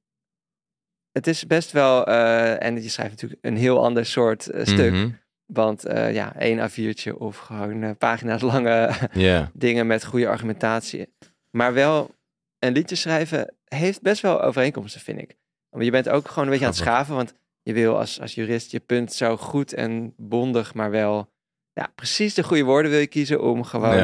het 1.12 1.28
is 1.28 1.48
best 1.48 1.72
wel, 1.72 2.06
eh, 2.06 2.63
en 2.63 2.82
je 2.82 2.89
schrijft 2.89 3.12
natuurlijk 3.12 3.46
een 3.46 3.58
heel 3.58 3.84
ander 3.84 4.06
soort 4.06 4.48
eh, 4.48 4.65
stuk. 4.65 4.91
Mhm. 4.91 5.12
Want 5.45 5.86
eh, 5.86 6.13
ja, 6.13 6.36
één 6.36 6.69
A4'tje 6.69 7.17
of 7.17 7.38
gewoon 7.38 7.84
eh, 7.84 7.91
pagina's 7.97 8.41
lange 8.41 8.91
dingen 9.53 9.88
met 9.88 10.05
goede 10.05 10.27
argumentatie. 10.27 11.13
Maar 11.51 11.73
wel 11.73 12.15
een 12.60 12.73
liedje 12.73 12.95
schrijven 12.95 13.53
heeft 13.65 14.01
best 14.01 14.21
wel 14.21 14.41
overeenkomsten, 14.41 15.01
vind 15.01 15.19
ik. 15.21 15.36
Want 15.69 15.84
je 15.84 15.91
bent 15.91 16.10
ook 16.10 16.27
gewoon 16.27 16.43
een 16.43 16.49
beetje 16.49 16.65
aan 16.65 16.71
het 16.71 16.81
schaven. 16.81 17.15
Want 17.15 17.34
je 17.63 17.73
wil 17.73 17.97
als, 17.97 18.21
als 18.21 18.36
jurist 18.36 18.71
je 18.71 18.79
punt 18.79 19.13
zo 19.13 19.38
goed 19.38 19.73
en 19.73 20.13
bondig, 20.17 20.73
maar 20.73 20.91
wel 20.91 21.31
ja, 21.73 21.91
precies 21.95 22.34
de 22.34 22.43
goede 22.43 22.63
woorden 22.63 22.91
wil 22.91 22.99
je 22.99 23.08
kiezen 23.08 23.41
om 23.43 23.63
gewoon 23.63 23.95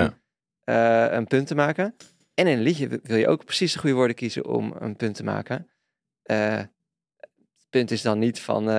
eh, 0.63 1.06
een 1.10 1.27
punt 1.27 1.47
te 1.47 1.56
maken. 1.56 1.95
En 2.34 2.47
in 2.47 2.58
een 2.58 2.63
liedje 2.63 2.88
wi- 2.88 2.99
wil 3.04 3.17
je 3.17 3.27
ook 3.27 3.45
precies 3.45 3.73
de 3.73 3.80
goede 3.80 3.95
woorden 3.95 4.15
kiezen 4.15 4.45
om 4.45 4.73
een 4.80 4.95
punt 4.95 5.15
te 5.15 5.23
maken. 5.23 5.69
Het 6.23 6.69
punt 7.69 7.91
is 7.91 8.01
dan 8.01 8.19
niet 8.19 8.39
van 8.39 8.69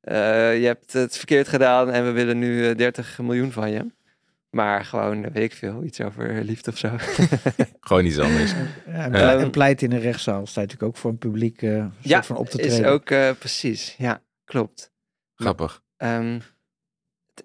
je 0.00 0.62
hebt 0.64 0.92
het 0.92 1.16
verkeerd 1.16 1.48
gedaan 1.48 1.90
en 1.90 2.04
we 2.04 2.10
willen 2.10 2.38
nu 2.38 2.66
eh, 2.68 2.76
30 2.76 3.18
miljoen 3.18 3.52
van 3.52 3.70
je. 3.70 3.86
Maar 4.50 4.84
gewoon, 4.84 5.24
eh, 5.24 5.30
weet 5.32 5.42
ik 5.44 5.52
veel, 5.58 5.84
iets 5.84 6.00
over 6.00 6.44
liefde 6.44 6.70
of 6.70 6.78
zo. 6.78 6.96
gewoon 7.80 8.04
iets 8.04 8.18
anders. 8.18 8.50
Ja, 8.86 9.04
en, 9.04 9.12
Ja. 9.12 9.38
en 9.38 9.50
pleit 9.50 9.82
in 9.82 9.92
een 9.92 10.00
rechtszaal 10.00 10.46
staat 10.46 10.62
natuurlijk 10.64 10.90
ook 10.92 10.96
voor 10.96 11.10
een 11.10 11.18
publiek 11.18 11.62
eh 11.62 11.70
soort 11.78 11.92
ja, 12.00 12.22
van 12.22 12.36
op 12.36 12.48
te 12.48 12.58
is 12.62 12.72
treden. 12.72 12.90
ook 12.90 13.10
eh, 13.10 13.30
precies. 13.38 13.94
Ja, 13.98 14.22
klopt. 14.44 14.92
Grappig. 15.34 15.82
Ehm, 15.96 16.40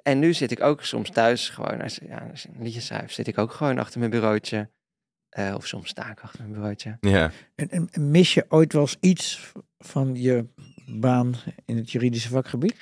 en 0.04 0.20
nu 0.20 0.34
zit 0.34 0.52
ik 0.52 0.62
ook 0.64 0.84
soms 0.84 1.10
thuis 1.10 1.50
gewoon, 1.50 1.82
als, 1.82 2.00
ja, 2.08 2.28
als 2.32 2.46
een 2.46 2.64
liedje 2.64 2.82
schrijf, 2.82 3.12
zit 3.12 3.28
ik 3.28 3.38
ook 3.38 3.52
gewoon 3.52 3.80
achter 3.80 4.00
mijn 4.00 4.12
bureautje. 4.12 4.70
Eh, 5.30 5.54
of 5.58 5.68
soms 5.68 5.90
sta 5.90 6.12
ik 6.12 6.20
achter 6.20 6.40
mijn 6.42 6.54
bureautje. 6.54 6.98
Ja. 7.00 7.32
En, 7.56 7.70
en- 7.70 7.88
en 7.92 8.12
mis 8.12 8.34
je 8.34 8.46
ooit 8.50 8.74
wel 8.74 8.82
eens 8.82 8.98
iets 9.00 9.52
van 9.78 10.16
je 10.16 10.46
baan 10.88 11.34
in 11.66 11.78
het 11.78 11.92
juridische 11.92 12.30
vakgebied? 12.30 12.76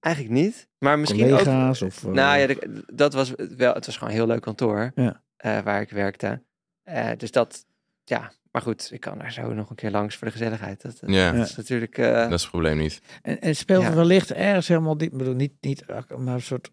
Eigenlijk 0.00 0.34
niet, 0.34 0.68
maar 0.78 0.98
misschien 0.98 1.32
ook... 1.32 1.40
Of... 1.82 2.04
eh, 2.04 2.12
Nou 2.12 2.38
ja, 2.38 2.46
de- 2.46 2.84
dat 2.94 3.12
was 3.12 3.32
wel. 3.56 3.74
Het 3.74 3.86
was 3.86 3.96
gewoon 3.96 4.12
een 4.12 4.18
heel 4.18 4.26
leuk 4.26 4.40
kantoor 4.40 4.92
Ja. 4.94 5.22
eh, 5.36 5.60
waar 5.60 5.80
ik 5.80 5.90
werkte. 5.90 6.42
Eh, 6.82 7.10
dus 7.16 7.30
dat, 7.30 7.66
ja. 8.04 8.32
Maar 8.50 8.62
goed, 8.62 8.90
ik 8.92 9.00
kan 9.00 9.18
daar 9.18 9.32
zo 9.32 9.52
nog 9.54 9.70
een 9.70 9.76
keer 9.76 9.90
langs 9.90 10.16
voor 10.16 10.26
de 10.26 10.32
gezelligheid. 10.32 10.82
Dat, 10.82 10.98
dat 11.00 11.10
Ja, 11.10 11.32
is 11.32 11.56
natuurlijk. 11.56 11.98
eh, 11.98 12.12
dat 12.14 12.32
is 12.32 12.40
het 12.42 12.50
probleem 12.50 12.78
niet. 12.78 13.00
En, 13.22 13.40
en 13.40 13.56
speelt 13.56 13.82
Ja. 13.82 13.94
wellicht 13.94 14.32
ergens 14.32 14.68
helemaal 14.68 14.94
niet, 14.94 15.02
ik 15.12 15.18
bedoel 15.18 15.34
niet, 15.34 15.52
niet, 15.60 15.84
maar 16.18 16.34
een 16.34 16.40
soort 16.40 16.70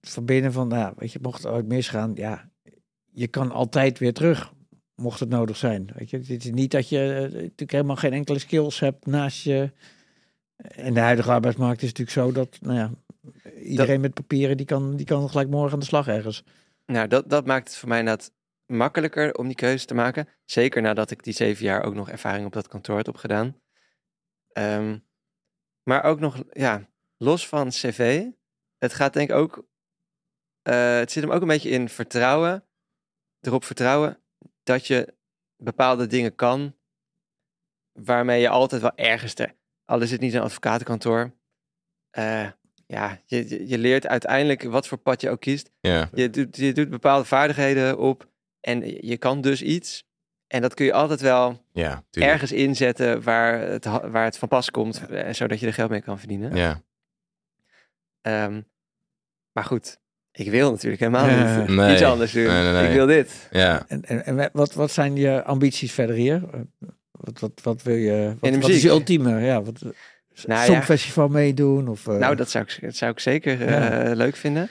verbinden 0.00 0.52
van, 0.52 0.68
nou, 0.68 0.92
weet 0.96 1.12
je, 1.12 1.18
mocht 1.22 1.42
het 1.42 1.52
ooit 1.52 1.66
misgaan, 1.66 2.10
ja, 2.14 2.50
je 3.12 3.26
kan 3.28 3.50
altijd 3.52 3.98
weer 3.98 4.12
terug, 4.12 4.52
mocht 4.94 5.20
het 5.20 5.28
nodig 5.28 5.56
zijn. 5.56 5.90
Weet 5.94 6.10
je, 6.10 6.16
het 6.18 6.28
is 6.44 6.50
niet 6.50 6.70
dat 6.70 6.88
je 6.88 7.28
natuurlijk 7.32 7.72
helemaal 7.72 7.96
geen 7.96 8.12
enkele 8.12 8.38
skills 8.38 8.80
hebt 8.80 9.06
naast 9.06 9.42
je. 9.44 9.72
En 10.56 10.94
de 10.94 11.00
huidige 11.00 11.30
arbeidsmarkt 11.30 11.82
is 11.82 11.88
natuurlijk 11.92 12.16
zo 12.16 12.32
dat, 12.32 12.58
nou 12.60 12.76
ja, 12.76 12.90
iedereen 13.62 14.00
met 14.00 14.14
papieren 14.14 14.56
die 14.56 14.66
kan, 14.66 14.96
die 14.96 15.06
kan 15.06 15.30
gelijk 15.30 15.48
morgen 15.48 15.72
aan 15.72 15.78
de 15.78 15.84
slag 15.84 16.08
ergens. 16.08 16.44
nou, 16.86 17.08
dat, 17.08 17.30
dat 17.30 17.46
maakt 17.46 17.68
het 17.68 17.76
voor 17.76 17.88
mij 17.88 17.98
inderdaad 17.98 18.32
makkelijker 18.66 19.34
om 19.34 19.46
die 19.46 19.56
keuze 19.56 19.86
te 19.86 19.94
maken. 19.94 20.28
Zeker 20.44 20.82
nadat 20.82 21.10
ik 21.10 21.22
die 21.22 21.32
zeven 21.34 21.64
jaar 21.64 21.82
ook 21.84 21.94
nog 21.94 22.10
ervaring 22.10 22.46
op 22.46 22.52
dat 22.52 22.68
kantoor 22.68 22.96
had 22.96 23.08
opgedaan. 23.08 23.60
Ehm, 24.52 24.98
maar 25.82 26.04
ook 26.04 26.20
nog, 26.20 26.42
ja, 26.50 26.88
los 27.16 27.48
van 27.48 27.68
cv. 27.68 28.26
Het 28.78 28.94
gaat 28.94 29.12
denk 29.12 29.30
ik 29.30 29.36
ook. 29.36 29.66
eh, 30.62 30.96
het 30.96 31.12
zit 31.12 31.22
hem 31.22 31.32
ook 31.32 31.40
een 31.40 31.48
beetje 31.48 31.70
in 31.70 31.88
vertrouwen. 31.88 32.64
Erop 33.40 33.64
vertrouwen 33.64 34.22
dat 34.62 34.86
je 34.86 35.14
bepaalde 35.56 36.06
dingen 36.06 36.34
kan. 36.34 36.76
Waarmee 37.92 38.40
je 38.40 38.48
altijd 38.48 38.82
wel 38.82 38.96
ergens 38.96 39.34
te. 39.34 39.54
Al 39.92 40.00
is 40.00 40.10
het 40.10 40.20
niet 40.20 40.34
een 40.34 40.40
advocatenkantoor. 40.40 41.32
eh, 42.10 42.46
ja, 42.86 43.18
je, 43.26 43.48
je- 43.48 43.68
je 43.68 43.78
leert 43.78 44.06
uiteindelijk 44.06 44.62
wat 44.62 44.86
voor 44.88 44.98
pad 44.98 45.20
je 45.20 45.30
ook 45.30 45.40
kiest. 45.40 45.70
Ja, 45.80 46.08
Je 46.14 46.30
doet, 46.30 46.56
je 46.56 46.72
doet 46.72 46.90
bepaalde 46.90 47.24
vaardigheden 47.24 47.98
op 47.98 48.28
en 48.60 49.06
je 49.06 49.16
kan 49.16 49.40
dus 49.40 49.62
iets. 49.62 50.04
En 50.46 50.60
dat 50.62 50.74
kun 50.74 50.84
je 50.84 50.92
altijd 50.92 51.20
wel 51.20 51.64
ergens 52.10 52.52
inzetten 52.52 53.22
waar 53.22 53.60
het, 53.60 53.84
waar 53.84 54.24
het 54.24 54.38
van 54.38 54.48
pas 54.48 54.70
komt, 54.70 55.06
eh, 55.06 55.32
zodat 55.32 55.60
je 55.60 55.66
er 55.66 55.72
geld 55.74 55.90
mee 55.90 56.02
kan 56.02 56.18
verdienen. 56.18 56.54
Ja. 56.56 56.82
Ehm, 58.20 58.60
maar 59.52 59.64
goed, 59.64 59.98
ik 60.32 60.50
wil 60.50 60.70
natuurlijk 60.70 61.00
helemaal 61.00 61.28
Ja. 61.28 61.58
niet 61.58 61.68
Nee. 61.68 61.92
iets 61.92 62.02
anders 62.02 62.32
doen. 62.32 62.46
Nee, 62.46 62.62
nee, 62.62 62.72
nee. 62.72 62.88
Ik 62.88 62.94
wil 62.94 63.06
dit. 63.06 63.48
Ja. 63.50 63.84
En, 63.88 64.02
en, 64.04 64.24
en 64.38 64.50
wat, 64.52 64.74
wat 64.74 64.90
zijn 64.90 65.16
je 65.16 65.44
ambities 65.44 65.92
verder 65.92 66.16
hier? 66.16 66.42
Eh, 67.22 67.32
Wat, 67.32 67.40
wat, 67.40 67.60
wat 67.62 67.82
wil 67.82 67.94
je, 67.94 68.36
wat, 68.40 68.52
de 68.52 68.60
wat 68.60 68.70
is 68.70 68.82
je 68.82 68.88
ultieme, 68.88 69.40
ja, 69.40 69.62
wat, 69.62 69.80
Nou 69.82 69.92
ja. 70.60 70.64
songfestival 70.64 71.28
meedoen? 71.28 71.88
Of, 71.88 72.06
eh, 72.06 72.16
nou, 72.16 72.36
dat 72.36 72.50
zou 72.50 72.64
ik, 72.64 72.78
dat 72.80 72.96
zou 72.96 73.10
ik 73.12 73.20
zeker 73.20 73.66
eh, 73.66 74.14
leuk 74.16 74.36
vinden. 74.36 74.68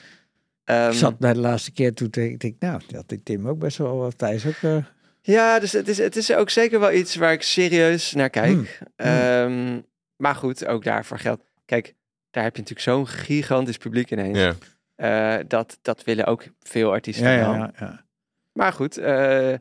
Ehm, 0.64 0.90
Ik 0.92 0.96
zat 0.98 1.20
bij 1.20 1.34
de 1.34 1.40
laatste 1.40 1.72
keer 1.72 1.94
toen 1.94 2.08
ik, 2.12 2.40
denk, 2.40 2.56
nou, 2.60 2.82
dat 2.88 3.06
had 3.10 3.26
Tim 3.26 3.48
ook 3.48 3.60
best 3.60 3.78
wel, 3.78 3.98
wat 3.98 4.18
Thijs 4.18 4.46
ook. 4.46 4.56
eh, 4.62 4.78
Ja, 5.22 5.60
dus 5.60 5.72
het 5.72 5.88
is, 5.88 5.98
het 5.98 6.16
is 6.16 6.34
ook 6.34 6.50
zeker 6.50 6.80
wel 6.80 6.92
iets 6.92 7.16
waar 7.16 7.34
ik 7.34 7.42
serieus 7.42 8.14
naar 8.14 8.30
kijk. 8.30 8.52
Hmm. 8.52 8.66
Ehm, 8.96 9.80
maar 10.16 10.36
goed, 10.36 10.66
ook 10.66 10.84
daarvoor 10.84 11.20
geldt. 11.20 11.44
Kijk, 11.66 11.94
daar 12.32 12.44
heb 12.44 12.56
je 12.56 12.62
natuurlijk 12.62 12.90
zo'n 12.90 13.08
gigantisch 13.08 13.78
publiek 13.78 14.12
ineens. 14.12 14.38
Ja. 14.38 14.54
Eh, 14.96 15.44
dat, 15.48 15.78
dat 15.82 16.04
willen 16.04 16.26
ook 16.26 16.44
veel 16.60 16.92
artiesten 16.92 17.26
ja, 17.30 17.36
ja, 17.36 17.56
ja, 17.56 17.72
ja. 17.80 18.06
Maar 18.54 18.74
goed, 18.74 18.98
eh, 18.98 19.54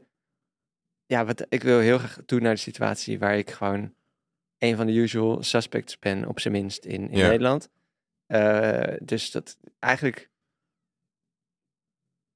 ja, 1.11 1.25
wat, 1.25 1.47
ik 1.49 1.63
wil 1.63 1.79
heel 1.79 1.99
graag 1.99 2.19
toe 2.27 2.41
naar 2.41 2.55
de 2.55 2.61
situatie 2.61 3.19
waar 3.19 3.39
ik 3.39 3.51
gewoon 3.51 3.95
een 4.59 4.77
van 4.77 4.87
de 4.87 4.93
usual 4.93 5.43
suspects 5.43 5.99
ben, 5.99 6.27
op 6.27 6.41
zijn 6.41 6.55
minst 6.55 6.85
in, 6.85 7.11
in 7.11 7.19
Ja. 7.19 7.29
Nederland. 7.29 7.71
Eh, 8.27 8.97
dus 9.03 9.31
dat 9.31 9.59
eigenlijk. 9.79 10.31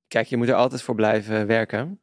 Kijk, 0.07 0.27
je 0.27 0.37
moet 0.37 0.49
er 0.49 0.55
altijd 0.55 0.83
voor 0.83 0.95
blijven 0.95 1.47
werken. 1.47 2.01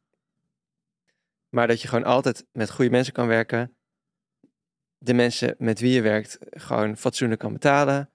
Maar 1.48 1.66
dat 1.66 1.82
je 1.82 1.88
gewoon 1.88 2.04
altijd 2.04 2.46
met 2.52 2.70
goede 2.70 2.90
mensen 2.90 3.12
kan 3.12 3.26
werken. 3.26 3.76
De 4.98 5.14
mensen 5.14 5.54
met 5.58 5.80
wie 5.80 5.92
je 5.92 6.02
werkt 6.02 6.38
gewoon 6.50 6.96
fatsoenlijk 6.96 7.40
kan 7.40 7.52
betalen. 7.52 8.10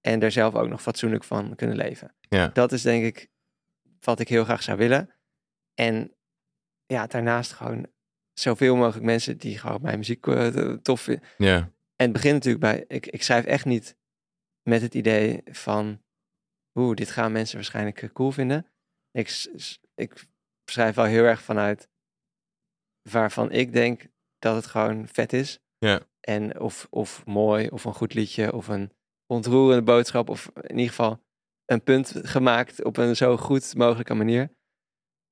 En 0.00 0.18
daar 0.18 0.32
zelf 0.32 0.54
ook 0.54 0.68
nog 0.68 0.82
fatsoenlijk 0.82 1.24
van 1.24 1.54
kunnen 1.54 1.76
leven. 1.76 2.14
Ja. 2.20 2.48
Dat 2.48 2.72
is 2.72 2.82
denk 2.82 3.04
ik 3.04 3.28
wat 4.00 4.20
ik 4.20 4.28
heel 4.28 4.44
graag 4.44 4.62
zou 4.62 4.78
willen. 4.78 5.14
En 5.74 6.14
ja, 6.86 7.06
daarnaast 7.06 7.52
gewoon 7.52 7.86
zoveel 8.32 8.76
mogelijk 8.76 9.04
mensen 9.04 9.38
die 9.38 9.58
gewoon 9.58 9.82
mijn 9.82 9.98
muziek 9.98 10.26
eh, 10.26 10.72
tof 10.72 11.00
vinden. 11.00 11.24
Ja. 11.38 11.56
En 11.96 12.08
het 12.08 12.12
begint 12.12 12.34
natuurlijk 12.34 12.64
bij, 12.64 12.84
ik, 12.88 13.06
ik 13.06 13.22
schrijf 13.22 13.44
echt 13.44 13.64
niet 13.64 13.96
met 14.62 14.82
het 14.82 14.94
idee 14.94 15.42
van, 15.44 16.02
oeh, 16.74 16.96
dit 16.96 17.10
gaan 17.10 17.32
mensen 17.32 17.56
waarschijnlijk 17.56 18.02
eh, 18.02 18.10
cool 18.12 18.30
vinden. 18.30 18.66
Ik, 19.10 19.46
ik 19.94 20.26
schrijf 20.64 20.94
wel 20.94 21.04
heel 21.04 21.24
erg 21.24 21.42
vanuit 21.42 21.88
waarvan 23.10 23.50
ik 23.50 23.72
denk 23.72 24.06
dat 24.38 24.54
het 24.54 24.66
gewoon 24.66 25.08
vet 25.08 25.32
is. 25.32 25.60
Ja. 25.78 26.00
En 26.20 26.60
of, 26.60 26.86
of 26.90 27.26
mooi, 27.26 27.68
of 27.68 27.84
een 27.84 27.94
goed 27.94 28.14
liedje, 28.14 28.52
of 28.52 28.68
een 28.68 28.92
ontroerende 29.26 29.82
boodschap, 29.82 30.28
of 30.28 30.50
in 30.54 30.76
ieder 30.78 30.88
geval 30.88 31.22
een 31.64 31.82
punt 31.82 32.12
gemaakt 32.22 32.84
op 32.84 32.96
een 32.96 33.16
zo 33.16 33.36
goed 33.36 33.74
mogelijke 33.76 34.14
manier. 34.14 34.54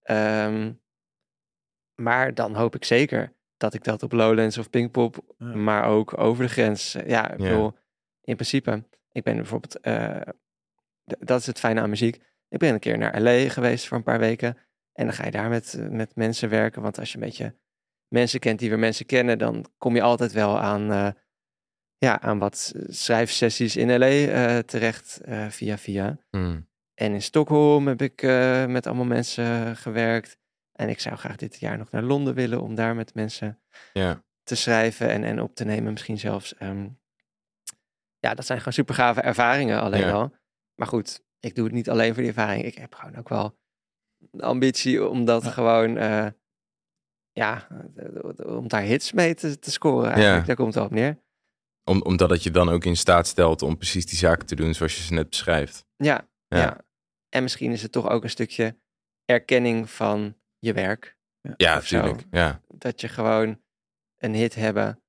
Ehm, 0.00 0.72
maar 2.02 2.34
dan 2.34 2.54
hoop 2.54 2.74
ik 2.74 2.84
zeker 2.84 3.32
dat 3.56 3.74
ik 3.74 3.84
dat 3.84 4.02
op 4.02 4.12
Lowlands 4.12 4.58
of 4.58 4.70
Pinkpop, 4.70 5.18
Ja. 5.38 5.46
maar 5.54 5.84
ook 5.84 6.18
over 6.18 6.44
de 6.44 6.50
grens. 6.50 6.94
eh, 6.94 7.08
Ja, 7.08 7.30
ik 7.30 7.36
bedoel, 7.38 7.72
in 8.22 8.34
principe, 8.34 8.84
ik 9.12 9.22
ben 9.22 9.36
bijvoorbeeld, 9.36 9.80
eh, 9.80 10.20
dat 11.04 11.40
is 11.40 11.46
het 11.46 11.58
fijne 11.58 11.80
aan 11.80 11.90
muziek. 11.90 12.16
Ik 12.48 12.58
ben 12.58 12.72
een 12.74 12.78
keer 12.80 12.98
naar 12.98 13.20
LA 13.20 13.48
geweest 13.48 13.86
voor 13.88 13.96
een 13.96 14.02
paar 14.02 14.18
weken. 14.18 14.56
En 14.92 15.04
dan 15.04 15.14
ga 15.14 15.24
je 15.24 15.30
daar 15.30 15.48
met, 15.48 15.74
eh, 15.74 15.88
met 15.88 16.16
mensen 16.16 16.48
werken. 16.48 16.82
Want 16.82 16.98
als 16.98 17.12
je 17.12 17.18
een 17.18 17.24
beetje 17.24 17.54
mensen 18.08 18.40
kent 18.40 18.58
die 18.58 18.68
weer 18.68 18.78
mensen 18.78 19.06
kennen, 19.06 19.38
dan 19.38 19.64
kom 19.78 19.94
je 19.94 20.02
altijd 20.02 20.32
wel 20.32 20.58
aan, 20.60 20.92
eh, 20.92 21.08
ja, 21.98 22.20
aan 22.20 22.38
wat 22.38 22.72
schrijfsessies 22.88 23.76
in 23.76 23.98
LA 23.98 24.06
eh, 24.06 24.58
terecht 24.58 25.20
eh, 25.20 25.48
via 25.48 25.78
via. 25.78 26.18
Hm. 26.30 26.60
En 26.94 27.12
in 27.12 27.22
Stockholm 27.22 27.86
heb 27.86 28.02
ik 28.02 28.22
eh, 28.22 28.66
met 28.66 28.86
allemaal 28.86 29.04
mensen 29.04 29.76
gewerkt. 29.76 30.38
En 30.80 30.88
ik 30.88 31.00
zou 31.00 31.16
graag 31.16 31.36
dit 31.36 31.60
jaar 31.60 31.78
nog 31.78 31.90
naar 31.90 32.02
Londen 32.02 32.34
willen 32.34 32.60
om 32.60 32.74
daar 32.74 32.94
met 32.94 33.14
mensen 33.14 33.60
Ja. 33.92 34.24
te 34.42 34.54
schrijven 34.54 35.08
en, 35.10 35.24
en 35.24 35.40
op 35.40 35.54
te 35.54 35.64
nemen 35.64 35.92
misschien 35.92 36.18
zelfs. 36.18 36.54
Ehm, 36.54 36.88
ja, 38.18 38.34
dat 38.34 38.46
zijn 38.46 38.58
gewoon 38.58 38.72
super 38.72 38.94
gave 38.94 39.20
ervaringen 39.20 39.80
alleen 39.80 40.00
Ja. 40.00 40.12
al. 40.12 40.34
Maar 40.74 40.86
goed, 40.86 41.22
ik 41.40 41.54
doe 41.54 41.64
het 41.64 41.74
niet 41.74 41.90
alleen 41.90 42.08
voor 42.14 42.22
die 42.22 42.32
ervaring. 42.32 42.64
Ik 42.64 42.74
heb 42.74 42.94
gewoon 42.94 43.16
ook 43.16 43.28
wel 43.28 43.58
de 44.18 44.42
ambitie 44.42 45.08
om 45.08 45.24
dat 45.24 45.44
Ja. 45.44 45.50
gewoon, 45.50 45.96
eh, 45.96 46.26
ja, 47.32 47.66
om 48.46 48.68
daar 48.68 48.82
hits 48.82 49.12
mee 49.12 49.34
te, 49.34 49.58
te 49.58 49.70
scoren 49.70 50.10
eigenlijk. 50.10 50.40
Ja. 50.40 50.46
Daar 50.46 50.56
komt 50.56 50.74
het 50.74 50.84
op 50.84 50.90
neer. 50.90 51.18
Om, 51.84 52.02
omdat 52.02 52.30
het 52.30 52.42
je 52.42 52.50
dan 52.50 52.68
ook 52.68 52.84
in 52.84 52.96
staat 52.96 53.26
stelt 53.26 53.62
om 53.62 53.76
precies 53.76 54.06
die 54.06 54.18
zaken 54.18 54.46
te 54.46 54.54
doen 54.54 54.74
zoals 54.74 54.96
je 54.96 55.02
ze 55.02 55.12
net 55.12 55.28
beschrijft. 55.28 55.86
Ja. 55.96 56.28
ja. 56.48 56.84
En 57.28 57.42
misschien 57.42 57.72
is 57.72 57.82
het 57.82 57.92
toch 57.92 58.08
ook 58.08 58.22
een 58.22 58.30
stukje 58.30 58.78
erkenning 59.24 59.90
van 59.90 60.38
je 60.60 60.72
werk. 60.72 61.16
Ja, 61.56 61.74
natuurlijk. 61.74 62.24
Ja. 62.30 62.60
Dat 62.68 63.00
je 63.00 63.08
gewoon 63.08 63.60
een 64.18 64.34
hit 64.34 64.54
hebben 64.54 65.02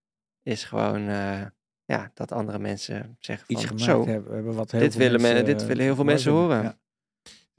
is 0.44 0.64
gewoon 0.64 1.08
eh, 1.08 1.46
ja, 1.86 2.12
dat 2.14 2.32
andere 2.32 2.60
mensen 2.60 3.18
zeggen 3.20 3.46
van 3.46 3.56
Iets 3.56 3.66
gemaakt 3.66 3.84
zo. 3.84 4.06
hebben, 4.06 4.34
hebben 4.34 4.54
wat 4.56 4.72
heel 4.72 4.80
dit 4.80 4.92
veel 4.92 5.02
willen, 5.02 5.22
men- 5.22 5.34
mensen, 5.34 5.58
dit 5.58 5.66
willen 5.66 5.84
heel 5.84 5.96
veel 5.96 6.04
mensen 6.04 6.32
horen. 6.32 6.64
Ja. 6.64 6.80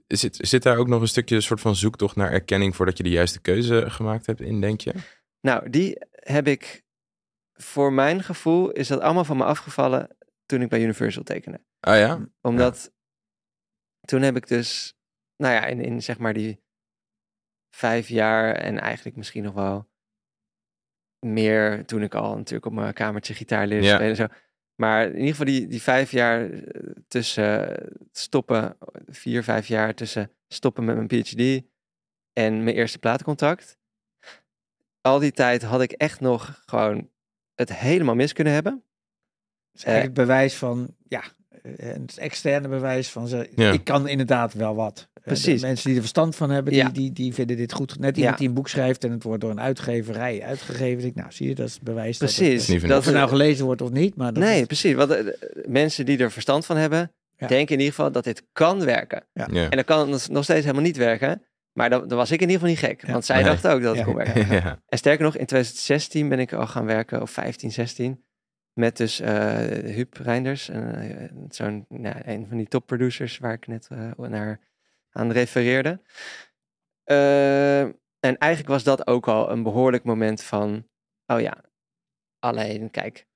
Zit, 0.06 0.38
zit 0.40 0.62
daar 0.62 0.76
ook 0.76 0.88
nog 0.88 1.00
een 1.00 1.08
stukje 1.08 1.40
soort 1.40 1.60
van 1.60 1.76
zoektocht 1.76 2.16
naar 2.16 2.32
erkenning 2.32 2.76
voordat 2.76 2.96
je 2.96 3.02
de 3.02 3.10
juiste 3.10 3.40
keuze 3.40 3.90
gemaakt 3.90 4.26
hebt 4.26 4.40
in, 4.40 4.60
denk 4.60 4.80
je? 4.80 4.94
Nou, 5.40 5.70
die 5.70 5.96
heb 6.10 6.46
ik 6.46 6.82
voor 7.52 7.92
mijn 7.92 8.22
gevoel 8.22 8.70
is 8.70 8.88
dat 8.88 9.00
allemaal 9.00 9.24
van 9.24 9.36
me 9.36 9.44
afgevallen 9.44 10.16
toen 10.46 10.62
ik 10.62 10.68
bij 10.68 10.82
Universal 10.82 11.22
tekende. 11.22 11.60
Ah 11.80 11.96
ja? 11.98 12.28
Omdat 12.40 12.92
toen 14.00 14.22
heb 14.22 14.36
ik 14.36 14.48
dus, 14.48 14.94
nou 15.36 15.54
ja, 15.54 15.64
in, 15.66 15.80
in 15.80 16.02
zeg 16.02 16.18
maar 16.18 16.32
die 16.32 16.61
vijf 17.74 18.08
jaar 18.08 18.54
en 18.54 18.80
eigenlijk 18.80 19.16
misschien 19.16 19.42
nog 19.42 19.54
wel 19.54 19.90
meer 21.26 21.84
toen 21.84 22.02
ik 22.02 22.14
al 22.14 22.36
natuurlijk 22.36 22.66
op 22.66 22.72
mijn 22.72 22.94
kamertje 22.94 23.34
gitaar 23.34 23.66
leerde 23.66 23.86
Ja. 23.86 23.94
spelen 23.94 24.10
en 24.10 24.16
zo. 24.16 24.26
Maar 24.74 25.06
in 25.06 25.14
ieder 25.14 25.30
geval 25.30 25.44
die, 25.46 25.66
die 25.66 25.82
vijf 25.82 26.10
jaar 26.10 26.50
eh, 26.50 26.90
tussen 27.08 27.76
stoppen, 28.12 28.76
vier, 29.06 29.44
vijf 29.44 29.66
jaar 29.66 29.94
tussen 29.94 30.32
stoppen 30.48 30.84
met 30.84 30.96
mijn 30.96 31.06
PhD 31.06 31.62
en 32.32 32.64
mijn 32.64 32.76
eerste 32.76 32.98
platencontract. 32.98 33.78
Al 35.00 35.18
die 35.18 35.32
tijd 35.32 35.62
had 35.62 35.80
ik 35.82 35.92
echt 35.92 36.20
nog 36.20 36.62
gewoon 36.66 37.10
het 37.54 37.74
helemaal 37.76 38.14
mis 38.14 38.32
kunnen 38.32 38.52
hebben. 38.52 38.72
Het 39.72 39.80
is 39.80 39.84
eigenlijk 39.84 40.16
het 40.16 40.26
bewijs 40.26 40.56
van, 40.56 40.96
ja, 41.08 41.22
eh, 41.22 41.28
het 41.76 42.16
externe 42.18 42.68
bewijs 42.68 43.08
van 43.10 43.28
ze. 43.28 43.48
Ja. 43.54 43.70
Ik 43.72 43.84
kan 43.84 44.08
inderdaad 44.08 44.54
wel 44.54 44.74
wat. 44.74 44.98
Eh, 44.98 45.14
de 45.14 45.20
Precies. 45.22 45.62
mensen 45.62 45.84
die 45.86 45.94
er 45.94 46.00
verstand 46.00 46.36
van 46.36 46.50
hebben, 46.50 46.74
Ja. 46.74 46.84
die, 46.84 46.92
die, 47.02 47.12
die 47.12 47.34
vinden 47.34 47.56
dit 47.56 47.72
goed. 47.72 47.98
Net 47.98 48.14
Ja. 48.14 48.20
iemand 48.20 48.38
die 48.38 48.48
een 48.48 48.54
boek 48.54 48.68
schrijft 48.68 49.04
en 49.04 49.10
het 49.10 49.22
wordt 49.22 49.40
door 49.40 49.50
een 49.50 49.60
uitgeverij 49.60 50.42
uitgegeven. 50.42 51.04
Ik, 51.04 51.14
nou, 51.14 51.32
zie 51.32 51.48
je, 51.48 51.54
dat 51.54 51.66
is 51.66 51.74
het 51.74 51.82
bewijs. 51.82 52.18
dat 52.18 52.28
het, 52.28 52.38
eh, 52.40 52.46
Precies. 52.48 52.82
dat 52.82 52.98
of 52.98 53.04
het 53.04 53.14
nou 53.14 53.28
gelezen 53.28 53.64
wordt 53.64 53.80
of 53.82 53.90
niet, 53.90 54.16
maar 54.16 54.32
dat 54.32 54.42
Nee, 54.42 54.60
is- 54.60 54.66
precies. 54.66 54.94
Want 54.94 55.10
eh, 55.10 55.24
de- 55.24 55.64
mensen 55.68 56.06
die 56.06 56.18
er 56.18 56.30
verstand 56.32 56.66
van 56.66 56.76
hebben, 56.76 57.12
Ja. 57.36 57.46
denken 57.46 57.74
in 57.74 57.80
ieder 57.80 57.94
geval 57.94 58.12
dat 58.12 58.24
dit 58.24 58.42
kan 58.52 58.84
werken. 58.84 59.24
Ja. 59.32 59.46
En 59.48 59.70
dat 59.76 59.84
kan 59.84 60.10
nog 60.10 60.28
nog 60.28 60.44
steeds 60.44 60.60
helemaal 60.60 60.84
niet 60.84 60.96
werken. 60.96 61.42
Maar 61.72 61.90
dan, 61.90 62.08
dan 62.08 62.18
was 62.18 62.30
ik 62.30 62.40
in 62.40 62.48
ieder 62.50 62.68
geval 62.68 62.68
niet 62.68 62.78
gek. 62.98 63.06
Ja. 63.06 63.12
Want 63.12 63.24
zij 63.24 63.36
Nee. 63.36 63.44
dachten 63.44 63.72
ook 63.72 63.82
dat 63.82 63.88
het 63.96 63.98
Ja. 63.98 64.04
kon 64.04 64.14
werken. 64.14 64.46
ja. 64.62 64.78
En 64.88 64.98
sterker 64.98 65.24
nog, 65.24 65.36
in 65.36 65.46
2016 65.46 66.28
ben 66.28 66.38
ik 66.38 66.52
al 66.52 66.66
gaan 66.66 66.84
werken, 66.86 67.22
of 67.22 67.30
15, 67.30 67.72
16. 67.72 68.24
Met 68.72 68.96
dus 68.96 69.20
eh 69.20 69.66
Huub 69.68 70.14
Reinders. 70.16 70.68
eh, 70.68 71.30
Zo'n, 71.48 71.86
nou, 71.88 72.16
een 72.24 72.46
van 72.46 72.56
die 72.56 72.68
topproducers 72.68 73.38
waar 73.38 73.52
ik 73.52 73.66
net 73.66 73.88
eh, 73.90 74.10
naar 74.16 74.60
aan 75.10 75.32
refereerde. 75.32 76.00
En 78.20 78.38
eigenlijk 78.38 78.68
was 78.72 78.84
dat 78.84 79.06
ook 79.06 79.28
al 79.28 79.50
een 79.50 79.62
behoorlijk 79.62 80.04
moment 80.04 80.42
van... 80.42 80.88
Oh 81.26 81.40
ja, 81.40 81.64
alleen 82.38 82.90
kijk, 82.90 83.26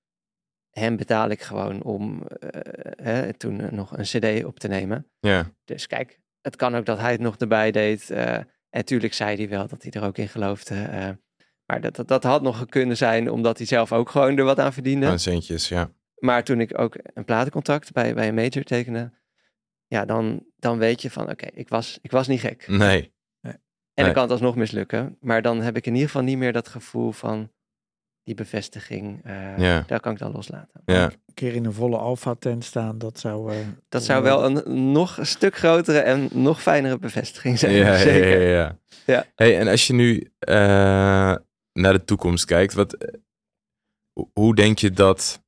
hem 0.70 0.96
betaal 0.96 1.30
ik 1.30 1.42
gewoon 1.42 1.82
om 1.82 2.26
hè, 3.02 3.32
toen 3.34 3.74
nog 3.74 3.96
een 3.96 4.04
cd 4.04 4.44
op 4.44 4.58
te 4.58 4.68
nemen. 4.68 5.10
ja. 5.20 5.50
Dus 5.64 5.86
kijk, 5.86 6.20
het 6.40 6.56
kan 6.56 6.74
ook 6.74 6.86
dat 6.86 6.98
hij 6.98 7.12
het 7.12 7.20
nog 7.20 7.36
erbij 7.36 7.70
deed. 7.70 8.10
en 8.10 8.48
natuurlijk 8.70 9.14
zei 9.14 9.36
hij 9.36 9.48
wel 9.48 9.66
dat 9.66 9.82
hij 9.82 9.92
er 9.92 10.02
ook 10.04 10.18
in 10.18 10.28
geloofde. 10.28 11.18
Maar 11.66 11.80
dat, 11.80 11.96
dat, 11.96 12.08
dat 12.08 12.22
had 12.22 12.42
nog 12.42 12.66
kunnen 12.66 12.96
zijn 12.96 13.30
omdat 13.30 13.58
hij 13.58 13.66
zelf 13.66 13.92
ook 13.92 14.10
gewoon 14.10 14.38
er 14.38 14.44
wat 14.44 14.58
aan 14.58 14.72
verdiende. 14.72 15.06
Aan 15.06 15.18
centjes, 15.18 15.68
ja. 15.68 15.90
Maar 16.18 16.44
toen 16.44 16.60
ik 16.60 16.78
ook 16.78 16.96
een 17.14 17.24
platencontract 17.24 17.92
bij, 17.92 18.14
bij 18.14 18.28
een 18.28 18.34
major 18.34 18.62
tekende, 18.62 19.12
ja, 19.86 20.04
dan, 20.04 20.44
dan 20.56 20.78
weet 20.78 21.02
je 21.02 21.10
van 21.10 21.30
oké, 21.30 21.46
ik, 21.54 21.68
was, 21.68 21.98
ik 22.02 22.10
was 22.10 22.26
niet 22.26 22.40
gek. 22.40 22.64
Nee. 22.68 23.14
En 23.42 24.04
nee. 24.04 24.04
dan 24.04 24.12
kan 24.14 24.22
het 24.22 24.32
alsnog 24.32 24.56
mislukken. 24.56 25.16
Maar 25.20 25.42
dan 25.42 25.60
heb 25.60 25.76
ik 25.76 25.86
in 25.86 25.92
ieder 25.92 26.06
geval 26.08 26.22
niet 26.22 26.38
meer 26.38 26.52
dat 26.52 26.68
gevoel 26.68 27.12
van 27.12 27.50
die 28.22 28.34
bevestiging. 28.34 29.20
eh, 29.24 29.58
Ja. 29.58 29.84
Daar 29.86 30.00
kan 30.00 30.12
ik 30.12 30.18
dan 30.18 30.32
loslaten. 30.32 30.82
Ja. 30.84 31.04
een 31.04 31.34
keer 31.34 31.54
in 31.54 31.64
een 31.64 31.72
volle 31.72 31.96
alfa 31.96 32.34
tent 32.34 32.64
staan, 32.64 32.98
dat 32.98 33.18
zou... 33.18 33.52
eh, 33.52 33.58
Dat 33.88 34.04
zou 34.04 34.22
wel 34.22 34.44
een 34.44 34.92
nog 34.92 35.16
een 35.18 35.26
stuk 35.26 35.56
grotere 35.56 35.98
en 35.98 36.28
nog 36.32 36.62
fijnere 36.62 36.98
bevestiging 36.98 37.58
zijn. 37.58 37.72
Ja, 37.72 37.86
ja, 37.92 37.96
Zeker. 37.98 38.40
ja, 38.42 38.48
ja. 38.56 38.78
Ja. 39.06 39.24
Hey, 39.34 39.58
en 39.58 39.68
als 39.68 39.86
je 39.86 39.92
nu 39.92 40.32
eh, 40.38 41.34
naar 41.76 41.92
de 41.92 42.04
toekomst 42.04 42.44
kijkt, 42.44 42.74
wat, 42.74 42.92
eh, 42.92 43.14
hoe- 44.32 44.54
denk 44.54 44.78
je 44.78 44.90
dat 44.90 45.44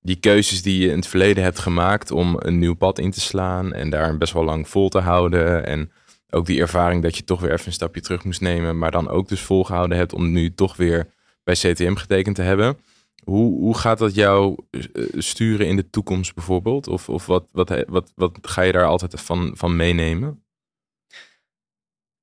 die 0.00 0.16
keuzes 0.16 0.62
die 0.62 0.78
je 0.80 0.88
in 0.90 0.96
het 0.96 1.06
verleden 1.06 1.42
hebt 1.42 1.58
gemaakt 1.58 2.10
om 2.10 2.36
een 2.38 2.58
nieuw 2.58 2.74
pad 2.74 2.98
in 2.98 3.10
te 3.10 3.20
slaan 3.20 3.72
en 3.72 3.90
daar 3.90 4.18
best 4.18 4.32
wel 4.32 4.44
lang 4.44 4.68
vol 4.68 4.88
te 4.88 4.98
houden 4.98 5.66
en 5.66 5.92
ook 6.30 6.46
die 6.46 6.60
ervaring 6.60 7.02
dat 7.02 7.16
je 7.16 7.24
toch 7.24 7.40
weer 7.40 7.52
even 7.52 7.66
een 7.66 7.72
stapje 7.72 8.00
terug 8.00 8.24
moest 8.24 8.40
nemen, 8.40 8.78
maar 8.78 8.90
dan 8.90 9.08
ook 9.08 9.28
dus 9.28 9.40
volgehouden 9.40 9.96
hebt 9.96 10.12
om 10.12 10.32
nu 10.32 10.54
toch 10.54 10.76
weer 10.76 11.14
bij 11.44 11.54
CTM 11.54 11.94
getekend 11.94 12.36
te 12.36 12.42
hebben. 12.42 12.78
Hoe, 13.24 13.60
hoe 13.60 13.78
gaat 13.78 13.98
dat 13.98 14.14
jou 14.14 14.56
eh, 14.70 14.80
sturen 15.12 15.66
in 15.66 15.76
de 15.76 15.90
toekomst 15.90 16.34
bijvoorbeeld? 16.34 16.88
Of, 16.88 17.08
of 17.08 17.26
wat, 17.26 17.48
wat, 17.52 17.84
wat, 17.88 18.12
wat 18.14 18.38
ga 18.42 18.62
je 18.62 18.72
daar 18.72 18.86
altijd 18.86 19.20
van, 19.20 19.52
van 19.56 19.76
meenemen? 19.76 20.44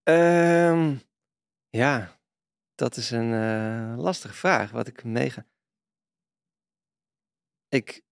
Ehm, 0.04 0.96
ja, 1.70 2.15
dat 2.76 2.96
is 2.96 3.12
een 3.12 3.34
eh, 3.34 3.98
lastige 3.98 4.34
vraag. 4.34 4.72
Wat 4.72 4.88
ik 4.88 5.04
meega. 5.04 5.46
Ik. 7.68 8.04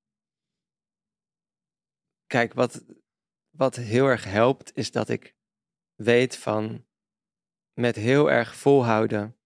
Kijk, 2.25 2.53
wat, 2.53 2.83
wat 3.49 3.75
heel 3.75 4.05
erg 4.07 4.23
helpt, 4.23 4.75
is 4.77 4.91
dat 4.91 5.09
ik 5.09 5.35
weet 5.95 6.37
van. 6.37 6.85
met 7.73 7.95
heel 7.95 8.31
erg 8.31 8.55
volhouden. 8.55 9.37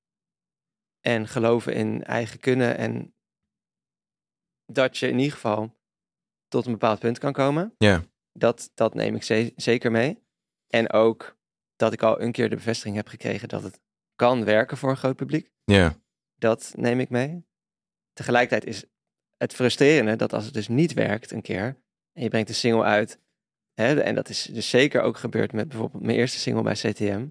en 0.99 1.27
geloven 1.27 1.73
in 1.73 2.03
eigen 2.03 2.39
kunnen. 2.39 2.77
en. 2.77 3.15
dat 4.65 4.97
je 4.97 5.07
in 5.07 5.17
ieder 5.17 5.33
geval. 5.33 5.75
tot 6.47 6.65
een 6.65 6.71
bepaald 6.71 6.99
punt 6.99 7.19
kan 7.19 7.33
komen. 7.33 7.75
Ja. 7.77 8.03
Dat, 8.31 8.71
dat 8.73 8.93
neem 8.93 9.15
ik 9.15 9.23
ze- 9.23 9.53
zeker 9.55 9.91
mee. 9.91 10.25
En 10.67 10.91
ook 10.91 11.37
dat 11.75 11.93
ik 11.93 12.01
al 12.01 12.21
een 12.21 12.31
keer 12.31 12.49
de 12.49 12.55
bevestiging 12.55 12.95
heb 12.95 13.07
gekregen 13.07 13.47
dat 13.47 13.63
het 13.63 13.81
kan 14.17 14.43
werken 14.45 14.77
voor 14.77 14.89
een 14.89 14.97
groot 14.97 15.15
publiek. 15.15 15.51
Ja, 15.63 15.95
Dat 16.35 16.73
neem 16.75 16.99
ik 16.99 17.09
mee. 17.09 17.45
Tegelijkertijd 18.13 18.65
is 18.75 18.85
het 19.37 19.53
frustrerende 19.53 20.15
dat 20.15 20.33
als 20.33 20.45
het 20.45 20.53
dus 20.53 20.67
niet 20.67 20.93
werkt 20.93 21.31
een 21.31 21.41
keer 21.41 21.65
en 22.13 22.23
je 22.23 22.29
brengt 22.29 22.49
een 22.49 22.55
single 22.55 22.83
uit, 22.83 23.19
hè, 23.73 24.01
en 24.01 24.15
dat 24.15 24.29
is 24.29 24.43
dus 24.43 24.69
zeker 24.69 25.01
ook 25.01 25.17
gebeurd 25.17 25.51
met 25.53 25.67
bijvoorbeeld 25.67 26.03
mijn 26.03 26.17
eerste 26.17 26.39
single 26.39 26.63
bij 26.63 26.73
CTM. 26.73 27.27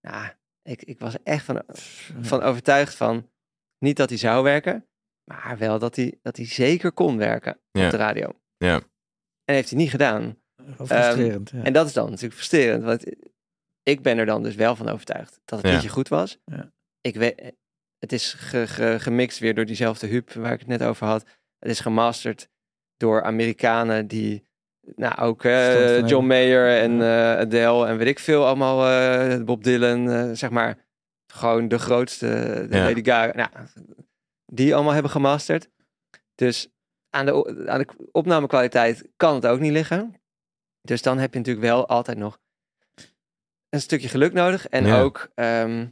Ja, 0.00 0.38
ik, 0.62 0.82
ik 0.82 0.98
was 0.98 1.22
echt 1.22 1.44
van, 1.44 1.62
van 2.20 2.42
overtuigd 2.42 2.94
van, 2.94 3.30
niet 3.78 3.96
dat 3.96 4.08
hij 4.08 4.18
zou 4.18 4.42
werken, 4.44 4.86
maar 5.30 5.58
wel 5.58 5.78
dat 5.78 5.96
hij, 5.96 6.18
dat 6.22 6.36
hij 6.36 6.46
zeker 6.46 6.92
kon 6.92 7.16
werken 7.16 7.60
Ja. 7.70 7.84
op 7.84 7.90
de 7.90 7.96
radio. 7.96 8.40
Ja. 8.56 8.74
En 9.44 9.54
heeft 9.54 9.70
hij 9.70 9.78
niet 9.78 9.90
gedaan. 9.90 10.38
Frustrerend. 10.74 11.50
ja. 11.50 11.62
En 11.62 11.72
dat 11.72 11.86
is 11.86 11.92
dan 11.92 12.04
natuurlijk 12.10 12.34
frustrerend, 12.34 12.84
want 12.84 13.04
ik 13.88 14.02
ben 14.02 14.18
er 14.18 14.26
dan 14.26 14.42
dus 14.42 14.54
wel 14.54 14.76
van 14.76 14.88
overtuigd 14.88 15.40
dat 15.44 15.58
het 15.58 15.68
Ja. 15.68 15.74
liedje 15.74 15.88
goed 15.88 16.08
was. 16.08 16.38
Ja. 16.44 16.72
Ik 17.00 17.14
weet, 17.16 17.52
het 17.98 18.12
is 18.12 18.32
ge- 18.32 18.66
ge- 18.66 18.96
gemixt 19.00 19.38
weer 19.38 19.54
door 19.54 19.64
diezelfde 19.64 20.06
Huub 20.06 20.32
waar 20.32 20.52
ik 20.52 20.58
het 20.58 20.68
net 20.68 20.82
over 20.82 21.06
had. 21.06 21.24
Het 21.58 21.70
is 21.70 21.80
gemasterd 21.80 22.48
door 22.96 23.22
Amerikanen 23.22 24.06
die, 24.06 24.44
nou 24.96 25.16
ook 25.18 25.44
eh, 25.44 26.06
John. 26.08 26.26
Mayer 26.26 26.78
en 26.80 27.00
eh, 27.02 27.36
Adele 27.38 27.86
en 27.86 27.96
weet 27.96 28.06
ik 28.08 28.18
veel 28.18 28.46
allemaal, 28.46 28.86
eh, 28.88 29.42
Bob 29.44 29.64
Dylan, 29.64 30.10
eh, 30.10 30.30
zeg 30.32 30.50
maar, 30.50 30.84
gewoon 31.32 31.68
de 31.68 31.78
grootste, 31.78 32.26
de 32.70 32.76
Ja. 32.76 32.84
Lady 32.84 33.04
Gaga, 33.04 33.36
nou, 33.36 33.50
die 34.52 34.74
allemaal 34.74 34.92
hebben 34.92 35.10
gemasterd. 35.10 35.68
Dus 36.34 36.68
aan 37.10 37.26
de, 37.26 37.64
aan 37.68 37.78
de 37.80 38.08
opnamekwaliteit 38.12 39.08
kan 39.16 39.34
het 39.34 39.46
ook 39.46 39.60
niet 39.60 39.72
liggen. 39.72 40.14
Dus 40.80 41.02
dan 41.02 41.18
heb 41.18 41.32
je 41.32 41.38
natuurlijk 41.38 41.66
wel 41.66 41.88
altijd 41.88 42.18
nog 42.18 42.38
een 43.76 43.82
stukje 43.82 44.08
geluk 44.08 44.32
nodig. 44.32 44.68
En 44.68 44.86
Ja. 44.86 45.00
ook, 45.00 45.30
ehm, 45.34 45.86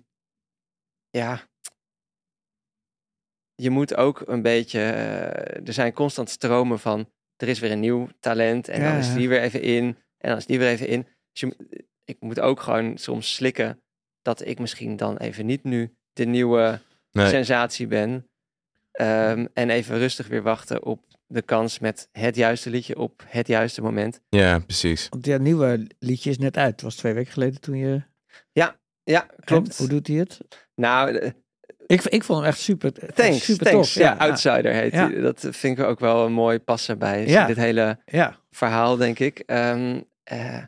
ja, 1.10 1.40
je 3.54 3.70
moet 3.70 3.96
ook 3.96 4.22
een 4.26 4.42
beetje, 4.42 4.80
eh, 4.80 5.66
er 5.66 5.72
zijn 5.72 5.92
constant 5.92 6.30
stromen 6.30 6.78
van, 6.78 7.10
er 7.36 7.48
is 7.48 7.58
weer 7.58 7.70
een 7.70 7.80
nieuw 7.80 8.08
talent 8.20 8.68
en 8.68 8.82
dan 8.82 8.94
is 8.96 9.14
die 9.14 9.28
weer 9.28 9.40
even 9.40 9.62
in 9.62 9.84
en 10.18 10.28
dan 10.28 10.36
is 10.36 10.46
die 10.46 10.58
weer 10.58 10.68
even 10.68 10.86
in. 10.88 11.06
Dus 11.32 11.40
je, 11.40 11.86
ik 12.04 12.16
moet 12.20 12.40
ook 12.40 12.60
gewoon 12.60 12.98
soms 12.98 13.34
slikken 13.34 13.82
dat 14.22 14.46
ik 14.46 14.58
misschien 14.58 14.96
dan 14.96 15.16
even 15.16 15.46
niet 15.46 15.64
nu 15.64 15.96
de 16.12 16.24
nieuwe 16.24 16.80
nee. 17.10 17.28
sensatie 17.28 17.86
ben. 17.86 18.28
Ehm, 18.92 19.46
en 19.52 19.70
even 19.70 19.98
rustig 19.98 20.26
weer 20.26 20.42
wachten 20.42 20.84
op 20.84 21.04
de 21.26 21.42
kans 21.42 21.78
met 21.78 22.08
het 22.12 22.36
juiste 22.36 22.70
liedje 22.70 22.98
op 22.98 23.22
het 23.26 23.46
juiste 23.46 23.82
moment. 23.82 24.20
ja, 24.28 24.58
precies. 24.58 25.08
Want 25.08 25.26
ja, 25.26 25.36
nieuwe 25.38 25.86
liedje 25.98 26.30
is 26.30 26.38
net 26.38 26.56
uit. 26.56 26.70
Het 26.72 26.80
was 26.82 26.96
twee 26.96 27.12
weken 27.14 27.32
geleden 27.32 27.60
toen 27.60 27.76
je... 27.76 28.02
Ja, 29.06 29.26
klopt. 29.44 29.68
En 29.68 29.74
hoe 29.76 29.88
doet 29.88 30.06
hij 30.06 30.16
het? 30.16 30.38
Nou, 30.74 31.16
eh, 31.16 31.30
Ik, 31.86 32.02
ik 32.02 32.24
vond 32.24 32.38
hem 32.40 32.48
echt 32.48 32.58
super, 32.58 32.92
thanks, 33.14 33.44
super 33.44 33.66
thanks. 33.66 33.92
tof. 33.92 34.02
Ja, 34.02 34.16
Outsider 34.16 34.72
heet 34.72 34.92
Ja. 34.92 35.08
hij. 35.10 35.20
Dat 35.20 35.46
vind 35.50 35.78
ik 35.78 35.84
ook 35.84 35.98
wel 36.00 36.26
een 36.26 36.32
mooi 36.32 36.58
passen 36.58 36.98
bij 36.98 37.26
Ja. 37.26 37.46
dit 37.46 37.56
hele 37.56 37.98
Ja, 38.04 38.38
verhaal, 38.50 38.96
denk 38.96 39.18
ik. 39.18 39.38
Ehm, 39.38 40.00
eh, 40.22 40.62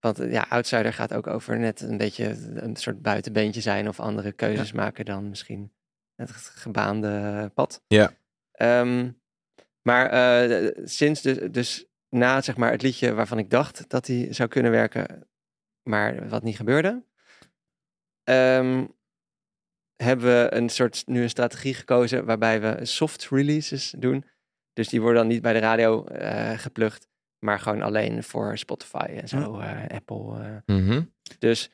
Want 0.00 0.16
ja, 0.16 0.46
outsider 0.48 0.92
gaat 0.92 1.14
ook 1.14 1.26
over 1.26 1.58
net 1.58 1.80
een 1.80 1.96
beetje 1.96 2.36
een 2.54 2.76
soort 2.76 3.02
buitenbeentje 3.02 3.60
zijn 3.60 3.88
of 3.88 4.00
andere 4.00 4.32
keuzes 4.32 4.72
maken 4.72 5.04
dan 5.04 5.28
misschien 5.28 5.72
het 6.14 6.30
gebaande 6.32 7.50
pad. 7.54 7.82
Ja. 7.86 8.12
Ehm, 8.52 9.10
maar 9.86 10.10
eh, 10.10 10.70
sinds 10.84 11.22
de, 11.22 11.50
dus 11.50 11.86
na 12.08 12.40
zeg 12.40 12.56
maar 12.56 12.70
het 12.70 12.82
liedje 12.82 13.14
waarvan 13.14 13.38
ik 13.38 13.50
dacht 13.50 13.88
dat 13.88 14.06
hij 14.06 14.26
zou 14.32 14.48
kunnen 14.48 14.70
werken, 14.70 15.28
maar 15.82 16.28
wat 16.28 16.42
niet 16.42 16.56
gebeurde, 16.56 17.04
ehm, 18.24 18.84
hebben 19.96 20.26
we 20.26 20.54
een 20.54 20.68
soort 20.68 21.02
nu 21.06 21.22
een 21.22 21.28
strategie 21.30 21.74
gekozen 21.74 22.24
waarbij 22.24 22.60
we 22.60 22.84
soft 22.84 23.28
releases 23.28 23.94
doen. 23.98 24.24
Dus 24.72 24.88
die 24.88 25.00
worden 25.00 25.20
dan 25.20 25.30
niet 25.30 25.42
bij 25.42 25.52
de 25.52 25.58
radio 25.58 26.04
eh 26.04 26.58
geplukt, 26.58 27.08
maar 27.38 27.60
gewoon 27.60 27.82
alleen 27.82 28.22
voor 28.22 28.58
Spotify 28.58 29.06
en 29.08 29.28
zo, 29.28 29.58
eh, 29.58 29.86
Apple. 29.88 30.40
eh. 30.66 30.76
Mhm. 30.76 31.02
Dus 31.38 31.70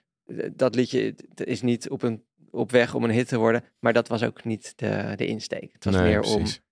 dat 0.53 0.75
liedje 0.75 1.15
is 1.35 1.63
niet 1.63 1.91
op, 1.91 2.03
een, 2.03 2.25
op 2.51 2.71
weg 2.71 2.95
om 2.95 3.05
een 3.05 3.11
hit 3.11 3.29
te 3.29 3.39
worden, 3.39 3.65
maar 3.79 3.93
dat 3.93 4.09
was 4.09 4.23
ook 4.23 4.45
niet 4.45 4.73
de, 4.79 5.13
de 5.17 5.27
insteek. 5.27 5.73
Het 5.73 5.85
was 5.85 5.95
Nee, 5.95 6.03
meer 6.03 6.21
precies. 6.21 6.57
om 6.57 6.65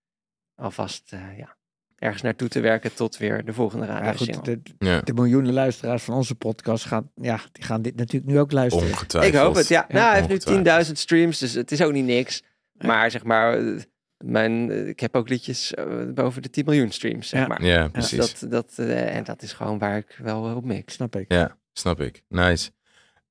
alvast 0.60 1.02
eh, 1.12 1.38
ja, 1.38 1.56
ergens 1.96 2.22
naartoe 2.22 2.48
te 2.48 2.60
werken 2.60 2.94
tot 2.94 3.16
weer 3.16 3.44
de 3.44 3.52
volgende 3.52 3.86
Ja, 3.86 3.98
radio 4.00 4.32
goed, 4.34 4.44
de, 4.44 4.60
Ja. 4.78 5.00
de 5.00 5.12
miljoenen 5.14 5.52
luisteraars 5.52 6.02
van 6.02 6.14
onze 6.14 6.34
podcast 6.34 6.84
gaan, 6.84 7.10
ja, 7.14 7.40
die 7.52 7.64
gaan 7.64 7.82
dit 7.82 7.96
natuurlijk 7.96 8.32
nu 8.32 8.38
ook 8.38 8.52
luisteren. 8.52 8.88
Ongetwijfeld. 8.88 9.34
Ik 9.34 9.40
hoop 9.40 9.54
het, 9.54 9.68
ja. 9.68 9.84
Ja, 9.88 9.94
nou, 9.94 10.06
hij 10.10 10.14
heeft 10.16 10.28
nu 10.46 10.54
ongetwijfeld. 10.54 10.86
10.000 10.88 10.92
streams, 10.98 11.38
dus 11.38 11.52
het 11.54 11.72
is 11.72 11.82
ook 11.82 11.92
niet 11.92 12.04
niks. 12.04 12.42
Maar 12.72 13.10
zeg 13.10 13.24
maar, 13.24 13.58
eh, 13.58 13.80
mijn, 14.24 14.70
eh, 14.70 14.86
ik 14.88 15.00
heb 15.00 15.16
ook 15.16 15.28
liedjes 15.28 15.74
boven 16.14 16.42
de 16.42 16.50
10 16.50 16.64
miljoen 16.64 16.90
streams, 16.90 17.28
zeg 17.28 17.40
Ja. 17.40 17.46
maar. 17.46 17.64
Ja, 17.64 17.82
Dus 17.88 17.90
precies. 18.08 18.38
dat, 18.40 18.50
dat, 18.50 18.86
en 18.88 19.24
dat 19.24 19.42
is 19.42 19.52
gewoon 19.52 19.78
waar 19.78 19.96
ik 19.96 20.18
wel 20.22 20.54
op 20.56 20.64
mix. 20.64 20.94
Snap 20.94 21.16
ik. 21.16 21.32
Ja, 21.32 21.56
snap 21.72 22.00
ik. 22.00 22.22
Nice. 22.28 22.70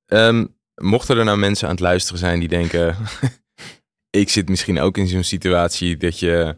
Ehm, 0.06 0.46
mochten 0.76 1.18
er 1.18 1.26
nou 1.26 1.38
mensen 1.38 1.68
aan 1.68 1.74
het 1.74 1.84
luisteren 1.84 2.20
zijn 2.20 2.40
die 2.40 2.50
denken... 2.50 2.96
ik 4.10 4.30
zit 4.30 4.50
misschien 4.50 4.80
ook 4.80 4.98
in 4.98 5.08
zo'n 5.08 5.24
situatie 5.24 5.98
dat 5.98 6.20
je 6.20 6.58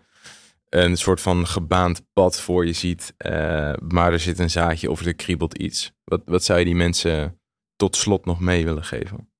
een 0.71 0.97
soort 0.97 1.21
van 1.21 1.47
gebaand 1.47 2.13
pad 2.13 2.41
voor 2.41 2.65
je 2.65 2.73
ziet... 2.73 3.13
eh, 3.17 3.73
maar 3.77 4.11
er 4.11 4.19
zit 4.19 4.39
een 4.39 4.49
zaadje 4.49 4.91
of 4.91 5.05
er 5.05 5.15
kriebelt 5.15 5.57
iets. 5.57 5.91
Wat, 6.03 6.21
wat 6.25 6.43
zou 6.43 6.59
je 6.59 6.65
die 6.65 6.75
mensen 6.75 7.41
tot 7.75 7.95
slot 7.95 8.25
nog 8.25 8.39
mee 8.39 8.65
willen 8.65 8.83
geven? 8.83 9.31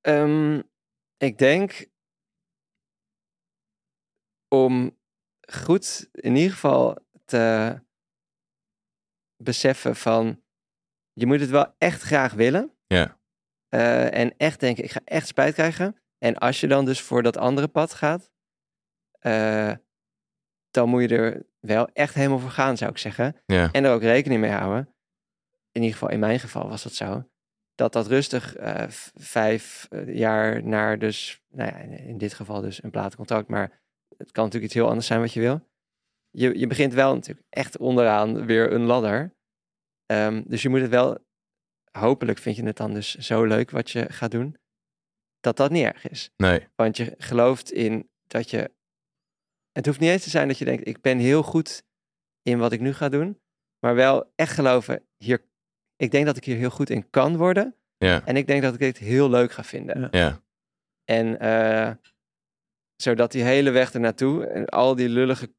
Ehm, 0.00 0.62
ik 1.16 1.38
denk 1.38 1.86
om 4.48 4.98
goed 5.52 6.08
in 6.12 6.36
ieder 6.36 6.52
geval 6.52 6.98
te 7.24 7.78
beseffen 9.36 9.96
van 9.96 10.42
je 11.12 11.26
moet 11.26 11.40
het 11.40 11.50
wel 11.50 11.74
echt 11.78 12.02
graag 12.02 12.32
willen. 12.32 12.76
Ja. 12.86 13.20
Eh, 13.68 14.18
en 14.18 14.36
echt 14.36 14.60
denken, 14.60 14.84
ik 14.84 14.90
ga 14.90 15.00
echt 15.04 15.26
spijt 15.26 15.54
krijgen. 15.54 15.96
En 16.18 16.38
als 16.38 16.60
je 16.60 16.66
dan 16.66 16.84
dus 16.84 17.00
voor 17.00 17.22
dat 17.22 17.36
andere 17.36 17.68
pad 17.68 17.94
gaat, 17.94 18.31
eh, 19.22 19.72
dan 20.70 20.88
moet 20.88 21.02
je 21.02 21.16
er 21.16 21.46
wel 21.60 21.88
echt 21.92 22.14
helemaal 22.14 22.38
voor 22.38 22.50
gaan, 22.50 22.76
zou 22.76 22.90
ik 22.90 22.98
zeggen. 22.98 23.36
Ja, 23.46 23.68
En 23.72 23.84
er 23.84 23.92
ook 23.92 24.02
rekening 24.02 24.40
mee 24.40 24.50
houden. 24.50 24.94
In 25.72 25.80
ieder 25.82 25.98
geval, 25.98 26.10
in 26.10 26.20
mijn 26.20 26.40
geval 26.40 26.68
was 26.68 26.82
dat 26.82 26.92
zo. 26.92 27.30
Dat 27.74 27.92
dat 27.92 28.06
rustig 28.06 28.56
eh, 28.56 28.84
vijf 29.14 29.86
eh, 29.90 30.14
jaar 30.14 30.64
naar 30.64 30.98
dus, 30.98 31.42
nou 31.48 31.70
ja, 31.70 31.76
in, 31.76 31.98
in 31.98 32.18
dit 32.18 32.34
geval 32.34 32.60
dus 32.60 32.82
een 32.82 32.90
platencontract. 32.90 33.48
Maar 33.48 33.82
het 34.16 34.32
kan 34.32 34.44
natuurlijk 34.44 34.72
iets 34.72 34.80
heel 34.80 34.88
anders 34.88 35.06
zijn 35.06 35.20
wat 35.20 35.32
je 35.32 35.40
wil. 35.40 35.70
Je, 36.30 36.58
je 36.58 36.66
begint 36.66 36.92
wel 36.92 37.14
natuurlijk 37.14 37.46
echt 37.48 37.78
onderaan 37.78 38.46
weer 38.46 38.72
een 38.72 38.84
ladder. 38.84 39.34
Ehm, 40.06 40.42
dus 40.46 40.62
je 40.62 40.68
moet 40.68 40.80
het 40.80 40.90
wel, 40.90 41.18
hopelijk 41.90 42.38
vind 42.38 42.56
je 42.56 42.64
het 42.64 42.76
dan 42.76 42.94
dus 42.94 43.14
zo 43.14 43.44
leuk 43.44 43.70
wat 43.70 43.90
je 43.90 44.12
gaat 44.12 44.30
doen. 44.30 44.56
Dat 45.40 45.56
dat 45.56 45.70
niet 45.70 45.84
erg 45.84 46.08
is. 46.08 46.30
nee. 46.36 46.68
Want 46.74 46.96
je 46.96 47.14
gelooft 47.18 47.72
in 47.72 48.10
dat 48.26 48.50
je. 48.50 48.70
Het 49.72 49.86
hoeft 49.86 50.00
niet 50.00 50.10
eens 50.10 50.22
te 50.22 50.30
zijn 50.30 50.48
dat 50.48 50.58
je 50.58 50.64
denkt: 50.64 50.86
ik 50.86 51.00
ben 51.00 51.18
heel 51.18 51.42
goed 51.42 51.82
in 52.42 52.58
wat 52.58 52.72
ik 52.72 52.80
nu 52.80 52.92
ga 52.92 53.08
doen. 53.08 53.40
Maar 53.80 53.94
wel 53.94 54.32
echt 54.36 54.52
geloven: 54.54 55.02
hier, 55.16 55.44
ik 55.96 56.10
denk 56.10 56.26
dat 56.26 56.36
ik 56.36 56.44
hier 56.44 56.56
heel 56.56 56.70
goed 56.70 56.90
in 56.90 57.10
kan 57.10 57.36
worden. 57.36 57.76
Ja, 57.96 58.22
En 58.24 58.36
ik 58.36 58.46
denk 58.46 58.62
dat 58.62 58.74
ik 58.74 58.80
dit 58.80 58.98
heel 58.98 59.30
leuk 59.30 59.52
ga 59.52 59.64
vinden. 59.64 60.08
Ja. 60.10 60.40
En 61.04 61.38
eh, 61.40 61.90
zodat 62.96 63.32
die 63.32 63.42
hele 63.42 63.70
weg 63.70 63.92
ernaartoe, 63.92 64.46
en 64.46 64.66
al 64.66 64.94
die 64.94 65.08
lullige, 65.08 65.52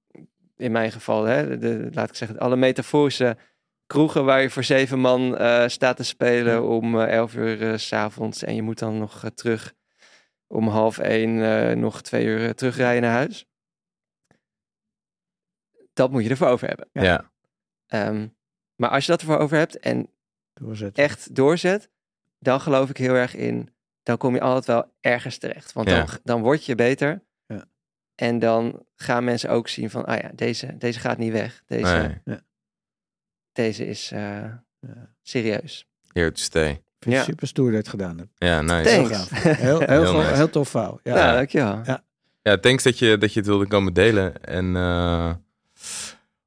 in 0.57 0.72
mijn 0.72 0.91
geval, 0.91 1.24
hè, 1.24 1.57
de, 1.57 1.89
laat 1.91 2.09
ik 2.09 2.16
zeggen, 2.16 2.39
alle 2.39 2.55
metaforische 2.55 3.38
kroegen 3.86 4.26
waar 4.26 4.41
je 4.41 4.49
voor 4.49 4.64
zeven 4.64 4.99
man 4.99 5.38
eh, 5.38 5.68
staat 5.68 5.97
te 5.97 6.03
spelen 6.03 6.53
Ja. 6.53 6.61
om 6.61 6.99
eh, 6.99 7.11
elf 7.14 7.36
uur 7.36 7.80
s 7.80 7.88
s'avonds. 7.88 8.43
En 8.43 8.55
je 8.55 8.61
moet 8.61 8.80
dan 8.80 8.97
nog 8.97 9.30
terug 9.36 9.74
om 10.47 10.68
half 10.68 10.97
één, 10.97 11.41
eh, 11.43 11.76
nog 11.76 12.01
twee 12.01 12.26
uur 12.26 12.55
terugrijden 12.55 13.01
naar 13.01 13.11
huis. 13.11 13.45
Dat 15.94 16.12
moet 16.12 16.24
je 16.24 16.30
ervoor 16.30 16.48
over 16.48 16.68
hebben. 16.68 16.88
Ja. 16.91 17.04
ja. 17.04 17.32
Ehm, 17.88 18.28
maar 18.76 18.89
als 18.89 19.06
je 19.06 19.12
dat 19.12 19.22
ervoor 19.22 19.38
over 19.38 19.58
hebt 19.58 19.80
en 19.80 20.10
Doorzetten. 20.54 21.04
echt 21.04 21.36
doorzet, 21.36 21.89
dan 22.39 22.62
geloof 22.62 22.89
ik 22.89 22.98
heel 22.98 23.14
erg 23.14 23.36
in, 23.36 23.70
dan 24.04 24.18
kom 24.18 24.34
je 24.34 24.41
altijd 24.41 24.66
wel 24.66 24.94
ergens 25.02 25.38
terecht. 25.38 25.74
Want 25.74 25.89
Ja. 25.89 25.98
dan, 26.06 26.18
dan 26.24 26.41
word 26.41 26.66
je 26.66 26.76
beter. 26.76 27.24
Ja. 27.46 27.66
En 28.16 28.39
dan 28.39 28.86
gaan 28.96 29.24
mensen 29.24 29.50
ook 29.50 29.68
zien 29.68 29.89
van, 29.89 30.06
ah 30.06 30.20
ja, 30.22 30.32
deze, 30.36 30.78
deze 30.78 31.00
gaat 31.00 31.18
niet 31.18 31.32
weg. 31.32 31.64
Deze, 31.68 32.22
Nee. 32.24 32.38
deze 33.52 33.86
is 33.86 34.12
eh, 34.12 34.20
Ja. 34.80 35.10
serieus. 35.22 35.88
Here 36.12 36.32
to 36.32 36.41
stay. 36.41 36.84
Vind 37.00 37.16
Ja. 37.16 37.24
Super 37.24 37.48
stoer 37.48 37.66
dat 37.66 37.74
je 37.74 37.78
het 37.80 37.89
gedaan 37.89 38.18
hebt. 38.18 38.30
Ja, 38.36 38.62
nice. 38.62 38.89
Heel. 38.89 39.08
Heel, 39.08 39.20
heel, 39.54 39.80
Heel 39.80 40.04
heel, 40.04 40.14
nice. 40.22 40.34
heel 40.36 40.50
tof 40.50 40.70
verhaal. 40.70 41.00
Ja. 41.04 41.16
Ja, 41.16 41.34
dankjewel. 41.34 41.82
Ja. 41.86 42.04
Ja, 42.41 42.58
thanks 42.58 42.84
dat 42.84 43.00
je, 43.00 43.18
dat 43.18 43.34
je 43.34 43.39
het 43.39 43.48
wilde 43.48 43.68
komen 43.68 43.94
delen. 43.94 44.44
En 44.44 44.76
eh, 44.76 45.34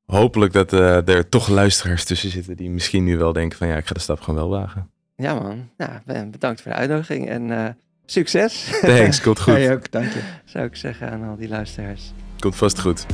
hopelijk 0.07 0.53
dat 0.53 0.73
eh, 0.73 1.09
er 1.09 1.29
toch 1.29 1.49
luisteraars 1.49 2.05
tussen 2.05 2.31
zitten 2.31 2.57
die 2.57 2.71
misschien 2.71 3.05
nu 3.05 3.19
wel 3.19 3.33
denken 3.33 3.59
van 3.59 3.69
ja, 3.69 3.77
ik 3.77 3.87
ga 3.87 3.95
de 3.95 4.01
stap 4.01 4.21
gewoon 4.21 4.41
wel 4.41 4.59
wagen. 4.61 4.91
Ja 5.17 5.35
man, 5.35 5.69
nou, 5.77 6.31
bedankt 6.31 6.61
voor 6.61 6.73
de 6.73 6.77
uitnodiging 6.77 7.29
en 7.29 7.51
eh, 7.51 7.69
succes, 8.07 8.71
Thanks, 8.81 9.21
komt 9.21 9.41
goed. 9.41 9.55
Jij 9.63 9.73
ook, 9.73 9.91
dank 9.91 10.13
je. 10.13 10.21
zou 10.45 10.65
ik 10.65 10.77
zeggen 10.77 11.11
aan 11.11 11.29
al 11.29 11.37
die 11.37 11.49
luisteraars. 11.49 12.13
Komt 12.39 12.57
vast 12.57 12.81
goed. 12.81 13.07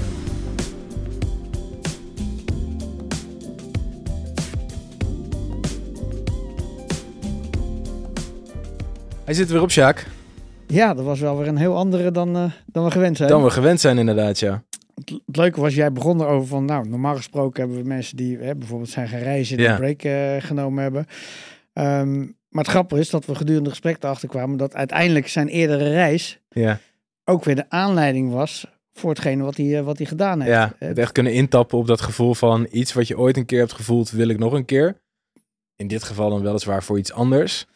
Hij 9.24 9.34
zit 9.34 9.46
er 9.46 9.52
weer 9.52 9.62
op, 9.62 9.70
Sjaak. 9.70 10.06
Ja, 10.66 10.94
dat 10.94 11.04
was 11.04 11.20
wel 11.20 11.38
weer 11.38 11.48
een 11.48 11.56
heel 11.56 11.76
andere 11.76 12.10
dan, 12.10 12.36
eh, 12.36 12.44
dan 12.66 12.84
we 12.84 12.90
gewend 12.90 13.16
zijn. 13.16 13.28
Dan 13.28 13.42
we 13.42 13.50
gewend 13.50 13.80
zijn 13.80 13.98
inderdaad, 13.98 14.38
ja. 14.38 14.62
Het, 15.04 15.36
leuke 15.36 15.60
was, 15.60 15.74
jij 15.74 15.92
begon 15.92 16.20
erover 16.20 16.48
van, 16.48 16.64
nou, 16.64 16.88
normaal 16.88 17.16
gesproken 17.16 17.60
hebben 17.60 17.82
we 17.82 17.88
mensen 17.88 18.16
die 18.16 18.38
hè, 18.38 18.56
bijvoorbeeld 18.56 18.90
zijn 18.90 19.08
gaan 19.08 19.20
reizen, 19.20 19.56
die 19.56 19.66
Ja. 19.66 19.72
een 19.72 19.78
break 19.78 20.02
eh, 20.02 20.46
genomen 20.46 20.82
hebben. 20.82 21.06
Ehm, 21.72 22.18
maar 22.48 22.64
het 22.64 22.66
grappige 22.72 23.00
is 23.00 23.10
dat 23.10 23.26
we 23.26 23.34
gedurende 23.34 23.68
het 23.68 23.78
gesprek 23.78 24.02
erachter 24.02 24.28
kwamen 24.28 24.56
dat 24.56 24.74
uiteindelijk 24.74 25.28
zijn 25.28 25.48
eerdere 25.48 25.90
reis 25.90 26.40
Ja, 26.48 26.78
ook 27.24 27.44
weer 27.44 27.54
de 27.56 27.70
aanleiding 27.70 28.32
was 28.32 28.66
voor 28.92 29.10
hetgene 29.10 29.42
wat 29.42 29.56
hij, 29.56 29.78
eh, 29.78 29.84
wat 29.84 29.98
hij 29.98 30.06
gedaan 30.06 30.40
heeft. 30.40 30.52
ja 30.52 30.74
Eh, 30.78 30.88
het 30.88 30.98
echt 30.98 31.12
kunnen 31.12 31.32
intappen 31.32 31.78
op 31.78 31.86
dat 31.86 32.00
gevoel 32.00 32.34
van 32.34 32.66
iets 32.70 32.92
wat 32.92 33.08
je 33.08 33.18
ooit 33.18 33.36
een 33.36 33.46
keer 33.46 33.58
hebt 33.58 33.72
gevoeld, 33.72 34.10
wil 34.10 34.28
ik 34.28 34.38
nog 34.38 34.52
een 34.52 34.64
keer. 34.64 35.00
In 35.76 35.86
dit 35.88 36.02
geval 36.02 36.30
dan 36.30 36.42
weliswaar 36.42 36.82
voor 36.82 36.98
iets 36.98 37.12
anders. 37.12 37.66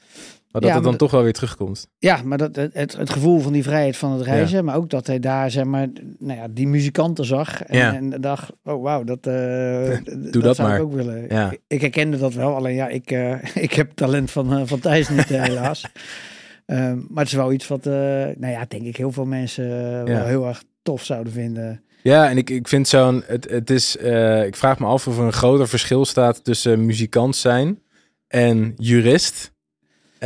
Maar 0.57 0.65
dat 0.65 0.75
Ja, 0.75 0.83
het 0.83 0.91
dan 0.91 1.09
toch 1.09 1.17
wel 1.17 1.23
weer 1.23 1.33
terugkomt. 1.33 1.89
Ja, 1.99 2.21
maar 2.25 2.39
dat, 2.39 2.57
het, 2.57 2.97
het, 2.97 3.11
gevoel 3.11 3.41
van 3.41 3.53
die 3.53 3.63
vrijheid 3.63 3.97
van 3.97 4.13
het 4.13 4.23
reizen, 4.23 4.65
maar 4.65 4.77
ook 4.77 4.91
dat 4.91 5.07
hij 5.07 5.19
daar, 5.19 5.51
zeg 5.51 5.65
maar, 5.65 5.89
nou 6.19 6.39
ja, 6.39 6.49
die 6.51 6.69
muzikanten 6.69 7.25
zag 7.25 7.63
en, 7.63 7.79
Ja. 7.79 7.95
en 7.95 8.21
dacht, 8.21 8.53
oh 8.65 8.83
wauw, 8.83 9.05
dat, 9.05 9.27
eh, 9.27 9.33
Doe 10.33 10.43
dat 10.43 10.57
zou 10.57 10.69
maar. 10.69 10.77
ik 10.77 10.83
ook 10.83 10.93
willen. 10.93 11.27
Ja. 11.29 11.51
Ik, 11.51 11.61
ik 11.67 11.81
herkende 11.81 12.19
dat 12.19 12.35
wel, 12.35 12.55
alleen 12.55 12.75
ja, 12.75 12.89
ik, 12.89 13.11
eh, 13.11 13.35
ik 13.65 13.73
heb 13.73 13.91
talent 13.95 14.31
van, 14.31 14.57
eh, 14.57 14.63
van 14.65 14.81
Thijs 14.81 15.09
niet, 15.09 15.29
helaas. 15.29 15.85
Ehm, 16.67 16.97
maar 17.09 17.25
het 17.25 17.27
is 17.27 17.39
wel 17.39 17.53
iets 17.53 17.69
wat, 17.69 17.85
nou 17.85 18.49
ja, 18.49 18.65
denk 18.69 18.83
ik 18.83 18.97
heel 18.97 19.13
veel 19.13 19.25
mensen 19.25 19.69
wel 20.05 20.25
heel 20.25 20.47
erg 20.47 20.63
tof 20.83 21.05
zouden 21.05 21.33
vinden. 21.33 21.83
Ja, 22.03 22.29
en 22.31 22.37
ik, 22.37 22.51
ik 22.51 22.69
vind 22.69 22.89
zo'n. 22.89 23.23
Het, 23.27 23.51
het 23.51 23.71
is. 23.71 23.97
ik 24.47 24.57
vraag 24.57 24.79
me 24.79 24.87
af 24.87 25.07
of 25.09 25.19
er 25.19 25.25
een 25.25 25.33
groter 25.33 25.69
verschil 25.69 26.05
staat 26.05 26.45
tussen 26.45 26.87
muzikant 26.87 27.37
zijn 27.37 27.79
en 28.29 28.73
jurist. 28.77 29.55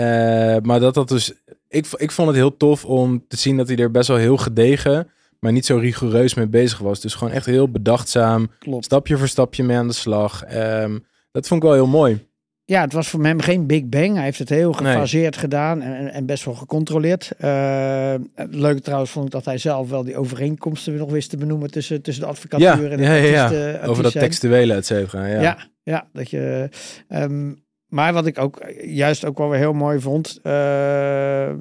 Eh, 0.01 0.57
maar 0.63 0.81
dat 0.81 0.95
dat 0.95 1.09
dus. 1.09 1.33
Ik, 1.69 1.87
ik 1.97 2.11
vond 2.11 2.29
het 2.29 2.37
heel 2.37 2.57
tof 2.57 2.85
om 2.85 3.25
te 3.29 3.37
zien 3.37 3.57
dat 3.57 3.69
hij 3.69 3.77
er 3.77 3.91
best 3.91 4.09
wel 4.09 4.17
heel 4.17 4.37
gedegen, 4.37 5.09
maar 5.41 5.53
niet 5.53 5.67
zo 5.67 5.77
rigoureus 5.77 6.35
mee 6.35 6.47
bezig 6.49 6.79
was. 6.79 7.01
Dus 7.01 7.15
gewoon 7.15 7.33
echt 7.33 7.47
heel 7.47 7.71
bedachtzaam, 7.71 8.51
Klopt. 8.59 8.85
stapje 8.85 9.17
voor 9.19 9.29
stapje 9.29 9.63
mee 9.65 9.77
aan 9.77 9.87
de 9.89 9.95
slag. 9.95 10.45
Ehm, 10.45 10.99
dat 11.33 11.47
vond 11.47 11.63
ik 11.63 11.69
wel 11.69 11.77
heel 11.77 11.87
mooi. 11.87 12.29
ja, 12.65 12.81
het 12.81 12.93
was 12.93 13.09
voor 13.09 13.25
hem 13.25 13.41
geen 13.41 13.67
Big 13.67 13.85
Bang. 13.89 14.15
Hij 14.15 14.25
heeft 14.25 14.39
het 14.39 14.49
heel 14.49 14.73
gefaseerd 14.73 15.37
gedaan 15.37 15.83
en, 15.83 16.13
en, 16.13 16.27
best 16.27 16.45
wel 16.45 16.55
gecontroleerd. 16.55 17.31
Uh, 17.45 18.15
het 18.35 18.55
leuke 18.55 18.81
trouwens 18.81 19.11
vond 19.11 19.27
ik 19.27 19.33
dat 19.33 19.45
hij 19.45 19.59
zelf 19.59 19.89
wel 19.91 20.05
die 20.05 20.17
overeenkomsten 20.17 20.97
nog 20.97 21.11
wist 21.11 21.31
te 21.31 21.37
benoemen 21.37 21.71
tussen, 21.71 22.03
tussen 22.03 22.23
de 22.25 22.29
advocatuur 22.31 22.67
ja, 22.85 22.91
en 22.91 22.97
de 22.97 23.03
ja, 23.03 23.15
ja, 23.15 23.43
artiesten- 23.45 23.83
Over 23.83 24.03
dat 24.03 24.13
textuele, 24.13 24.75
et 24.75 24.87
cetera. 24.87 25.27
Ja. 25.27 25.41
Ja, 25.41 25.59
ja, 25.83 26.09
dat 26.13 26.31
je. 26.31 26.69
ehm, 27.09 27.53
maar 27.91 28.13
wat 28.13 28.27
ik 28.27 28.39
ook 28.39 28.61
juist 28.85 29.25
ook 29.25 29.39
wel 29.39 29.49
weer 29.49 29.59
heel 29.59 29.73
mooi 29.73 30.01
vond, 30.01 30.39
eh, 30.43 31.49
eh, 31.49 31.57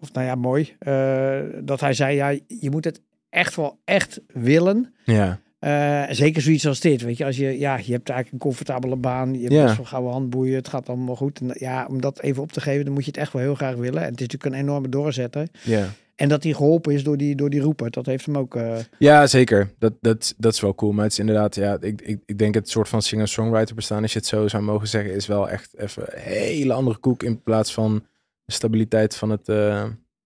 of 0.00 0.12
nou 0.12 0.26
ja, 0.26 0.34
mooi, 0.34 0.74
eh, 0.78 1.38
dat 1.64 1.80
hij 1.80 1.92
zei: 1.92 2.14
ja, 2.16 2.28
je 2.48 2.70
moet 2.70 2.84
het 2.84 3.00
echt 3.30 3.56
wel 3.56 3.78
echt 3.84 4.20
willen. 4.26 4.94
ja. 5.04 5.40
Eh, 5.58 6.02
zeker 6.10 6.42
zoiets 6.42 6.66
als 6.66 6.80
dit, 6.80 7.02
weet 7.02 7.16
je, 7.16 7.24
als 7.24 7.36
je, 7.36 7.58
ja, 7.58 7.76
je 7.76 7.92
hebt 7.92 8.08
eigenlijk 8.08 8.32
een 8.32 8.38
comfortabele 8.38 8.96
baan, 8.96 9.34
je 9.34 9.40
hebt 9.40 9.52
Ja. 9.52 9.64
best 9.64 9.76
wel 9.76 9.86
gouden 9.86 10.12
handboeien, 10.12 10.54
het 10.54 10.68
gaat 10.68 10.88
allemaal 10.88 11.16
goed. 11.16 11.40
En 11.40 11.50
ja, 11.54 11.86
om 11.90 12.00
dat 12.00 12.20
even 12.20 12.42
op 12.42 12.52
te 12.52 12.60
geven, 12.60 12.84
dan 12.84 12.94
moet 12.94 13.04
je 13.04 13.10
het 13.10 13.20
echt 13.20 13.32
wel 13.32 13.42
heel 13.42 13.54
graag 13.54 13.74
willen. 13.74 14.02
En 14.02 14.10
het 14.10 14.20
is 14.20 14.26
natuurlijk 14.26 14.54
een 14.54 14.60
enorme 14.60 14.88
doorzetter. 14.88 15.48
ja. 15.62 15.86
En 16.22 16.28
dat 16.28 16.42
hij 16.42 16.52
geholpen 16.52 16.92
is 16.94 17.04
door 17.04 17.16
die, 17.16 17.34
door 17.36 17.50
die 17.50 17.60
roeper, 17.60 17.90
dat 17.90 18.06
heeft 18.06 18.26
hem 18.26 18.38
ook. 18.38 18.56
eh, 18.56 18.76
Ja, 18.98 19.26
zeker. 19.26 19.70
Dat, 19.78 19.92
dat, 20.00 20.34
dat 20.38 20.52
is 20.52 20.60
wel 20.60 20.74
cool. 20.74 20.92
Maar 20.92 21.02
het 21.04 21.12
is 21.12 21.18
inderdaad, 21.18 21.54
ja, 21.54 21.76
ik, 21.80 22.00
ik, 22.00 22.20
ik 22.26 22.38
denk 22.38 22.54
het 22.54 22.68
soort 22.70 22.88
van 22.88 23.02
singer-songwriter 23.02 23.74
bestaan, 23.74 24.02
als 24.02 24.12
je 24.12 24.18
het 24.18 24.28
zo 24.28 24.48
zou 24.48 24.62
mogen 24.62 24.88
zeggen, 24.88 25.14
is 25.14 25.26
wel 25.26 25.50
echt 25.50 25.78
even 25.78 26.02
een 26.06 26.20
hele 26.22 26.72
andere 26.72 26.96
koek 26.98 27.22
in 27.22 27.42
plaats 27.42 27.72
van 27.74 28.04
de 28.44 28.52
stabiliteit 28.52 29.16
van 29.16 29.30
het. 29.30 29.48
eh, 29.48 29.84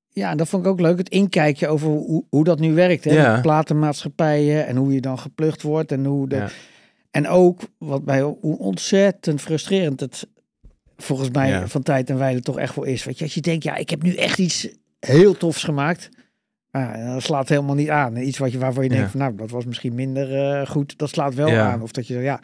Ja, 0.09 0.31
en 0.31 0.37
dat 0.37 0.49
vond 0.49 0.65
ik 0.65 0.71
ook 0.71 0.81
leuk. 0.81 0.99
Het 0.99 1.09
inkijkje 1.09 1.69
over 1.69 1.89
hoe, 1.89 2.25
hoe 2.29 2.45
dat 2.45 2.59
nu 2.59 2.75
werkt. 2.75 3.05
Hè? 3.05 3.13
Ja. 3.13 3.41
Platenmaatschappijen 3.41 4.67
en 4.67 4.77
hoe 4.77 4.93
je 4.93 5.01
dan 5.01 5.19
geplucht 5.19 5.63
wordt. 5.63 5.93
En, 5.93 6.05
hoe 6.05 6.29
de... 6.29 6.37
Ja. 6.37 6.49
en 7.11 7.29
ook 7.29 7.61
wat 7.79 8.05
bij 8.05 8.23
hoe 8.23 8.59
ontzettend 8.59 9.41
frustrerend 9.41 10.01
het 10.01 10.27
volgens 10.97 11.31
mij 11.31 11.49
Ja. 11.49 11.69
van 11.69 11.83
tijd 11.83 12.11
en 12.11 12.19
wijle 12.19 12.41
toch 12.41 12.59
echt 12.59 12.75
wel 12.75 12.85
is. 12.85 13.05
Weet 13.05 13.19
je, 13.19 13.25
als 13.25 13.35
je 13.35 13.41
denkt, 13.41 13.65
ja, 13.65 13.77
ik 13.77 13.91
heb 13.91 14.03
nu 14.03 14.15
echt 14.15 14.39
iets 14.39 14.69
heel 15.01 15.37
tofs 15.37 15.65
gemaakt. 15.65 16.09
Dat 17.05 17.23
slaat 17.23 17.49
helemaal 17.49 17.75
niet 17.75 17.89
aan. 17.91 18.17
Iets 18.17 18.39
wat 18.39 18.53
je, 18.53 18.59
waarvan 18.59 18.83
je 18.83 18.89
denkt, 18.89 19.05
Ja. 19.05 19.11
van, 19.11 19.21
nou, 19.21 19.35
dat 19.37 19.51
was 19.51 19.65
misschien 19.65 19.95
minder 19.95 20.35
eh, 20.61 20.67
goed. 20.67 20.99
Dat 20.99 21.09
slaat 21.09 21.35
wel 21.35 21.49
Ja. 21.49 21.71
aan. 21.73 21.83
Of 21.83 21.91
dat 21.93 22.07
je, 22.07 22.19
ja, 22.19 22.41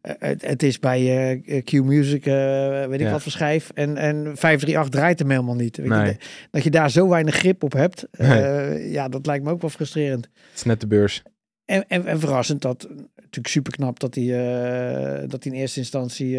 eh, 0.00 0.14
het, 0.18 0.46
het 0.46 0.62
is 0.62 0.78
bij 0.78 1.00
eh, 1.44 1.64
Q 1.64 1.72
Music, 1.72 2.26
eh, 2.26 2.86
weet 2.86 3.00
ik 3.00 3.08
wat 3.08 3.22
voor 3.22 3.32
schijf. 3.32 3.70
En, 3.74 3.96
en 3.96 4.16
538 4.36 4.88
draait 4.88 5.18
hem 5.18 5.30
helemaal 5.30 5.54
niet. 5.54 5.76
Weet 5.76 5.86
je, 5.86 5.92
Nee. 5.94 6.16
dat 6.50 6.62
je 6.64 6.70
daar 6.70 6.90
zo 6.90 7.08
weinig 7.08 7.34
grip 7.34 7.62
op 7.62 7.72
hebt. 7.72 8.06
Nee. 8.18 8.90
ja, 8.90 9.08
dat 9.08 9.26
lijkt 9.26 9.44
me 9.44 9.50
ook 9.50 9.60
wel 9.60 9.70
frustrerend. 9.70 10.24
het 10.34 10.56
is 10.58 10.62
net 10.64 10.80
de 10.80 10.86
beurs. 10.86 11.22
En, 11.64 11.84
en, 11.88 12.06
en 12.06 12.20
verrassend 12.20 12.62
dat, 12.62 12.88
natuurlijk 13.16 13.46
super 13.46 13.72
knap 13.72 14.00
dat 14.00 14.14
hij, 14.14 14.26
dat 15.26 15.44
hij 15.44 15.52
in 15.52 15.58
eerste 15.58 15.78
instantie 15.80 16.38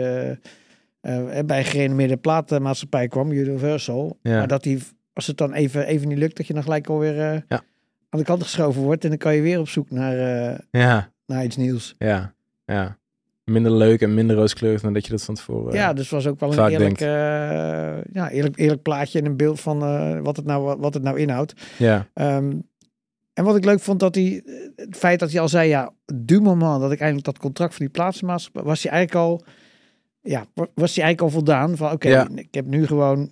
bij 1.45 1.57
een 1.57 1.65
gerenommeerde 1.65 2.17
platenmaatschappij 2.17 3.07
kwam, 3.07 3.31
Universal. 3.31 4.17
Ja. 4.21 4.37
Maar 4.37 4.47
dat 4.47 4.63
hij, 4.63 4.79
als 5.13 5.27
het 5.27 5.37
dan 5.37 5.53
even, 5.53 5.85
even 5.85 6.07
niet 6.07 6.17
lukt, 6.17 6.37
dat 6.37 6.47
je 6.47 6.53
dan 6.53 6.63
gelijk 6.63 6.87
alweer 6.87 7.19
eh 7.19 7.41
Ja. 7.47 7.63
aan 8.09 8.19
de 8.19 8.25
kant 8.25 8.43
geschoven 8.43 8.81
wordt. 8.81 9.03
En 9.03 9.09
dan 9.09 9.17
kan 9.17 9.35
je 9.35 9.41
weer 9.41 9.59
op 9.59 9.67
zoek 9.69 9.89
naar, 9.89 10.17
eh, 10.51 10.59
Ja, 10.71 11.11
naar 11.25 11.43
iets 11.43 11.57
nieuws. 11.57 11.95
ja, 11.97 12.33
ja. 12.65 12.99
Minder 13.43 13.71
leuk 13.71 14.01
en 14.01 14.13
minder 14.13 14.35
rooskleurig 14.35 14.81
dan 14.81 14.93
dat 14.93 15.05
je 15.05 15.11
dat 15.11 15.23
van 15.23 15.35
tevoren. 15.35 15.73
ja, 15.73 15.93
dus 15.93 16.09
was 16.09 16.27
ook 16.27 16.39
wel 16.39 16.53
een 16.57 16.69
eerlijk, 16.71 17.01
eh, 17.01 17.07
ja, 18.13 18.29
eerlijk, 18.29 18.57
eerlijk 18.57 18.81
plaatje 18.81 19.19
en 19.19 19.25
een 19.25 19.37
beeld 19.37 19.59
van 19.59 19.81
eh, 19.83 20.19
wat, 20.19 20.35
het 20.35 20.45
nou, 20.45 20.77
wat 20.79 20.93
het 20.93 21.03
nou 21.03 21.19
inhoudt. 21.19 21.53
ja, 21.77 22.07
Ehm, 22.13 22.53
en 23.33 23.43
wat 23.43 23.55
ik 23.55 23.65
leuk 23.65 23.79
vond, 23.79 23.99
dat 23.99 24.15
hij, 24.15 24.41
eh, 24.45 24.53
het 24.75 24.95
feit 24.97 25.19
dat 25.19 25.31
hij 25.31 25.41
al 25.41 25.49
zei, 25.49 25.69
ja, 25.69 25.93
du 26.13 26.39
moment 26.41 26.81
dat 26.81 26.91
ik 26.91 26.99
eindelijk 26.99 27.25
dat 27.25 27.37
contract 27.37 27.75
van 27.75 27.85
die 27.85 27.93
plaatsmaatschappij, 27.93 28.63
was 28.63 28.83
hij 28.83 28.91
eigenlijk 28.91 29.25
al, 29.25 29.43
ja, 30.21 30.45
wa- 30.53 30.67
was 30.75 30.95
hij 30.95 31.03
eigenlijk 31.03 31.21
al 31.21 31.29
voldaan 31.29 31.77
van, 31.77 31.91
oké, 31.91 32.09
Ja. 32.09 32.27
ik 32.35 32.53
heb 32.53 32.65
nu 32.65 32.87
gewoon, 32.87 33.31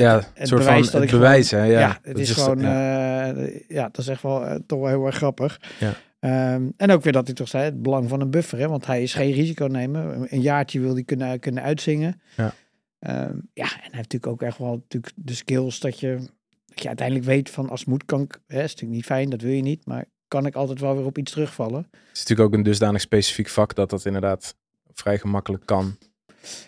ja. 0.00 0.14
het 0.16 0.30
Het 0.34 0.48
soort 0.48 0.60
bewijs 0.60 0.82
van 0.90 0.92
dat 0.92 1.02
het 1.02 1.10
ik 1.10 1.10
bewijs, 1.18 1.50
hè? 1.50 1.62
Ja, 1.64 1.78
ja, 1.80 1.98
het 2.02 2.16
Dat 2.16 2.18
is, 2.18 2.30
gewoon, 2.30 2.60
ja. 2.60 3.26
ja. 3.26 3.48
ja, 3.68 3.82
dat 3.84 3.98
is 3.98 4.08
echt 4.08 4.22
wel 4.22 4.44
eh, 4.46 4.54
toch 4.66 4.78
wel 4.80 4.88
heel 4.88 5.06
erg 5.06 5.16
grappig. 5.16 5.60
Ja. 5.80 5.94
Ehm, 6.20 6.68
en 6.76 6.90
ook 6.90 7.02
weer 7.02 7.12
dat 7.12 7.26
hij 7.26 7.34
toch 7.34 7.48
zei, 7.48 7.64
het 7.64 7.82
belang 7.82 8.08
van 8.08 8.20
een 8.20 8.30
buffer, 8.30 8.58
hè, 8.58 8.68
want 8.68 8.86
hij 8.86 9.02
is 9.02 9.14
geen 9.14 9.32
risico 9.32 9.66
nemen. 9.66 10.20
Een- 10.20 10.26
Een 10.30 10.40
jaartje 10.40 10.80
wil 10.80 10.94
hij 10.94 11.02
kunnen, 11.04 11.38
kunnen 11.40 11.62
uitzingen. 11.62 12.20
Ja. 12.36 12.54
Ehm, 12.98 13.36
ja, 13.52 13.64
en 13.64 13.68
hij 13.70 13.80
heeft 13.80 13.92
natuurlijk 13.92 14.26
ook 14.26 14.42
echt 14.42 14.58
wel 14.58 14.72
natuurlijk 14.74 15.12
de 15.16 15.34
skills 15.34 15.80
dat 15.80 16.00
je, 16.00 16.18
dat 16.66 16.82
je 16.82 16.88
uiteindelijk 16.88 17.26
weet 17.26 17.50
van 17.50 17.70
als 17.70 17.84
moet 17.84 18.04
kan 18.04 18.20
ik, 18.20 18.38
hè, 18.46 18.56
is 18.62 18.70
natuurlijk 18.70 18.92
niet 18.92 19.04
fijn, 19.04 19.30
dat 19.30 19.40
wil 19.40 19.52
je 19.52 19.62
niet, 19.62 19.86
maar 19.86 20.04
kan 20.28 20.46
ik 20.46 20.54
altijd 20.54 20.80
wel 20.80 20.96
weer 20.96 21.04
op 21.04 21.18
iets 21.18 21.32
terugvallen. 21.32 21.86
Het 21.90 22.00
is 22.12 22.18
natuurlijk 22.18 22.48
ook 22.48 22.54
een 22.54 22.62
dusdanig 22.62 23.00
specifiek 23.00 23.48
vak 23.48 23.74
dat 23.74 23.90
dat 23.90 24.04
inderdaad 24.04 24.54
vrij 24.92 25.18
gemakkelijk 25.18 25.66
kan. 25.66 25.96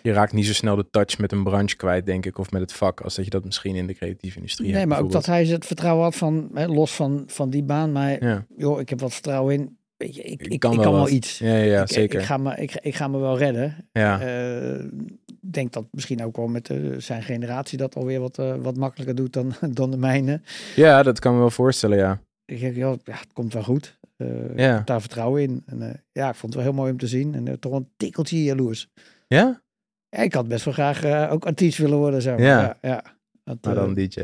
Je 0.01 0.11
raakt 0.11 0.33
niet 0.33 0.45
zo 0.45 0.53
snel 0.53 0.75
de 0.75 0.89
touch 0.89 1.17
met 1.17 1.31
een 1.31 1.43
branche 1.43 1.75
kwijt, 1.75 2.05
denk 2.05 2.25
ik, 2.25 2.37
of 2.37 2.51
met 2.51 2.61
het 2.61 2.73
vak, 2.73 3.01
als 3.01 3.15
dat 3.15 3.25
je 3.25 3.31
dat 3.31 3.43
misschien 3.45 3.75
in 3.75 3.87
de 3.87 3.93
creatieve 3.93 4.37
industrie 4.37 4.67
nee, 4.67 4.77
hebt. 4.77 4.89
maar 4.89 4.99
ook 5.01 5.11
dat 5.11 5.25
hij 5.25 5.45
het 5.45 5.65
vertrouwen 5.65 6.03
had 6.03 6.15
van, 6.15 6.49
hè, 6.53 6.65
los 6.67 6.95
van, 6.95 7.23
van 7.27 7.49
die 7.49 7.63
baan, 7.63 7.91
maar 7.91 8.23
Ja, 8.23 8.45
joh, 8.57 8.79
ik 8.79 8.89
heb 8.89 8.99
wat 8.99 9.13
vertrouwen 9.13 9.53
in. 9.53 9.77
Weet 9.97 10.15
je, 10.15 10.21
ik, 10.21 10.41
ik, 10.41 10.53
ik 10.53 10.59
kan 10.59 10.77
wel 10.77 11.09
iets. 11.09 11.37
ja, 11.39 11.55
ja, 11.55 11.81
ik, 11.81 11.87
zeker. 11.91 12.19
Ik 12.19 12.25
ga, 12.25 12.37
me, 12.37 12.55
ik, 12.55 12.75
ik 12.75 12.95
ga 12.95 13.07
me 13.07 13.17
wel 13.17 13.37
redden. 13.37 13.89
ja. 13.91 14.21
Eh, 14.21 14.83
Ik 15.41 15.53
denk 15.53 15.73
dat 15.73 15.85
misschien 15.91 16.23
ook 16.23 16.35
wel 16.35 16.47
met 16.47 16.73
zijn 16.97 17.23
generatie 17.23 17.77
dat 17.77 17.95
alweer 17.95 18.19
wat, 18.19 18.37
eh, 18.39 18.55
wat 18.55 18.77
makkelijker 18.77 19.15
doet 19.15 19.33
dan, 19.33 19.53
dan 19.73 19.91
de 19.91 19.97
mijne. 19.97 20.41
ja, 20.75 21.03
dat 21.03 21.19
kan 21.19 21.33
me 21.33 21.39
wel 21.39 21.49
voorstellen, 21.49 21.97
ja. 21.97 22.21
Ik 22.45 22.59
denk, 22.59 22.75
ja, 22.75 22.95
ja, 23.03 23.13
het 23.13 23.33
komt 23.33 23.53
wel 23.53 23.63
goed. 23.63 23.97
Eh, 24.17 24.27
Ja. 24.55 24.69
Ik 24.69 24.75
heb 24.75 24.85
daar 24.85 24.99
vertrouwen 25.01 25.41
in. 25.41 25.63
En, 25.65 26.03
ja, 26.11 26.29
ik 26.29 26.35
vond 26.35 26.53
het 26.53 26.63
wel 26.63 26.71
heel 26.71 26.79
mooi 26.81 26.91
om 26.91 26.97
te 26.97 27.07
zien. 27.07 27.35
En 27.35 27.59
toch 27.59 27.73
een 27.73 27.89
tikkeltje 27.97 28.43
jaloers. 28.43 28.87
Ja? 29.27 29.61
Ik 30.23 30.33
had 30.33 30.47
best 30.47 30.65
wel 30.65 30.73
graag 30.73 31.03
eh, 31.03 31.31
ook 31.31 31.45
artiest 31.45 31.77
willen 31.77 31.97
worden. 31.97 32.21
Zeg 32.21 32.33
maar. 32.37 32.45
Ja. 32.45 32.77
ja. 32.81 33.03
Dat, 33.43 33.57
Maar 33.61 33.75
eh, 33.75 33.79
dan 33.81 33.93
DJ. 33.93 34.19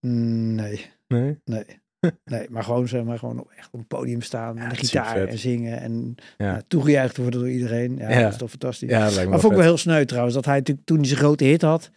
nee, 0.00 0.86
Nee? 1.08 1.40
nee. 1.44 1.64
nee, 2.24 2.46
maar 2.50 2.64
gewoon, 2.64 2.88
zeg 2.88 3.04
maar, 3.04 3.18
gewoon 3.18 3.46
echt 3.56 3.68
op 3.72 3.80
een 3.80 3.86
podium 3.86 4.22
staan 4.22 4.54
met 4.54 4.64
een 4.70 4.76
gitaar 4.76 5.26
en 5.26 5.38
zingen. 5.38 5.80
En 5.80 6.14
ja. 6.36 6.62
toegejuicht 6.68 7.16
worden 7.16 7.40
door 7.40 7.50
iedereen. 7.50 7.96
Ja, 7.96 8.22
dat 8.22 8.32
is 8.32 8.38
toch 8.38 8.50
fantastisch. 8.50 8.90
Ja, 8.90 8.98
dat 9.04 9.08
lijkt 9.08 9.24
me 9.24 9.30
maar 9.30 9.40
vond 9.40 9.52
ik 9.52 9.58
wel 9.58 9.68
heel 9.68 9.76
sneu 9.76 10.04
trouwens. 10.04 10.34
Dat 10.34 10.44
hij 10.44 10.56
natuurlijk 10.56 10.86
toen 10.86 10.96
hij 10.96 11.06
zijn 11.06 11.18
grote 11.20 11.44
hit 11.44 11.62
had, 11.62 11.90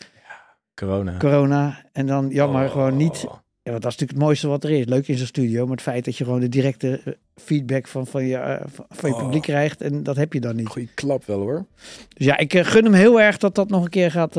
Corona. 0.73 1.17
corona. 1.17 1.85
En 1.91 2.05
dan 2.05 2.29
jammer 2.29 2.65
Oh. 2.65 2.71
gewoon 2.71 2.97
niet. 2.97 3.25
Ja, 3.63 3.71
want 3.71 3.83
dat 3.83 3.91
is 3.91 3.97
natuurlijk 3.97 4.19
het 4.19 4.27
mooiste 4.27 4.47
wat 4.47 4.63
er 4.63 4.69
is. 4.69 4.85
Leuk 4.85 5.07
in 5.07 5.17
zo'n 5.17 5.25
studio. 5.27 5.63
Maar 5.63 5.75
het 5.75 5.81
feit 5.81 6.05
dat 6.05 6.17
je 6.17 6.23
gewoon 6.23 6.39
de 6.39 6.49
directe 6.49 7.01
eh, 7.05 7.13
feedback 7.35 7.87
van, 7.87 8.07
van, 8.07 8.25
je, 8.25 8.35
eh, 8.37 8.65
van, 8.89 9.09
je 9.09 9.15
Oh. 9.15 9.21
publiek 9.23 9.41
krijgt. 9.41 9.81
En 9.81 10.03
dat 10.03 10.15
heb 10.15 10.33
je 10.33 10.39
dan 10.39 10.55
niet. 10.55 10.67
Goeie 10.67 10.89
klap 10.93 11.25
wel 11.25 11.39
hoor. 11.39 11.65
Dus 12.13 12.25
ja, 12.25 12.37
ik 12.37 12.53
eh, 12.53 12.65
gun 12.65 12.83
hem 12.83 12.93
heel 12.93 13.21
erg 13.21 13.37
dat 13.37 13.55
dat 13.55 13.69
nog 13.69 13.83
een 13.83 13.89
keer 13.89 14.11
gaat, 14.11 14.33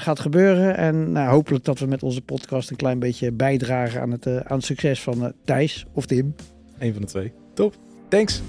gaat 0.00 0.20
gebeuren. 0.20 0.76
En 0.76 1.12
nou, 1.12 1.28
hopelijk 1.30 1.64
dat 1.64 1.78
we 1.78 1.86
met 1.86 2.02
onze 2.02 2.20
podcast 2.22 2.70
een 2.70 2.76
klein 2.76 2.98
beetje 2.98 3.32
bijdragen 3.32 4.00
aan 4.00 4.10
het, 4.10 4.26
aan 4.26 4.56
het 4.56 4.64
succes 4.64 5.02
van 5.02 5.32
Thijs 5.44 5.86
of 5.92 6.06
Tim. 6.06 6.34
Eén 6.78 6.92
van 6.92 7.02
de 7.02 7.08
twee. 7.08 7.32
Top. 7.54 7.74
Thanks. 8.08 8.42